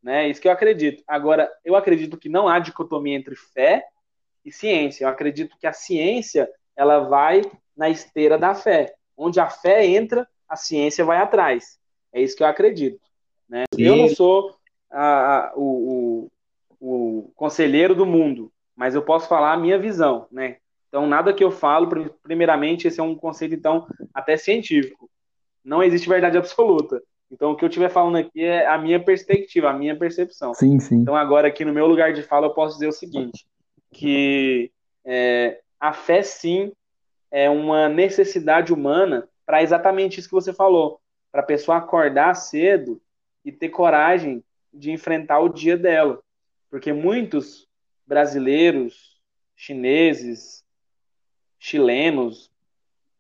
né? 0.03 0.29
Isso 0.29 0.41
que 0.41 0.49
eu 0.49 0.53
acredito. 0.53 1.03
Agora, 1.07 1.51
eu 1.65 1.77
acredito 1.77 2.19
que 2.19 2.29
não 2.29 2.49
há 2.49 2.59
dicotomia 2.59 3.17
entre 3.17 3.37
fé 3.37 3.85
e 4.45 4.53
ciência. 4.53 5.05
Eu 5.05 5.09
acredito 5.09 5.57
que 5.59 5.67
a 5.67 5.73
ciência 5.73 6.51
ela 6.77 7.01
vai 7.01 7.43
na 7.77 7.89
esteira 7.89 8.37
da 8.37 8.55
fé. 8.55 8.95
Onde 9.17 9.39
a 9.39 9.49
fé 9.49 9.87
entra, 9.87 10.29
a 10.49 10.57
ciência 10.57 11.05
vai 11.05 11.19
atrás. 11.19 11.79
É 12.13 12.21
isso 12.21 12.37
que 12.37 12.43
eu 12.43 12.47
acredito. 12.49 13.01
Né? 13.49 13.65
Eu 13.77 13.97
não 13.97 14.09
sou 14.09 14.55
a, 14.91 15.37
a, 15.37 15.53
o, 15.57 16.31
o, 16.81 17.19
o, 17.21 17.33
conselheiro 17.35 17.95
do 17.95 18.07
mundo, 18.07 18.53
mas 18.77 18.95
eu 18.95 19.03
posso 19.03 19.29
falar 19.29 19.53
a 19.53 19.57
minha 19.57 19.79
visão, 19.79 20.27
né? 20.31 20.57
Então, 20.89 21.07
nada 21.09 21.33
que 21.33 21.43
eu 21.43 21.51
falo, 21.51 21.89
primeiramente, 22.23 22.87
esse 22.87 23.01
é 23.01 23.03
um 23.03 23.17
conceito, 23.17 23.53
então, 23.53 23.85
até 24.15 24.37
científico. 24.37 25.11
Não 25.65 25.83
existe 25.83 26.09
verdade 26.09 26.39
absoluta. 26.39 27.03
Então, 27.33 27.51
o 27.51 27.57
que 27.57 27.65
eu 27.65 27.69
estiver 27.69 27.89
falando 27.89 28.17
aqui 28.17 28.45
é 28.45 28.65
a 28.65 28.79
minha 28.79 29.03
perspectiva, 29.03 29.71
a 29.71 29.73
minha 29.73 29.99
percepção. 29.99 30.55
Sim, 30.55 30.79
sim. 30.79 30.97
Então, 30.97 31.17
agora, 31.17 31.49
aqui 31.49 31.65
no 31.65 31.73
meu 31.73 31.89
lugar 31.89 32.13
de 32.13 32.23
fala, 32.23 32.47
eu 32.47 32.55
posso 32.55 32.75
dizer 32.75 32.87
o 32.87 32.93
seguinte, 32.93 33.45
que 33.93 34.71
é, 35.05 35.61
a 35.81 35.93
fé, 35.93 36.23
sim, 36.23 36.73
é 37.29 37.51
uma 37.51 37.89
necessidade 37.89 38.73
humana 38.73 39.29
para 39.45 39.65
exatamente 39.65 40.21
isso 40.21 40.29
que 40.29 40.35
você 40.35 40.53
falou, 40.53 41.01
para 41.33 41.41
a 41.41 41.45
pessoa 41.45 41.79
acordar 41.79 42.35
cedo 42.35 43.01
e 43.45 43.53
ter 43.53 43.69
coragem 43.69 44.43
de 44.73 44.91
enfrentar 44.91 45.41
o 45.41 45.49
dia 45.49 45.77
dela. 45.77 46.23
Porque 46.71 46.93
muitos 46.93 47.69
brasileiros, 48.07 49.21
chineses, 49.55 50.65
chilenos, 51.59 52.51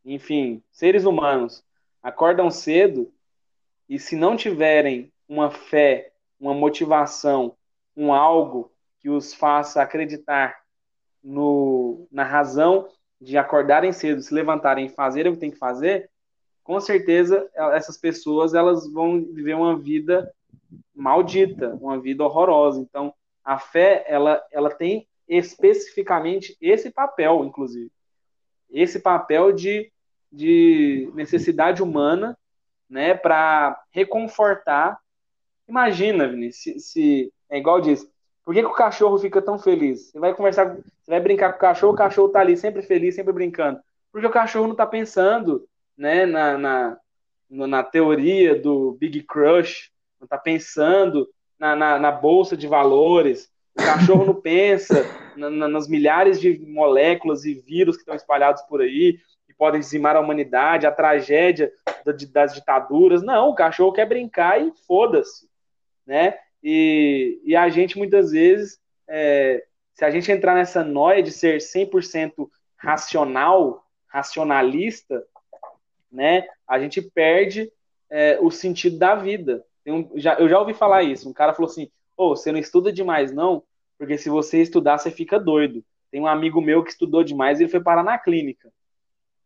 enfim, 0.05 0.62
seres 0.70 1.05
humanos, 1.05 1.64
acordam 2.03 2.51
cedo 2.51 3.12
e 3.89 3.99
se 3.99 4.16
não 4.16 4.37
tiverem 4.37 5.12
uma 5.29 5.51
fé, 5.51 6.12
uma 6.39 6.53
motivação, 6.53 7.57
um 7.97 8.12
algo 8.12 8.72
que 9.01 9.09
os 9.09 9.33
faça 9.33 9.83
acreditar 9.83 10.62
no, 11.22 12.07
na 12.11 12.25
razão 12.25 12.89
de 13.20 13.39
acordarem 13.39 13.93
cedo, 13.93 14.20
se 14.20 14.35
levantarem 14.35 14.87
e 14.87 14.91
fazerem 14.91 15.33
o 15.33 15.35
que 15.35 15.41
tem 15.41 15.51
que 15.51 15.59
fazer, 15.59 16.11
com 16.65 16.81
certeza 16.81 17.47
essas 17.75 17.99
pessoas 17.99 18.55
elas 18.55 18.91
vão 18.91 19.23
viver 19.23 19.55
uma 19.55 19.79
vida 19.79 20.33
maldita, 20.95 21.77
uma 21.81 22.01
vida 22.01 22.25
horrorosa. 22.25 22.81
Então, 22.81 23.15
a 23.45 23.59
fé 23.59 24.05
ela, 24.09 24.43
ela 24.51 24.71
tem 24.71 25.07
especificamente 25.29 26.57
esse 26.61 26.91
papel, 26.91 27.45
inclusive, 27.45 27.93
esse 28.71 28.99
papel 28.99 29.53
de, 29.53 29.93
de 30.33 31.11
necessidade 31.15 31.83
humana, 31.83 32.37
né, 32.89 33.15
para 33.15 33.79
reconfortar. 33.91 34.99
Imagina, 35.69 36.29
Vini, 36.29 36.53
se, 36.53 36.81
se 36.81 37.33
é 37.51 37.59
igual 37.59 37.81
diz, 37.81 38.09
por 38.45 38.55
que, 38.55 38.62
que, 38.62 38.69
o 38.69 38.73
cachorro 38.75 39.19
fica 39.19 39.41
tão 39.41 39.59
feliz? 39.59 40.11
Você 40.11 40.19
vai 40.19 40.35
conversar, 40.35 40.77
você 40.77 41.11
vai 41.11 41.21
brincar 41.21 41.53
com 41.53 41.57
o 41.59 41.61
cachorro, 41.61 41.93
o 41.93 41.97
cachorro 41.97 42.29
tá 42.29 42.41
ali 42.41 42.57
sempre 42.57 42.83
feliz, 42.83 43.15
sempre 43.15 43.33
brincando. 43.33 43.81
Porque 44.12 44.27
o 44.27 44.31
cachorro 44.31 44.69
não 44.69 44.75
tá 44.75 44.87
pensando 44.87 45.67
né, 45.97 46.27
na, 46.27 46.59
na, 46.59 46.99
na 47.51 47.83
teoria 47.83 48.55
do 48.55 48.93
Big 48.93 49.23
Crush, 49.23 49.91
não 50.21 50.27
está 50.27 50.39
pensando 50.39 51.29
na, 51.59 51.77
na, 51.77 51.99
na, 51.99 52.13
bolsa 52.13 52.57
de 52.57 52.67
valores, 52.67 53.51
o 53.77 53.83
cachorro 53.83 54.25
não 54.25 54.35
pensa 54.35 55.05
na, 55.37 55.69
nas 55.69 55.89
milhares 55.89 56.41
de 56.41 56.59
moléculas 56.67 57.45
e 57.45 57.55
vírus 57.55 57.97
que 57.97 58.03
estão 58.03 58.15
espalhados 58.15 58.63
por 58.63 58.81
aí, 58.81 59.19
que 59.47 59.55
podem 59.55 59.81
dizimar 59.81 60.17
a 60.17 60.21
humanidade, 60.21 60.87
a 60.87 60.93
tragédia 60.93 61.73
das 62.33 62.55
ditaduras. 62.55 63.23
Não, 63.23 63.51
o 63.51 63.55
cachorro 63.55 63.93
quer 63.93 64.07
brincar 64.07 64.61
e 64.61 64.73
foda-se. 64.87 65.49
Né? 66.07 66.37
E, 66.63 67.41
e 67.45 67.55
a 67.55 67.69
gente, 67.69 67.97
muitas 67.97 68.33
vezes, 68.33 68.79
é, 69.09 69.65
se 69.95 70.05
a 70.05 70.11
gente 70.11 70.31
entrar 70.31 70.55
nessa 70.55 70.83
noia 70.83 71.23
de 71.23 71.31
ser 71.31 71.59
100% 71.59 72.49
racional, 72.77 73.85
racionalista, 74.09 75.25
né, 76.15 76.47
a 76.67 76.79
gente 76.79 77.03
perde 77.03 77.71
é, 78.09 78.39
o 78.41 78.51
sentido 78.51 78.97
da 78.97 79.15
vida. 79.15 79.65
Um, 79.87 80.09
já, 80.15 80.35
eu 80.35 80.49
já 80.49 80.59
ouvi 80.59 80.73
falar 80.73 81.03
isso. 81.03 81.29
Um 81.29 81.33
cara 81.33 81.53
falou 81.53 81.71
assim: 81.71 81.91
oh, 82.17 82.37
você 82.37 82.53
não 82.53 82.59
estuda 82.59 82.93
demais, 82.93 83.33
não, 83.33 83.62
porque 83.99 84.17
se 84.17 84.31
você 84.31 84.62
estudar, 84.62 84.99
você 84.99 85.11
fica 85.11 85.39
doido. 85.39 85.85
Tem 86.11 86.21
um 86.21 86.27
amigo 86.27 86.61
meu 86.61 86.85
que 86.85 86.91
estudou 86.91 87.25
demais 87.25 87.59
e 87.59 87.65
ele 87.65 87.71
foi 87.71 87.83
parar 87.83 88.05
na 88.05 88.17
clínica. 88.17 88.71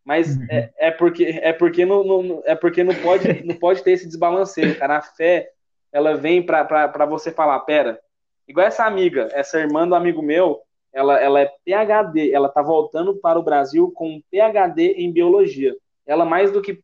Mas 0.05 0.37
uhum. 0.37 0.47
é, 0.51 0.71
é, 0.77 0.91
porque 0.91 1.25
é 1.25 1.53
porque 1.53 1.87
não, 1.87 2.05
não, 2.05 2.43
é 2.45 2.55
porque 2.55 2.85
não 2.85 2.95
pode 2.95 3.27
não 3.45 3.55
pode 3.55 3.83
ter 3.83 3.93
esse 3.93 4.07
desbalanceio, 4.07 4.79
cara. 4.79 4.99
A 4.99 5.03
fé 5.03 5.51
ela 5.91 6.15
vem 6.15 6.45
para 6.45 7.07
você 7.07 7.33
falar, 7.33 7.59
pera, 7.61 7.99
igual 8.47 8.67
essa 8.67 8.85
amiga, 8.85 9.29
essa 9.33 9.59
irmã 9.59 9.89
do 9.89 9.95
amigo 9.95 10.21
meu, 10.21 10.61
ela, 10.93 11.19
ela 11.19 11.41
é 11.41 11.51
PhD, 11.65 12.31
ela 12.31 12.51
tá 12.51 12.61
voltando 12.61 13.17
para 13.17 13.39
o 13.39 13.43
Brasil 13.43 13.91
com 13.93 14.11
um 14.11 14.23
PhD 14.31 14.93
em 14.99 15.11
biologia 15.11 15.75
ela 16.09 16.25
mais 16.25 16.51
do 16.51 16.61
que 16.61 16.83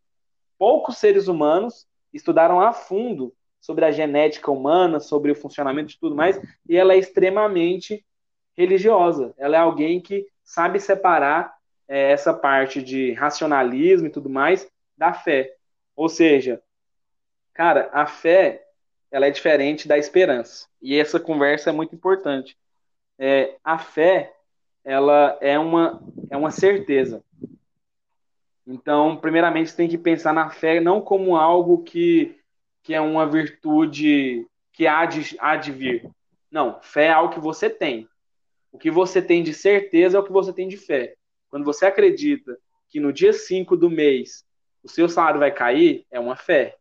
poucos 0.57 0.99
seres 0.99 1.27
humanos 1.27 1.87
estudaram 2.13 2.61
a 2.61 2.73
fundo 2.73 3.35
sobre 3.61 3.85
a 3.85 3.91
genética 3.91 4.53
humana, 4.53 5.01
sobre 5.01 5.33
o 5.33 5.35
funcionamento 5.35 5.89
de 5.89 5.99
tudo 5.99 6.15
mais, 6.15 6.41
e 6.69 6.77
ela 6.77 6.93
é 6.93 6.99
extremamente 6.99 8.05
religiosa. 8.57 9.35
Ela 9.37 9.57
é 9.57 9.59
alguém 9.59 10.01
que 10.01 10.27
sabe 10.45 10.79
separar 10.79 11.57
é, 11.89 12.13
essa 12.13 12.33
parte 12.33 12.83
de 12.83 13.13
racionalismo 13.13 14.07
e 14.07 14.11
tudo 14.11 14.29
mais 14.29 14.71
da 14.97 15.13
fé. 15.13 15.57
Ou 15.97 16.09
seja, 16.09 16.63
cara, 17.55 17.89
a 17.93 18.07
fé 18.07 18.65
ela 19.11 19.27
é 19.27 19.31
diferente 19.31 19.89
da 19.89 19.97
esperança. 19.97 20.67
E 20.83 20.99
essa 20.99 21.19
conversa 21.19 21.71
é 21.71 21.73
muito 21.73 21.95
importante. 21.95 22.57
É, 23.19 23.57
a 23.65 23.79
fé 23.79 24.35
ela 24.85 25.39
é 25.41 25.59
uma, 25.59 26.03
é 26.31 26.37
uma 26.37 26.51
certeza. 26.51 27.25
Então, 28.67 29.17
primeiramente, 29.17 29.71
você 29.71 29.77
tem 29.77 29.89
que 29.89 29.99
pensar 29.99 30.33
na 30.33 30.51
fé 30.51 30.81
não 30.81 31.01
como 31.01 31.37
algo 31.37 31.83
que, 31.83 32.39
que 32.83 32.95
é 32.95 33.01
uma 33.01 33.27
virtude 33.27 34.47
que 34.73 34.87
há 34.87 35.05
de, 35.05 35.37
há 35.39 35.57
de 35.57 35.71
vir. 35.71 36.11
Não, 36.51 36.81
fé 36.81 37.07
é 37.07 37.13
algo 37.13 37.33
que 37.33 37.41
você 37.41 37.69
tem. 37.69 38.09
O 38.73 38.79
que 38.79 38.91
você 38.91 39.21
tem 39.21 39.43
de 39.43 39.53
certeza 39.53 40.17
é 40.17 40.21
o 40.21 40.25
que 40.25 40.33
você 40.33 40.53
tem 40.53 40.67
de 40.67 40.77
fé. 40.77 41.15
Quando 41.49 41.65
você 41.65 41.87
acredita 41.87 42.59
que 42.89 42.99
no 42.99 43.13
dia 43.13 43.33
5 43.33 43.77
do 43.77 43.91
mês 43.91 44.45
o 44.83 44.89
seu 44.89 45.09
salário 45.09 45.41
vai 45.41 45.53
cair, 45.53 46.07
é 46.11 46.19
uma 46.19 46.37
fé. 46.37 46.77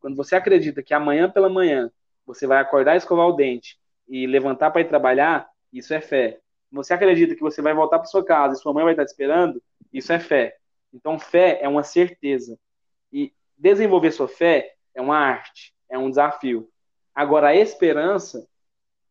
Quando 0.00 0.16
você 0.16 0.36
acredita 0.36 0.82
que 0.82 0.92
amanhã 0.92 1.30
pela 1.30 1.48
manhã 1.48 1.90
você 2.26 2.46
vai 2.46 2.58
acordar, 2.58 2.96
escovar 2.96 3.26
o 3.26 3.32
dente 3.32 3.78
e 4.08 4.26
levantar 4.26 4.70
para 4.70 4.82
ir 4.82 4.88
trabalhar, 4.88 5.48
isso 5.72 5.94
é 5.94 6.00
fé. 6.00 6.40
Você 6.70 6.92
acredita 6.92 7.34
que 7.34 7.40
você 7.40 7.62
vai 7.62 7.72
voltar 7.72 7.98
para 7.98 8.08
sua 8.08 8.24
casa 8.24 8.54
e 8.54 8.58
sua 8.58 8.72
mãe 8.72 8.84
vai 8.84 8.92
estar 8.92 9.04
te 9.04 9.08
esperando, 9.08 9.62
isso 9.92 10.12
é 10.12 10.18
fé. 10.18 10.56
Então, 10.94 11.18
fé 11.18 11.58
é 11.60 11.68
uma 11.68 11.82
certeza. 11.82 12.58
E 13.12 13.32
desenvolver 13.58 14.12
sua 14.12 14.28
fé 14.28 14.74
é 14.94 15.02
uma 15.02 15.18
arte, 15.18 15.74
é 15.90 15.98
um 15.98 16.08
desafio. 16.08 16.70
Agora, 17.14 17.48
a 17.48 17.56
esperança, 17.56 18.48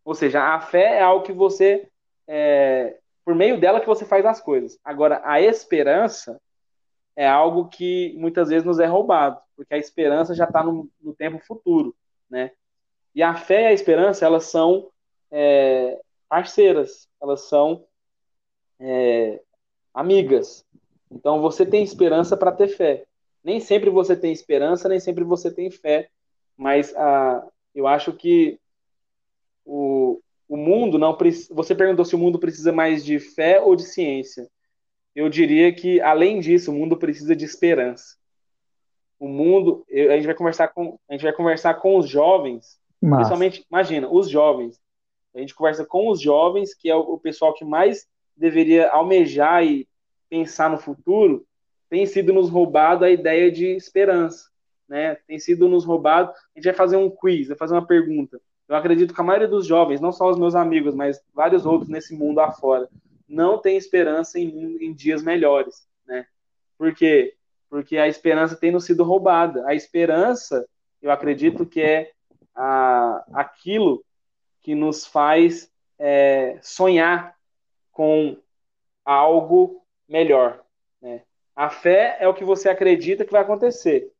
ou 0.03 0.15
seja, 0.15 0.41
a 0.41 0.59
fé 0.59 0.97
é 0.97 1.01
algo 1.01 1.25
que 1.25 1.34
você 1.34 1.88
é, 2.27 2.97
por 3.23 3.36
meio 3.36 3.59
dela 3.59 3.79
que 3.79 3.88
você 3.88 4.05
faz 4.05 4.25
as 4.25 4.41
coisas. 4.41 4.77
Agora, 4.84 5.21
a 5.23 5.41
esperança 5.41 6.39
é 7.15 7.27
algo 7.27 7.69
que 7.69 8.13
muitas 8.17 8.49
vezes 8.49 8.65
nos 8.65 8.79
é 8.79 8.86
roubado, 8.86 9.39
porque 9.55 9.73
a 9.73 9.77
esperança 9.77 10.34
já 10.34 10.45
está 10.45 10.63
no, 10.63 10.89
no, 11.01 11.13
tempo 11.13 11.39
futuro, 11.45 11.95
né? 12.29 12.51
E 13.13 13.21
a 13.21 13.36
fé 13.36 13.63
e 13.63 13.65
a 13.67 13.73
esperança, 13.73 14.25
elas 14.25 14.45
são 14.45 14.89
é, 15.31 15.99
parceiras, 16.27 17.07
elas 17.21 17.41
são 17.41 17.86
é, 18.79 19.39
amigas. 19.93 20.65
Então, 21.14 21.41
você 21.41 21.66
tem 21.66 21.84
esperança 21.84 22.36
para 22.36 22.51
ter 22.51 22.68
fé. 22.68 23.05
Nem 23.43 23.59
sempre 23.59 23.89
você 23.89 24.16
tem 24.16 24.32
esperança, 24.32 24.88
nem 24.88 24.99
sempre 24.99 25.24
você 25.24 25.51
tem 25.51 25.70
fé, 25.70 26.09
mas 26.57 26.95
ah, 26.95 27.45
eu 27.76 27.88
acho 27.88 28.14
que 28.14 28.57
o, 29.66 30.22
o 30.47 30.57
mundo 30.57 30.97
não 30.97 31.16
precisa. 31.16 31.53
Você 31.53 31.76
perguntou 31.76 32.05
se 32.05 32.16
o 32.16 32.20
mundo 32.20 32.39
precisa 32.39 32.72
mais 32.72 33.03
de 33.03 33.20
fé 33.20 33.59
ou 33.61 33.76
de 33.76 33.84
ciência. 33.84 34.47
Eu 35.16 35.30
diria 35.30 35.74
que, 35.74 36.01
além 36.01 36.39
disso, 36.39 36.72
o 36.72 36.74
mundo 36.74 36.97
precisa 36.97 37.36
de 37.36 37.45
esperança. 37.45 38.16
O 39.20 39.28
mundo, 39.28 39.86
a 39.89 40.16
gente 40.16 40.26
vai 40.26 40.36
conversar 40.36 40.70
com, 40.70 40.97
a 41.09 41.14
gente 41.14 41.24
vai 41.24 41.34
conversar 41.34 41.76
com 41.76 41.97
os 41.97 42.09
jovens, 42.09 42.80
Mas... 43.01 43.18
principalmente, 43.18 43.66
imagina, 43.70 44.09
os 44.09 44.30
jovens. 44.30 44.80
A 45.36 45.39
gente 45.39 45.55
conversa 45.55 45.86
com 45.86 46.09
os 46.09 46.22
jovens, 46.22 46.74
que 46.74 46.89
é 46.89 46.95
o, 46.95 47.18
pessoal 47.18 47.53
que 47.53 47.66
mais 47.66 48.05
deveria 48.36 48.89
almejar 48.89 49.64
e 49.64 49.88
pensar 50.34 50.67
no 50.67 50.79
futuro, 50.79 51.45
tem 51.88 52.07
sido 52.07 52.34
nos 52.34 52.49
roubado 52.49 53.05
a 53.05 53.11
ideia 53.11 53.51
de 53.51 53.67
esperança, 53.67 54.49
né? 54.89 55.13
Tem 55.27 55.38
sido 55.38 55.67
nos 55.67 55.86
roubado. 55.86 56.31
A 56.31 56.57
gente 56.59 56.65
vai 56.65 56.73
fazer 56.73 56.97
um 56.97 57.07
quiz, 57.07 57.49
vai 57.49 57.57
fazer 57.57 57.75
uma 57.75 57.86
pergunta. 57.86 58.41
Eu 58.67 58.75
acredito 58.75 59.13
que 59.13 59.21
a 59.21 59.23
maioria 59.23 59.47
dos 59.47 59.67
jovens, 59.67 60.01
não 60.01 60.11
só 60.11 60.27
os 60.27 60.39
meus 60.39 60.55
amigos, 60.55 60.95
mas 60.95 61.21
vários 61.36 61.67
outros 61.67 61.88
nesse 61.88 62.15
mundo 62.15 62.39
afora, 62.39 62.89
não 63.29 63.59
tem 63.59 63.77
esperança 63.77 64.39
em, 64.39 64.84
em 64.84 64.91
dias 64.91 65.21
melhores, 65.21 65.88
né? 66.03 66.25
Por 66.79 66.95
quê? 66.95 67.36
Porque 67.69 67.97
a 67.97 68.07
esperança 68.07 68.55
tem 68.55 68.71
nos 68.71 68.86
sido 68.86 69.03
roubada. 69.03 69.67
A 69.67 69.75
esperança, 69.75 70.67
eu 70.99 71.11
acredito 71.11 71.63
que 71.63 71.79
é 71.79 72.11
a, 72.55 73.23
aquilo 73.34 74.03
que 74.63 74.73
nos 74.73 75.05
faz 75.05 75.71
é, 75.99 76.57
sonhar 76.59 77.36
com 77.91 78.36
algo 79.05 79.82
melhor. 80.08 80.64
Né? 81.01 81.22
A 81.56 81.70
fé 81.70 82.18
é 82.20 82.28
o 82.28 82.34
que 82.34 82.43
você 82.43 82.70
acredita 82.70 83.26
que 83.26 83.32
vai 83.32 83.41
acontecer. 83.41 84.12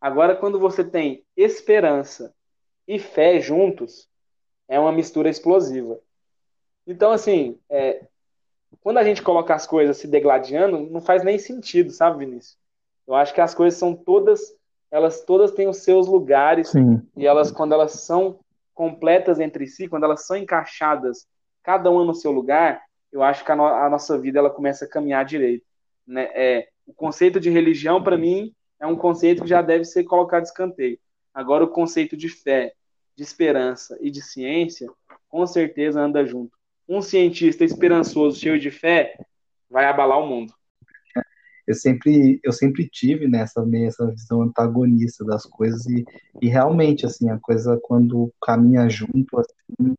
Agora, 0.00 0.34
quando 0.34 0.58
você 0.58 0.82
tem 0.82 1.24
esperança 1.36 2.34
e 2.88 2.98
fé 2.98 3.40
juntos 3.40 4.08
é 4.68 4.78
uma 4.78 4.92
mistura 4.92 5.28
explosiva. 5.28 6.00
Então, 6.86 7.12
assim, 7.12 7.58
é, 7.70 8.04
quando 8.80 8.98
a 8.98 9.04
gente 9.04 9.22
coloca 9.22 9.54
as 9.54 9.66
coisas 9.66 9.96
se 9.96 10.08
degladiando, 10.08 10.80
não 10.90 11.00
faz 11.00 11.22
nem 11.22 11.38
sentido, 11.38 11.90
sabe, 11.90 12.24
Vinícius? 12.24 12.58
Eu 13.06 13.14
acho 13.14 13.34
que 13.34 13.40
as 13.40 13.54
coisas 13.54 13.78
são 13.78 13.94
todas, 13.94 14.40
elas 14.90 15.22
todas 15.24 15.52
têm 15.52 15.68
os 15.68 15.78
seus 15.78 16.06
lugares 16.06 16.70
Sim. 16.70 17.02
e 17.16 17.26
elas, 17.26 17.50
quando 17.50 17.72
elas 17.72 17.92
são 17.92 18.40
completas 18.74 19.38
entre 19.38 19.66
si, 19.66 19.88
quando 19.88 20.04
elas 20.04 20.26
são 20.26 20.36
encaixadas, 20.36 21.26
cada 21.62 21.90
uma 21.90 22.04
no 22.04 22.14
seu 22.14 22.32
lugar, 22.32 22.82
eu 23.12 23.22
acho 23.22 23.44
que 23.44 23.52
a, 23.52 23.56
no, 23.56 23.66
a 23.66 23.88
nossa 23.90 24.18
vida 24.18 24.38
ela 24.38 24.50
começa 24.50 24.84
a 24.84 24.88
caminhar 24.88 25.24
direito. 25.24 25.66
Né? 26.06 26.30
É, 26.34 26.68
o 26.86 26.94
conceito 26.94 27.38
de 27.38 27.50
religião, 27.50 28.02
para 28.02 28.16
mim, 28.16 28.54
é 28.80 28.86
um 28.86 28.96
conceito 28.96 29.42
que 29.42 29.48
já 29.48 29.62
deve 29.62 29.84
ser 29.84 30.04
colocado 30.04 30.42
de 30.42 30.48
escanteio. 30.48 30.98
Agora, 31.32 31.64
o 31.64 31.68
conceito 31.68 32.16
de 32.16 32.28
fé, 32.28 32.72
de 33.14 33.22
esperança 33.22 33.96
e 34.00 34.10
de 34.10 34.22
ciência, 34.22 34.90
com 35.28 35.46
certeza 35.46 36.00
anda 36.00 36.24
junto. 36.24 36.56
Um 36.88 37.00
cientista 37.00 37.64
esperançoso, 37.64 38.40
cheio 38.40 38.58
de 38.58 38.70
fé, 38.70 39.16
vai 39.70 39.84
abalar 39.84 40.18
o 40.18 40.26
mundo. 40.26 40.52
Eu 41.66 41.74
sempre, 41.74 42.40
eu 42.42 42.52
sempre 42.52 42.88
tive 42.88 43.28
nessa 43.28 43.64
né, 43.64 43.84
essa 43.84 44.10
visão 44.10 44.42
antagonista 44.42 45.24
das 45.24 45.46
coisas 45.46 45.86
e, 45.86 46.04
e 46.40 46.48
realmente 46.48 47.06
assim 47.06 47.30
a 47.30 47.38
coisa 47.38 47.78
quando 47.80 48.34
caminha 48.42 48.88
junto 48.88 49.38
assim, 49.38 49.92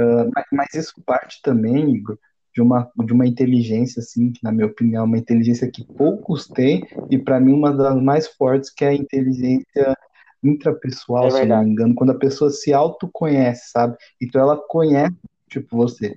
uh, 0.00 0.30
mas 0.50 0.74
isso 0.74 0.94
parte 1.04 1.42
também 1.42 1.94
Igor 1.94 2.18
de 2.54 2.60
uma, 2.60 2.90
de 3.04 3.12
uma 3.12 3.26
inteligência, 3.26 4.00
assim, 4.00 4.32
que 4.32 4.42
na 4.42 4.52
minha 4.52 4.66
opinião 4.66 5.02
é 5.02 5.06
uma 5.06 5.18
inteligência 5.18 5.70
que 5.70 5.84
poucos 5.84 6.46
têm, 6.46 6.86
e 7.10 7.18
para 7.18 7.40
mim 7.40 7.52
uma 7.52 7.72
das 7.72 8.00
mais 8.02 8.26
fortes, 8.28 8.70
que 8.70 8.84
é 8.84 8.88
a 8.88 8.94
inteligência 8.94 9.96
intrapessoal, 10.42 11.26
é 11.28 11.30
se 11.30 11.44
não 11.46 11.62
me 11.62 11.70
engano, 11.70 11.94
quando 11.94 12.10
a 12.10 12.18
pessoa 12.18 12.50
se 12.50 12.72
autoconhece, 12.72 13.70
sabe? 13.70 13.96
Então 14.20 14.40
ela 14.40 14.56
conhece, 14.56 15.14
tipo, 15.48 15.76
você. 15.76 16.16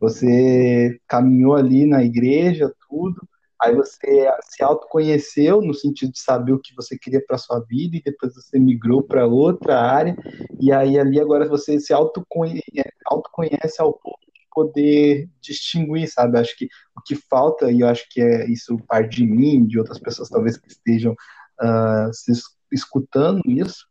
Você 0.00 0.98
caminhou 1.06 1.54
ali 1.54 1.86
na 1.86 2.02
igreja, 2.02 2.72
tudo, 2.88 3.20
aí 3.60 3.74
você 3.74 4.26
se 4.44 4.62
autoconheceu 4.62 5.60
no 5.60 5.74
sentido 5.74 6.12
de 6.12 6.20
saber 6.20 6.52
o 6.52 6.60
que 6.60 6.74
você 6.74 6.96
queria 6.96 7.22
para 7.26 7.38
sua 7.38 7.60
vida, 7.60 7.96
e 7.96 8.02
depois 8.02 8.34
você 8.34 8.58
migrou 8.58 9.02
para 9.02 9.26
outra 9.26 9.80
área, 9.80 10.16
e 10.60 10.72
aí 10.72 10.98
ali 10.98 11.20
agora 11.20 11.48
você 11.48 11.78
se 11.78 11.92
autoconhece, 11.92 12.62
autoconhece 13.06 13.80
ao 13.80 13.92
ponto 13.92 14.24
poder 14.54 15.28
distinguir, 15.40 16.08
sabe? 16.08 16.38
Acho 16.38 16.56
que 16.56 16.66
o 16.96 17.02
que 17.04 17.16
falta, 17.16 17.70
e 17.70 17.80
eu 17.80 17.88
acho 17.88 18.06
que 18.10 18.20
é 18.20 18.48
isso 18.48 18.78
parte 18.88 19.16
de 19.16 19.26
mim, 19.26 19.66
de 19.66 19.78
outras 19.78 19.98
pessoas 19.98 20.28
talvez 20.28 20.56
que 20.56 20.68
estejam 20.68 21.12
uh, 21.12 22.12
se 22.12 22.32
escutando 22.72 23.42
isso, 23.46 23.86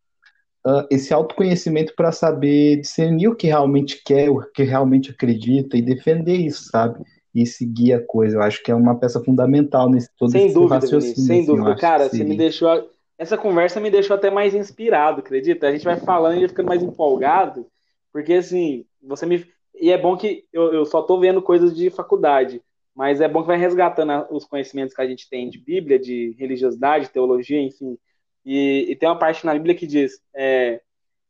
uh, 0.66 0.86
esse 0.89 1.14
autoconhecimento 1.14 1.93
para 1.95 2.11
saber 2.11 2.78
discernir 2.78 3.28
o 3.28 3.36
que 3.36 3.47
realmente 3.47 4.01
quer, 4.03 4.30
o 4.30 4.39
que 4.51 4.64
realmente 4.64 5.11
acredita 5.11 5.78
e 5.78 5.82
defender 5.82 6.36
isso, 6.36 6.70
sabe? 6.70 7.03
E 7.34 7.45
seguir 7.45 7.93
a 7.93 8.05
coisa. 8.05 8.38
Eu 8.38 8.41
acho 8.41 8.61
que 8.64 8.72
é 8.72 8.76
uma 8.76 8.97
peça 8.99 9.20
fundamental 9.24 9.89
nesse 9.89 10.09
todo 10.18 10.32
sem 10.32 10.45
esse 10.45 10.53
dúvida, 10.53 10.76
raciocínio. 10.76 11.16
Sem 11.16 11.39
assim, 11.41 11.45
dúvida, 11.45 11.76
cara, 11.76 12.07
você 12.09 12.24
me 12.24 12.38
deixou. 12.38 12.89
Essa 13.18 13.38
conversa 13.38 13.80
me 13.80 13.91
deixou 13.91 14.16
até 14.16 14.30
mais 14.30 14.53
inspirado, 14.53 15.20
acredita? 15.20 15.68
A 15.68 15.72
gente 15.72 15.86
vai 15.86 15.97
falando 15.97 16.43
e 16.43 16.47
ficando 16.47 16.68
mais 16.68 16.84
empolgado, 16.84 17.66
porque 18.11 18.34
assim, 18.34 18.86
você 19.01 19.26
me. 19.26 19.45
E 19.76 19.91
é 19.91 19.97
bom 19.97 20.15
que 20.15 20.45
eu, 20.51 20.74
eu 20.74 20.86
só 20.86 21.01
tô 21.01 21.19
vendo 21.19 21.41
coisas 21.41 21.76
de 21.76 21.89
faculdade, 21.89 22.61
mas 22.95 23.21
é 23.21 23.28
bom 23.28 23.41
que 23.41 23.47
vai 23.47 23.57
resgatando 23.57 24.28
os 24.30 24.45
conhecimentos 24.45 24.95
que 24.95 25.01
a 25.01 25.07
gente 25.07 25.30
tem 25.30 25.49
de 25.49 25.57
Bíblia, 25.57 25.97
de 25.97 26.36
religiosidade, 26.38 27.09
teologia, 27.09 27.59
enfim, 27.59 27.97
e, 28.45 28.88
e 28.89 28.95
tem 28.95 29.07
uma 29.07 29.17
parte 29.17 29.45
na 29.45 29.53
Bíblia 29.53 29.76
que 29.76 29.88
diz: 29.88 30.21
é, 30.34 30.82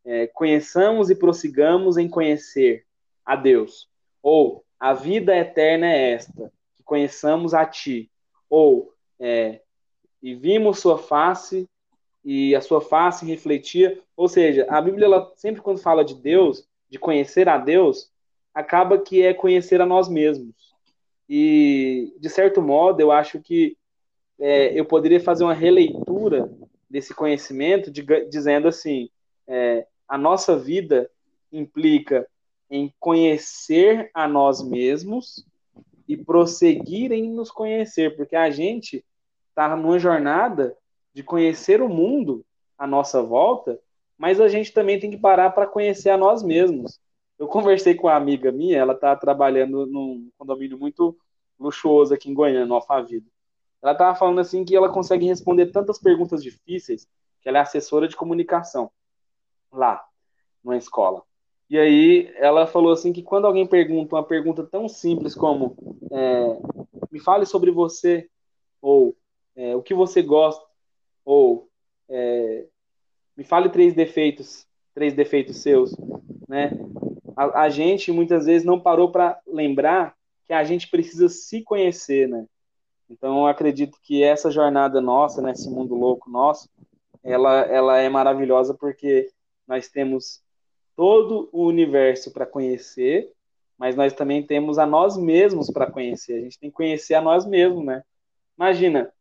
é, 0.06 0.28
conheçamos 0.28 1.10
e 1.10 1.16
prossigamos 1.16 1.98
em 1.98 2.10
conhecer 2.10 2.86
a 3.26 3.36
Deus. 3.36 3.88
Ou 4.22 4.64
a 4.80 4.94
vida 4.94 5.36
eterna 5.36 5.88
é 5.88 6.12
esta, 6.12 6.52
que 6.76 6.84
conheçamos 6.84 7.54
a 7.54 7.66
Ti. 7.66 8.10
Ou 8.50 8.94
é, 9.20 9.62
e 10.22 10.34
vimos 10.34 10.80
Sua 10.80 10.98
face 10.98 11.68
e 12.24 12.56
a 12.56 12.62
Sua 12.62 12.82
face 12.82 13.26
refletia. 13.26 14.00
Ou 14.16 14.28
seja, 14.28 14.66
a 14.70 14.82
Bíblia 14.82 15.06
ela, 15.06 15.32
sempre 15.36 15.62
quando 15.62 15.82
fala 15.82 16.04
de 16.04 16.16
Deus, 16.16 16.68
de 16.90 16.98
conhecer 16.98 17.48
a 17.48 17.58
Deus, 17.58 18.12
acaba 18.54 18.98
que 18.98 19.22
é 19.22 19.34
conhecer 19.34 19.82
a 19.82 19.86
nós 19.86 20.08
mesmos. 20.08 20.54
E 21.28 22.14
de 22.20 22.30
certo 22.30 22.62
modo, 22.62 23.00
eu 23.00 23.12
acho 23.12 23.40
que 23.40 23.78
é, 24.40 24.78
eu 24.78 24.86
poderia 24.86 25.20
fazer 25.20 25.44
uma 25.44 25.54
releitura 25.54 26.52
desse 26.90 27.14
conhecimento, 27.14 27.90
de, 27.90 28.04
dizendo 28.30 28.68
assim: 28.68 29.10
é, 29.48 29.88
a 30.08 30.18
nossa 30.18 30.58
vida 30.58 31.10
implica 31.52 32.28
em 32.70 32.94
conhecer 33.00 34.10
a 34.14 34.28
nós 34.28 34.62
mesmos 34.62 35.46
e 36.08 36.18
prosseguir 36.18 37.12
em 37.12 37.30
nos 37.32 37.52
conhecer, 37.52 38.16
porque 38.16 38.36
a 38.36 38.50
gente 38.50 39.04
está 39.50 39.76
numa 39.76 40.00
jornada 40.00 40.76
de 41.14 41.24
conhecer 41.24 41.82
o 41.82 41.90
mundo 41.90 42.44
à 42.78 42.88
nossa 42.88 43.22
volta, 43.22 43.80
mas 44.18 44.42
a 44.42 44.48
gente 44.48 44.74
também 44.74 45.00
tem 45.00 45.12
que 45.12 45.18
parar 45.18 45.52
para 45.52 45.68
conhecer 45.68 46.10
a 46.10 46.18
nós 46.18 46.44
mesmos. 46.44 47.00
Eu 47.44 47.48
conversei 47.50 47.94
com 47.94 48.08
uma 48.08 48.16
amiga 48.16 48.54
minha, 48.54 48.78
ela 48.78 48.94
está 48.94 49.14
trabalhando 49.18 49.86
num 49.86 50.32
condomínio 50.38 50.80
muito 50.80 51.14
luxuoso 51.60 52.14
aqui 52.14 52.32
em 52.32 52.34
Goiânia, 52.34 52.66
no 52.66 52.76
Alphaville. 52.76 53.28
Ela 53.82 53.92
estava 53.92 54.16
falando 54.16 54.40
assim 54.40 54.64
que 54.64 54.74
ela 54.74 54.88
consegue 54.88 55.26
responder 55.26 55.66
tantas 55.66 56.00
perguntas 56.00 56.42
difíceis, 56.42 57.06
que 57.42 57.50
ela 57.50 57.58
é 57.58 57.62
assessora 57.62 58.08
de 58.08 58.16
comunicação 58.16 58.90
lá, 59.70 60.02
na 60.64 60.78
escola. 60.78 61.22
E 61.70 61.78
aí 61.78 62.34
ela 62.38 62.66
falou 62.66 62.94
assim 62.94 63.12
que 63.12 63.22
quando 63.22 63.46
alguém 63.46 63.68
pergunta 63.68 64.16
uma 64.16 64.24
pergunta 64.24 64.64
tão 64.64 64.88
simples 64.88 65.36
como 65.36 65.76
é, 66.14 66.58
me 67.12 67.20
fale 67.20 67.46
sobre 67.46 67.72
você, 67.72 68.30
ou 68.82 69.18
é, 69.54 69.76
o 69.76 69.84
que 69.84 69.94
você 69.94 70.22
gosta, 70.22 70.66
ou 71.26 71.68
é, 72.08 72.68
me 73.36 73.44
fale 73.44 73.68
três 73.68 73.94
defeitos, 73.94 74.66
três 74.94 75.14
defeitos 75.14 75.58
seus, 75.58 75.94
né? 76.48 76.72
A, 77.36 77.64
a 77.64 77.70
gente 77.70 78.12
muitas 78.12 78.46
vezes 78.46 78.66
não 78.66 78.80
parou 78.80 79.12
para 79.12 79.40
lembrar 79.48 80.16
que 80.46 80.54
a 80.54 80.64
gente 80.64 80.90
precisa 80.90 81.30
se 81.30 81.62
conhecer, 81.62 82.28
né? 82.28 82.46
Então 83.10 83.40
eu 83.40 83.48
acredito 83.48 83.98
que 84.02 84.24
essa 84.24 84.50
jornada 84.50 85.00
nossa, 85.02 85.42
nesse 85.42 85.70
mundo 85.70 85.96
louco 85.96 86.30
nosso, 86.30 86.70
ela, 87.24 87.62
ela 87.62 87.98
é 87.98 88.10
maravilhosa 88.10 88.74
porque 88.74 89.30
nós 89.68 89.88
temos 89.88 90.42
todo 90.96 91.50
o 91.52 91.66
universo 91.66 92.32
para 92.32 92.46
conhecer, 92.46 93.32
mas 93.78 93.96
nós 93.96 94.14
também 94.14 94.46
temos 94.46 94.78
a 94.78 94.86
nós 94.86 95.18
mesmos 95.18 95.70
para 95.70 95.90
conhecer. 95.90 96.34
A 96.34 96.42
gente 96.42 96.60
tem 96.60 96.70
que 96.70 96.76
conhecer 96.76 97.16
a 97.16 97.22
nós 97.22 97.46
mesmos, 97.46 97.86
né? 97.86 98.04
Imagina, 98.58 99.12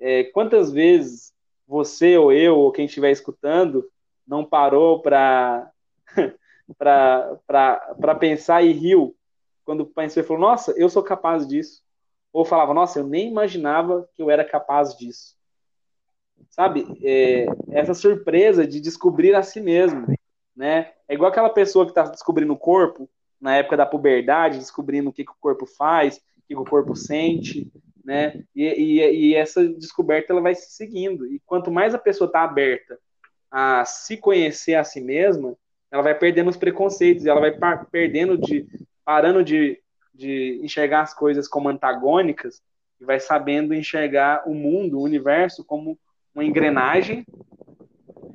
é, 0.00 0.24
quantas 0.24 0.72
vezes 0.72 1.32
você 1.66 2.16
ou 2.16 2.32
eu, 2.32 2.56
ou 2.56 2.72
quem 2.72 2.86
estiver 2.86 3.10
escutando, 3.10 3.88
não 4.26 4.44
parou 4.44 5.02
para 5.02 5.70
para 6.76 8.14
pensar 8.18 8.62
e 8.62 8.72
riu 8.72 9.16
quando 9.64 9.86
pensou 9.86 10.22
e 10.22 10.26
falou, 10.26 10.42
nossa, 10.42 10.72
eu 10.76 10.88
sou 10.88 11.02
capaz 11.02 11.46
disso. 11.46 11.82
Ou 12.32 12.44
falava, 12.44 12.74
nossa, 12.74 12.98
eu 12.98 13.06
nem 13.06 13.28
imaginava 13.28 14.08
que 14.14 14.22
eu 14.22 14.30
era 14.30 14.44
capaz 14.44 14.96
disso. 14.96 15.36
Sabe? 16.50 16.86
É, 17.02 17.46
essa 17.70 17.94
surpresa 17.94 18.66
de 18.66 18.80
descobrir 18.80 19.34
a 19.34 19.42
si 19.42 19.60
mesmo. 19.60 20.06
Né? 20.56 20.92
É 21.08 21.14
igual 21.14 21.30
aquela 21.30 21.50
pessoa 21.50 21.84
que 21.84 21.90
está 21.90 22.02
descobrindo 22.04 22.52
o 22.52 22.58
corpo, 22.58 23.08
na 23.40 23.56
época 23.56 23.76
da 23.76 23.86
puberdade, 23.86 24.58
descobrindo 24.58 25.10
o 25.10 25.12
que, 25.12 25.24
que 25.24 25.30
o 25.30 25.36
corpo 25.40 25.66
faz, 25.66 26.16
o 26.16 26.42
que, 26.46 26.54
que 26.54 26.56
o 26.56 26.64
corpo 26.64 26.96
sente, 26.96 27.70
né? 28.04 28.42
E, 28.54 28.64
e, 28.64 29.00
e, 29.00 29.34
essa 29.34 29.66
descoberta 29.68 30.32
ela 30.32 30.40
vai 30.40 30.54
se 30.54 30.72
seguindo. 30.72 31.26
E 31.26 31.40
quanto 31.46 31.70
mais 31.70 31.94
a 31.94 31.98
pessoa 31.98 32.26
está 32.26 32.42
aberta 32.42 32.98
a 33.50 33.84
se 33.84 34.16
conhecer 34.16 34.74
a 34.74 34.84
si 34.84 35.00
mesma, 35.00 35.56
ela 35.90 36.02
vai 36.02 36.14
perdendo 36.14 36.50
os 36.50 36.56
preconceitos, 36.56 37.26
ela 37.26 37.40
vai 37.40 37.52
perdendo 37.90 38.36
de 38.36 38.66
parando 39.04 39.42
de, 39.42 39.80
de 40.12 40.60
enxergar 40.62 41.00
as 41.00 41.14
coisas 41.14 41.48
como 41.48 41.68
antagônicas 41.68 42.62
e 43.00 43.04
vai 43.04 43.18
sabendo 43.18 43.74
enxergar 43.74 44.42
o 44.46 44.54
mundo, 44.54 44.98
o 44.98 45.02
universo 45.02 45.64
como 45.64 45.98
uma 46.34 46.44
engrenagem 46.44 47.24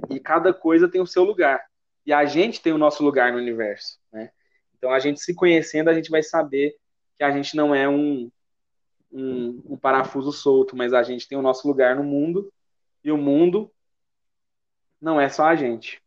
e 0.09 0.19
cada 0.19 0.53
coisa 0.53 0.89
tem 0.89 1.01
o 1.01 1.07
seu 1.07 1.23
lugar. 1.23 1.63
E 2.05 2.11
a 2.11 2.25
gente 2.25 2.61
tem 2.61 2.73
o 2.73 2.77
nosso 2.77 3.03
lugar 3.03 3.31
no 3.31 3.37
universo, 3.37 3.99
né? 4.11 4.31
Então 4.77 4.91
a 4.91 4.99
gente 4.99 5.21
se 5.21 5.33
conhecendo, 5.33 5.89
a 5.89 5.93
gente 5.93 6.09
vai 6.09 6.21
saber 6.21 6.75
que 7.17 7.23
a 7.23 7.31
gente 7.31 7.55
não 7.55 7.73
é 7.73 7.87
um, 7.87 8.29
um, 9.11 9.63
um 9.69 9.77
parafuso 9.77 10.31
solto, 10.31 10.75
mas 10.75 10.93
a 10.93 11.03
gente 11.03 11.27
tem 11.27 11.37
o 11.37 11.41
nosso 11.41 11.67
lugar 11.67 11.95
no 11.95 12.03
mundo 12.03 12.51
e 13.03 13.11
o 13.11 13.17
mundo 13.17 13.71
não 14.99 15.21
é 15.21 15.29
só 15.29 15.45
a 15.45 15.55
gente. 15.55 16.02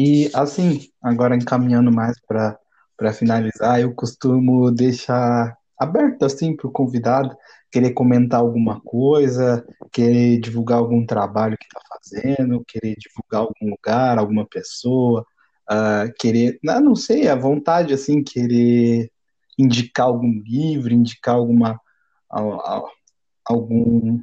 E 0.00 0.30
assim, 0.34 0.88
agora 1.02 1.36
encaminhando 1.36 1.92
mais 1.92 2.16
para 2.26 3.12
finalizar, 3.12 3.80
eu 3.80 3.94
costumo 3.94 4.70
deixar 4.70 5.56
aberto 5.78 6.24
assim 6.24 6.56
para 6.56 6.66
o 6.66 6.72
convidado 6.72 7.36
querer 7.70 7.92
comentar 7.92 8.40
alguma 8.40 8.80
coisa, 8.80 9.64
querer 9.92 10.40
divulgar 10.40 10.78
algum 10.78 11.06
trabalho 11.06 11.56
que 11.56 11.66
está 11.66 11.80
fazendo, 11.88 12.64
querer 12.66 12.96
divulgar 12.98 13.42
algum 13.42 13.70
lugar, 13.70 14.18
alguma 14.18 14.44
pessoa, 14.46 15.24
uh, 15.70 16.12
querer, 16.18 16.58
não, 16.64 16.80
não 16.80 16.96
sei, 16.96 17.28
à 17.28 17.36
vontade 17.36 17.94
assim, 17.94 18.24
querer 18.24 19.10
indicar 19.58 20.06
algum 20.06 20.42
livro, 20.44 20.92
indicar 20.92 21.36
alguma 21.36 21.80
algum 23.44 24.20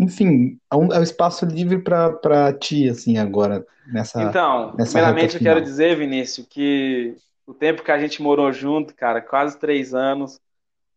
enfim, 0.00 0.58
é 0.72 0.76
um, 0.76 0.92
é 0.92 0.98
um 0.98 1.02
espaço 1.02 1.44
livre 1.44 1.78
para 1.78 2.52
ti, 2.54 2.88
assim, 2.88 3.18
agora, 3.18 3.66
nessa. 3.86 4.22
Então, 4.22 4.74
nessa 4.74 4.92
primeiramente 4.92 5.34
eu 5.34 5.42
quero 5.42 5.60
dizer, 5.60 5.94
Vinícius, 5.96 6.46
que 6.48 7.14
o 7.46 7.52
tempo 7.52 7.82
que 7.82 7.92
a 7.92 7.98
gente 7.98 8.22
morou 8.22 8.50
junto, 8.50 8.94
cara, 8.94 9.20
quase 9.20 9.58
três 9.58 9.92
anos, 9.92 10.40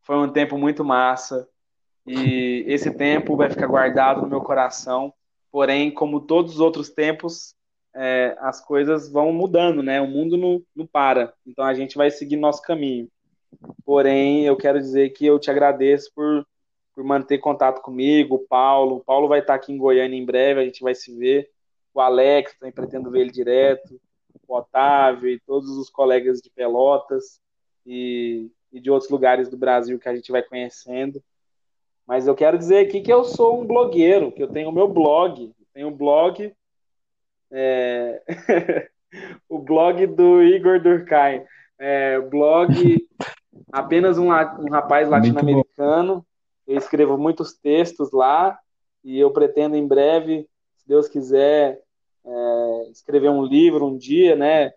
foi 0.04 0.16
um 0.16 0.30
tempo 0.30 0.58
muito 0.58 0.86
massa. 0.86 1.48
E 2.08 2.64
esse 2.68 2.92
tempo 2.92 3.36
vai 3.36 3.50
ficar 3.50 3.68
guardado 3.68 4.22
no 4.22 4.28
meu 4.28 4.42
coração. 4.42 5.14
Porém, 5.52 5.92
como 5.92 6.22
todos 6.22 6.54
os 6.54 6.60
outros 6.60 6.90
tempos, 6.90 7.54
é, 7.94 8.36
as 8.40 8.60
coisas 8.64 9.10
vão 9.10 9.34
mudando, 9.34 9.84
né? 9.84 10.00
O 10.00 10.08
mundo 10.08 10.38
não, 10.38 10.62
não 10.76 10.88
para. 10.88 11.34
Então 11.46 11.66
a 11.66 11.74
gente 11.74 11.98
vai 11.98 12.10
seguir 12.10 12.38
nosso 12.38 12.62
caminho. 12.62 13.08
Porém, 13.86 14.46
eu 14.46 14.56
quero 14.56 14.80
dizer 14.80 15.10
que 15.10 15.26
eu 15.26 15.40
te 15.40 15.52
agradeço 15.52 16.10
por, 16.16 16.46
por 16.96 17.04
manter 17.04 17.40
contato 17.40 17.82
comigo, 17.82 18.36
o 18.36 18.48
Paulo. 18.48 18.98
O 18.98 19.04
Paulo 19.04 19.28
vai 19.28 19.40
estar 19.40 19.56
aqui 19.56 19.72
em 19.72 19.78
Goiânia 19.78 20.18
em 20.18 20.26
breve, 20.26 20.62
a 20.62 20.66
gente 20.66 20.82
vai 20.82 20.96
se 20.96 21.16
ver. 21.18 21.50
O 21.94 22.02
Alex, 22.02 22.58
também 22.58 22.72
pretendo 22.72 23.12
ver 23.12 23.22
ele 23.22 23.32
direto 23.32 24.00
o 24.48 24.58
Otávio 24.58 25.30
e 25.30 25.40
todos 25.40 25.70
os 25.78 25.90
colegas 25.90 26.42
de 26.42 26.50
Pelotas 26.50 27.40
e, 27.86 28.50
e 28.72 28.80
de 28.80 28.90
outros 28.90 29.10
lugares 29.10 29.50
do 29.50 29.58
Brasil 29.58 30.00
que 30.00 30.10
a 30.10 30.16
gente 30.16 30.32
vai 30.32 30.44
conhecendo. 30.44 31.22
Mas 32.06 32.28
eu 32.28 32.36
quero 32.36 32.58
dizer 32.58 32.86
aqui 32.86 33.02
que 33.02 33.12
eu 33.12 33.24
sou 33.24 33.62
um 33.62 33.66
blogueiro, 33.66 34.32
que 34.32 34.44
eu 34.44 34.48
tenho 34.48 34.70
o 34.70 34.74
meu 34.74 34.88
blog. 34.88 35.54
tenho 35.74 35.88
um 35.88 35.96
blog. 35.96 36.54
É... 37.52 38.22
o 39.48 39.60
blog 39.60 40.06
do 40.08 40.44
Igor 40.44 40.82
Durkheim. 40.82 41.44
É, 41.80 42.20
blog 42.20 43.08
apenas 43.72 44.18
um, 44.18 44.28
um 44.28 44.70
rapaz 44.70 45.10
latino-americano. 45.10 46.26
Eu 46.68 46.78
escrevo 46.78 47.18
muitos 47.18 47.54
textos 47.54 48.12
lá 48.12 48.58
e 49.04 49.20
eu 49.20 49.32
pretendo 49.32 49.76
em 49.76 49.88
breve, 49.88 50.48
se 50.78 50.88
Deus 50.88 51.08
quiser, 51.08 51.82
é, 52.26 52.90
escrever 52.92 53.30
um 53.30 53.44
livro 53.44 53.86
um 53.86 53.98
dia, 53.98 54.36
né? 54.36 54.72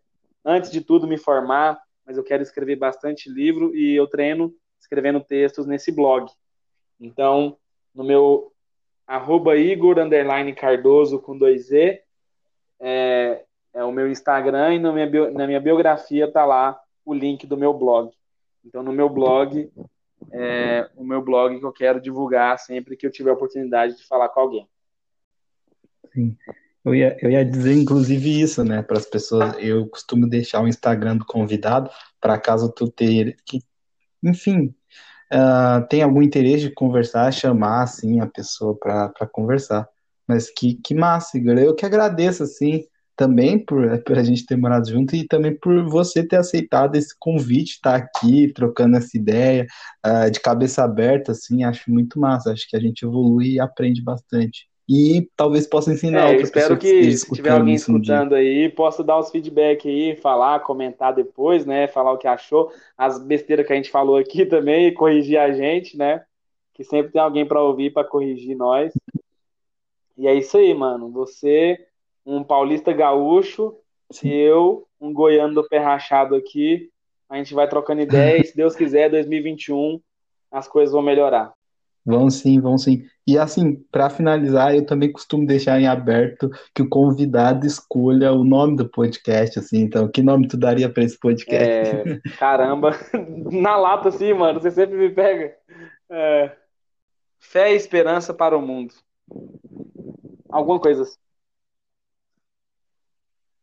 Antes 0.44 0.70
de 0.70 0.80
tudo, 0.80 1.06
me 1.06 1.16
formar, 1.16 1.80
mas 2.04 2.16
eu 2.16 2.24
quero 2.24 2.42
escrever 2.42 2.76
bastante 2.76 3.30
livro 3.30 3.74
e 3.74 3.94
eu 3.94 4.06
treino 4.06 4.52
escrevendo 4.80 5.20
textos 5.20 5.66
nesse 5.66 5.90
blog. 5.92 6.30
Então, 7.00 7.56
no 7.94 8.04
meu 8.04 8.52
arroba 9.06 9.56
Igor 9.56 9.96
Cardoso 10.56 11.20
com 11.20 11.38
dois 11.38 11.70
E, 11.70 12.00
é, 12.80 13.44
é 13.72 13.84
o 13.84 13.92
meu 13.92 14.08
Instagram 14.10 14.74
e 14.74 14.78
na 14.78 14.92
minha, 14.92 15.30
na 15.30 15.46
minha 15.46 15.60
biografia 15.60 16.30
tá 16.30 16.44
lá 16.44 16.78
o 17.04 17.14
link 17.14 17.46
do 17.46 17.56
meu 17.56 17.72
blog. 17.72 18.10
Então, 18.64 18.82
no 18.82 18.92
meu 18.92 19.08
blog, 19.08 19.70
é 20.32 20.88
o 20.96 21.04
meu 21.04 21.22
blog 21.22 21.58
que 21.58 21.64
eu 21.64 21.72
quero 21.72 22.00
divulgar 22.00 22.58
sempre 22.58 22.96
que 22.96 23.06
eu 23.06 23.10
tiver 23.10 23.30
a 23.30 23.34
oportunidade 23.34 23.96
de 23.96 24.06
falar 24.06 24.28
com 24.28 24.40
alguém. 24.40 24.68
Sim. 26.12 26.36
Eu 26.84 26.94
ia, 26.94 27.16
eu 27.20 27.30
ia 27.30 27.44
dizer, 27.44 27.74
inclusive, 27.74 28.40
isso, 28.40 28.62
né, 28.62 28.80
para 28.80 28.96
as 28.96 29.06
pessoas. 29.06 29.56
Eu 29.58 29.88
costumo 29.88 30.28
deixar 30.28 30.62
o 30.62 30.68
Instagram 30.68 31.16
do 31.16 31.26
convidado, 31.26 31.90
para 32.20 32.38
caso 32.38 32.70
tu 32.70 32.88
ter, 32.88 33.36
que, 33.44 33.58
enfim, 34.22 34.72
uh, 35.32 35.84
tem 35.88 36.02
algum 36.02 36.22
interesse 36.22 36.68
de 36.68 36.74
conversar, 36.74 37.32
chamar, 37.32 37.82
assim, 37.82 38.20
a 38.20 38.26
pessoa 38.26 38.78
para 38.78 39.26
conversar. 39.32 39.88
Mas 40.28 40.48
que, 40.48 40.74
que 40.74 40.94
massa, 40.94 41.36
Igor. 41.36 41.58
Eu 41.58 41.74
que 41.74 41.84
agradeço, 41.84 42.44
assim, 42.44 42.86
também 43.16 43.58
por, 43.58 44.02
por 44.02 44.18
a 44.18 44.22
gente 44.22 44.44
ter 44.44 44.56
morado 44.56 44.88
junto 44.88 45.16
e 45.16 45.26
também 45.26 45.56
por 45.56 45.84
você 45.88 46.26
ter 46.26 46.36
aceitado 46.36 46.96
esse 46.96 47.14
convite, 47.18 47.72
estar 47.72 47.98
tá 48.00 48.04
aqui 48.04 48.52
trocando 48.52 48.96
essa 48.96 49.16
ideia 49.16 49.66
uh, 50.06 50.30
de 50.30 50.40
cabeça 50.40 50.84
aberta, 50.84 51.32
assim, 51.32 51.64
acho 51.64 51.90
muito 51.90 52.20
massa. 52.20 52.52
Acho 52.52 52.68
que 52.68 52.76
a 52.76 52.80
gente 52.80 53.04
evolui 53.04 53.54
e 53.54 53.60
aprende 53.60 54.02
bastante 54.02 54.68
e 54.88 55.28
talvez 55.36 55.66
possa 55.66 55.92
ensinar 55.92 56.20
é, 56.20 56.26
outra 56.28 56.42
espero 56.44 56.78
que, 56.78 57.00
que 57.00 57.16
se 57.16 57.32
tiver 57.32 57.50
alguém 57.50 57.74
escutando 57.74 58.32
um 58.32 58.36
aí, 58.36 58.68
possa 58.68 59.02
dar 59.02 59.18
os 59.18 59.30
feedback 59.30 59.88
aí, 59.88 60.14
falar, 60.14 60.60
comentar 60.60 61.12
depois, 61.12 61.66
né? 61.66 61.88
Falar 61.88 62.12
o 62.12 62.18
que 62.18 62.28
achou, 62.28 62.72
as 62.96 63.18
besteiras 63.18 63.66
que 63.66 63.72
a 63.72 63.76
gente 63.76 63.90
falou 63.90 64.16
aqui 64.16 64.46
também, 64.46 64.94
corrigir 64.94 65.38
a 65.38 65.50
gente, 65.52 65.96
né? 65.96 66.24
Que 66.72 66.84
sempre 66.84 67.10
tem 67.10 67.20
alguém 67.20 67.44
para 67.44 67.60
ouvir, 67.60 67.92
para 67.92 68.06
corrigir 68.06 68.56
nós. 68.56 68.92
E 70.16 70.28
é 70.28 70.34
isso 70.34 70.56
aí, 70.56 70.72
mano. 70.72 71.10
Você, 71.10 71.84
um 72.26 72.42
paulista 72.42 72.92
gaúcho, 72.92 73.76
Sim. 74.10 74.28
eu, 74.28 74.86
um 75.00 75.12
goiano 75.12 75.54
do 75.54 75.68
pé 75.68 75.78
rachado 75.78 76.34
aqui, 76.34 76.90
A 77.28 77.36
gente 77.36 77.54
vai 77.54 77.68
trocando 77.68 78.02
ideias. 78.02 78.50
se 78.50 78.56
Deus 78.56 78.74
quiser, 78.74 79.08
2021 79.10 80.00
as 80.50 80.68
coisas 80.68 80.92
vão 80.92 81.02
melhorar. 81.02 81.52
Vão 82.04 82.30
sim, 82.30 82.60
vão 82.60 82.78
sim. 82.78 83.04
E 83.26 83.36
assim, 83.36 83.82
para 83.90 84.08
finalizar, 84.08 84.72
eu 84.72 84.86
também 84.86 85.10
costumo 85.10 85.44
deixar 85.44 85.80
em 85.80 85.88
aberto 85.88 86.48
que 86.72 86.82
o 86.82 86.88
convidado 86.88 87.66
escolha 87.66 88.32
o 88.32 88.44
nome 88.44 88.76
do 88.76 88.88
podcast, 88.88 89.58
assim. 89.58 89.80
Então, 89.80 90.08
que 90.08 90.22
nome 90.22 90.46
tu 90.46 90.56
daria 90.56 90.88
para 90.88 91.02
esse 91.02 91.18
podcast? 91.18 91.96
É, 91.96 92.20
caramba, 92.38 92.92
na 93.50 93.76
lata 93.76 94.08
assim, 94.10 94.32
mano, 94.32 94.60
você 94.60 94.70
sempre 94.70 94.96
me 94.96 95.10
pega. 95.10 95.56
É, 96.08 96.52
fé 97.40 97.72
e 97.72 97.76
esperança 97.76 98.32
para 98.32 98.56
o 98.56 98.62
mundo. 98.62 98.94
Alguma 100.48 100.78
coisa 100.78 101.02
assim. 101.02 101.25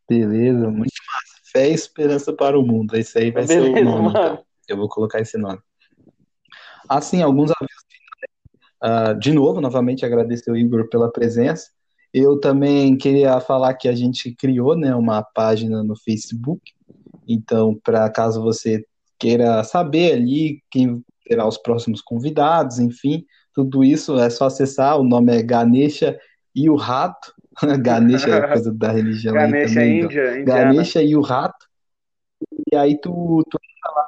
Beleza, 0.09 0.69
muito 0.69 0.91
massa. 1.07 1.41
Fé 1.51 1.69
e 1.69 1.73
esperança 1.73 2.33
para 2.33 2.57
o 2.57 2.65
mundo. 2.65 2.95
Esse 2.95 3.17
aí 3.19 3.31
vai 3.31 3.45
Beleza, 3.45 3.73
ser 3.73 3.81
o 3.81 3.85
nome. 3.85 4.09
Então. 4.09 4.43
Eu 4.67 4.77
vou 4.77 4.89
colocar 4.89 5.19
esse 5.19 5.37
nome. 5.37 5.59
Assim, 6.87 7.21
alguns 7.21 7.51
avisos. 7.51 7.83
Uh, 8.83 9.17
de 9.17 9.31
novo, 9.31 9.61
novamente 9.61 10.05
agradecer 10.05 10.51
o 10.51 10.57
Igor 10.57 10.89
pela 10.89 11.11
presença. 11.11 11.69
Eu 12.13 12.39
também 12.39 12.97
queria 12.97 13.39
falar 13.39 13.73
que 13.75 13.87
a 13.87 13.95
gente 13.95 14.35
criou 14.35 14.75
né, 14.75 14.93
uma 14.93 15.23
página 15.23 15.83
no 15.83 15.95
Facebook. 15.95 16.61
Então, 17.27 17.79
para 17.81 18.09
caso 18.09 18.41
você 18.41 18.85
queira 19.17 19.63
saber 19.63 20.13
ali 20.13 20.61
quem 20.69 21.03
será 21.25 21.47
os 21.47 21.57
próximos 21.57 22.01
convidados, 22.01 22.77
enfim, 22.79 23.25
tudo 23.53 23.83
isso 23.83 24.19
é 24.19 24.29
só 24.29 24.45
acessar. 24.45 24.99
O 24.99 25.03
nome 25.03 25.35
é 25.35 25.41
Ganesha 25.41 26.19
e 26.55 26.69
o 26.69 26.75
Rato. 26.75 27.33
Ganesha 27.81 28.29
é 28.29 28.47
coisa 28.47 28.73
da 28.73 28.91
religião. 28.91 29.33
Ganesha 29.33 29.75
também, 29.75 30.01
é 30.01 30.03
Índia. 30.03 30.41
Então. 30.41 30.55
Ganesha 30.55 31.01
e 31.01 31.15
o 31.15 31.21
Rato. 31.21 31.67
E 32.71 32.75
aí 32.75 32.99
tu, 32.99 33.43
tu 33.49 33.59
lá 33.85 34.07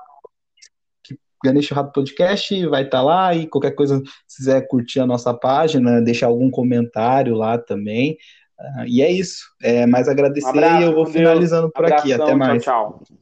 Ganesha 1.43 1.75
Rato 1.75 1.91
Podcast 1.91 2.65
vai 2.67 2.83
estar 2.83 2.97
tá 2.97 3.03
lá 3.03 3.35
e 3.35 3.47
qualquer 3.47 3.71
coisa, 3.71 4.01
se 4.27 4.37
quiser 4.37 4.67
curtir 4.67 4.99
a 4.99 5.05
nossa 5.05 5.33
página, 5.33 6.01
deixar 6.01 6.27
algum 6.27 6.49
comentário 6.49 7.35
lá 7.35 7.57
também. 7.57 8.17
Uh, 8.59 8.85
e 8.87 9.01
é 9.01 9.11
isso. 9.11 9.43
É 9.61 9.85
mais 9.85 10.07
agradecer 10.07 10.47
um 10.47 10.49
abraço, 10.49 10.81
e 10.81 10.85
eu 10.85 10.95
vou 10.95 11.05
finalizando 11.05 11.69
por 11.71 11.85
Abração, 11.85 12.11
aqui. 12.11 12.13
Até 12.13 12.33
mais. 12.33 12.63
Tchau, 12.63 13.03
tchau. 13.05 13.15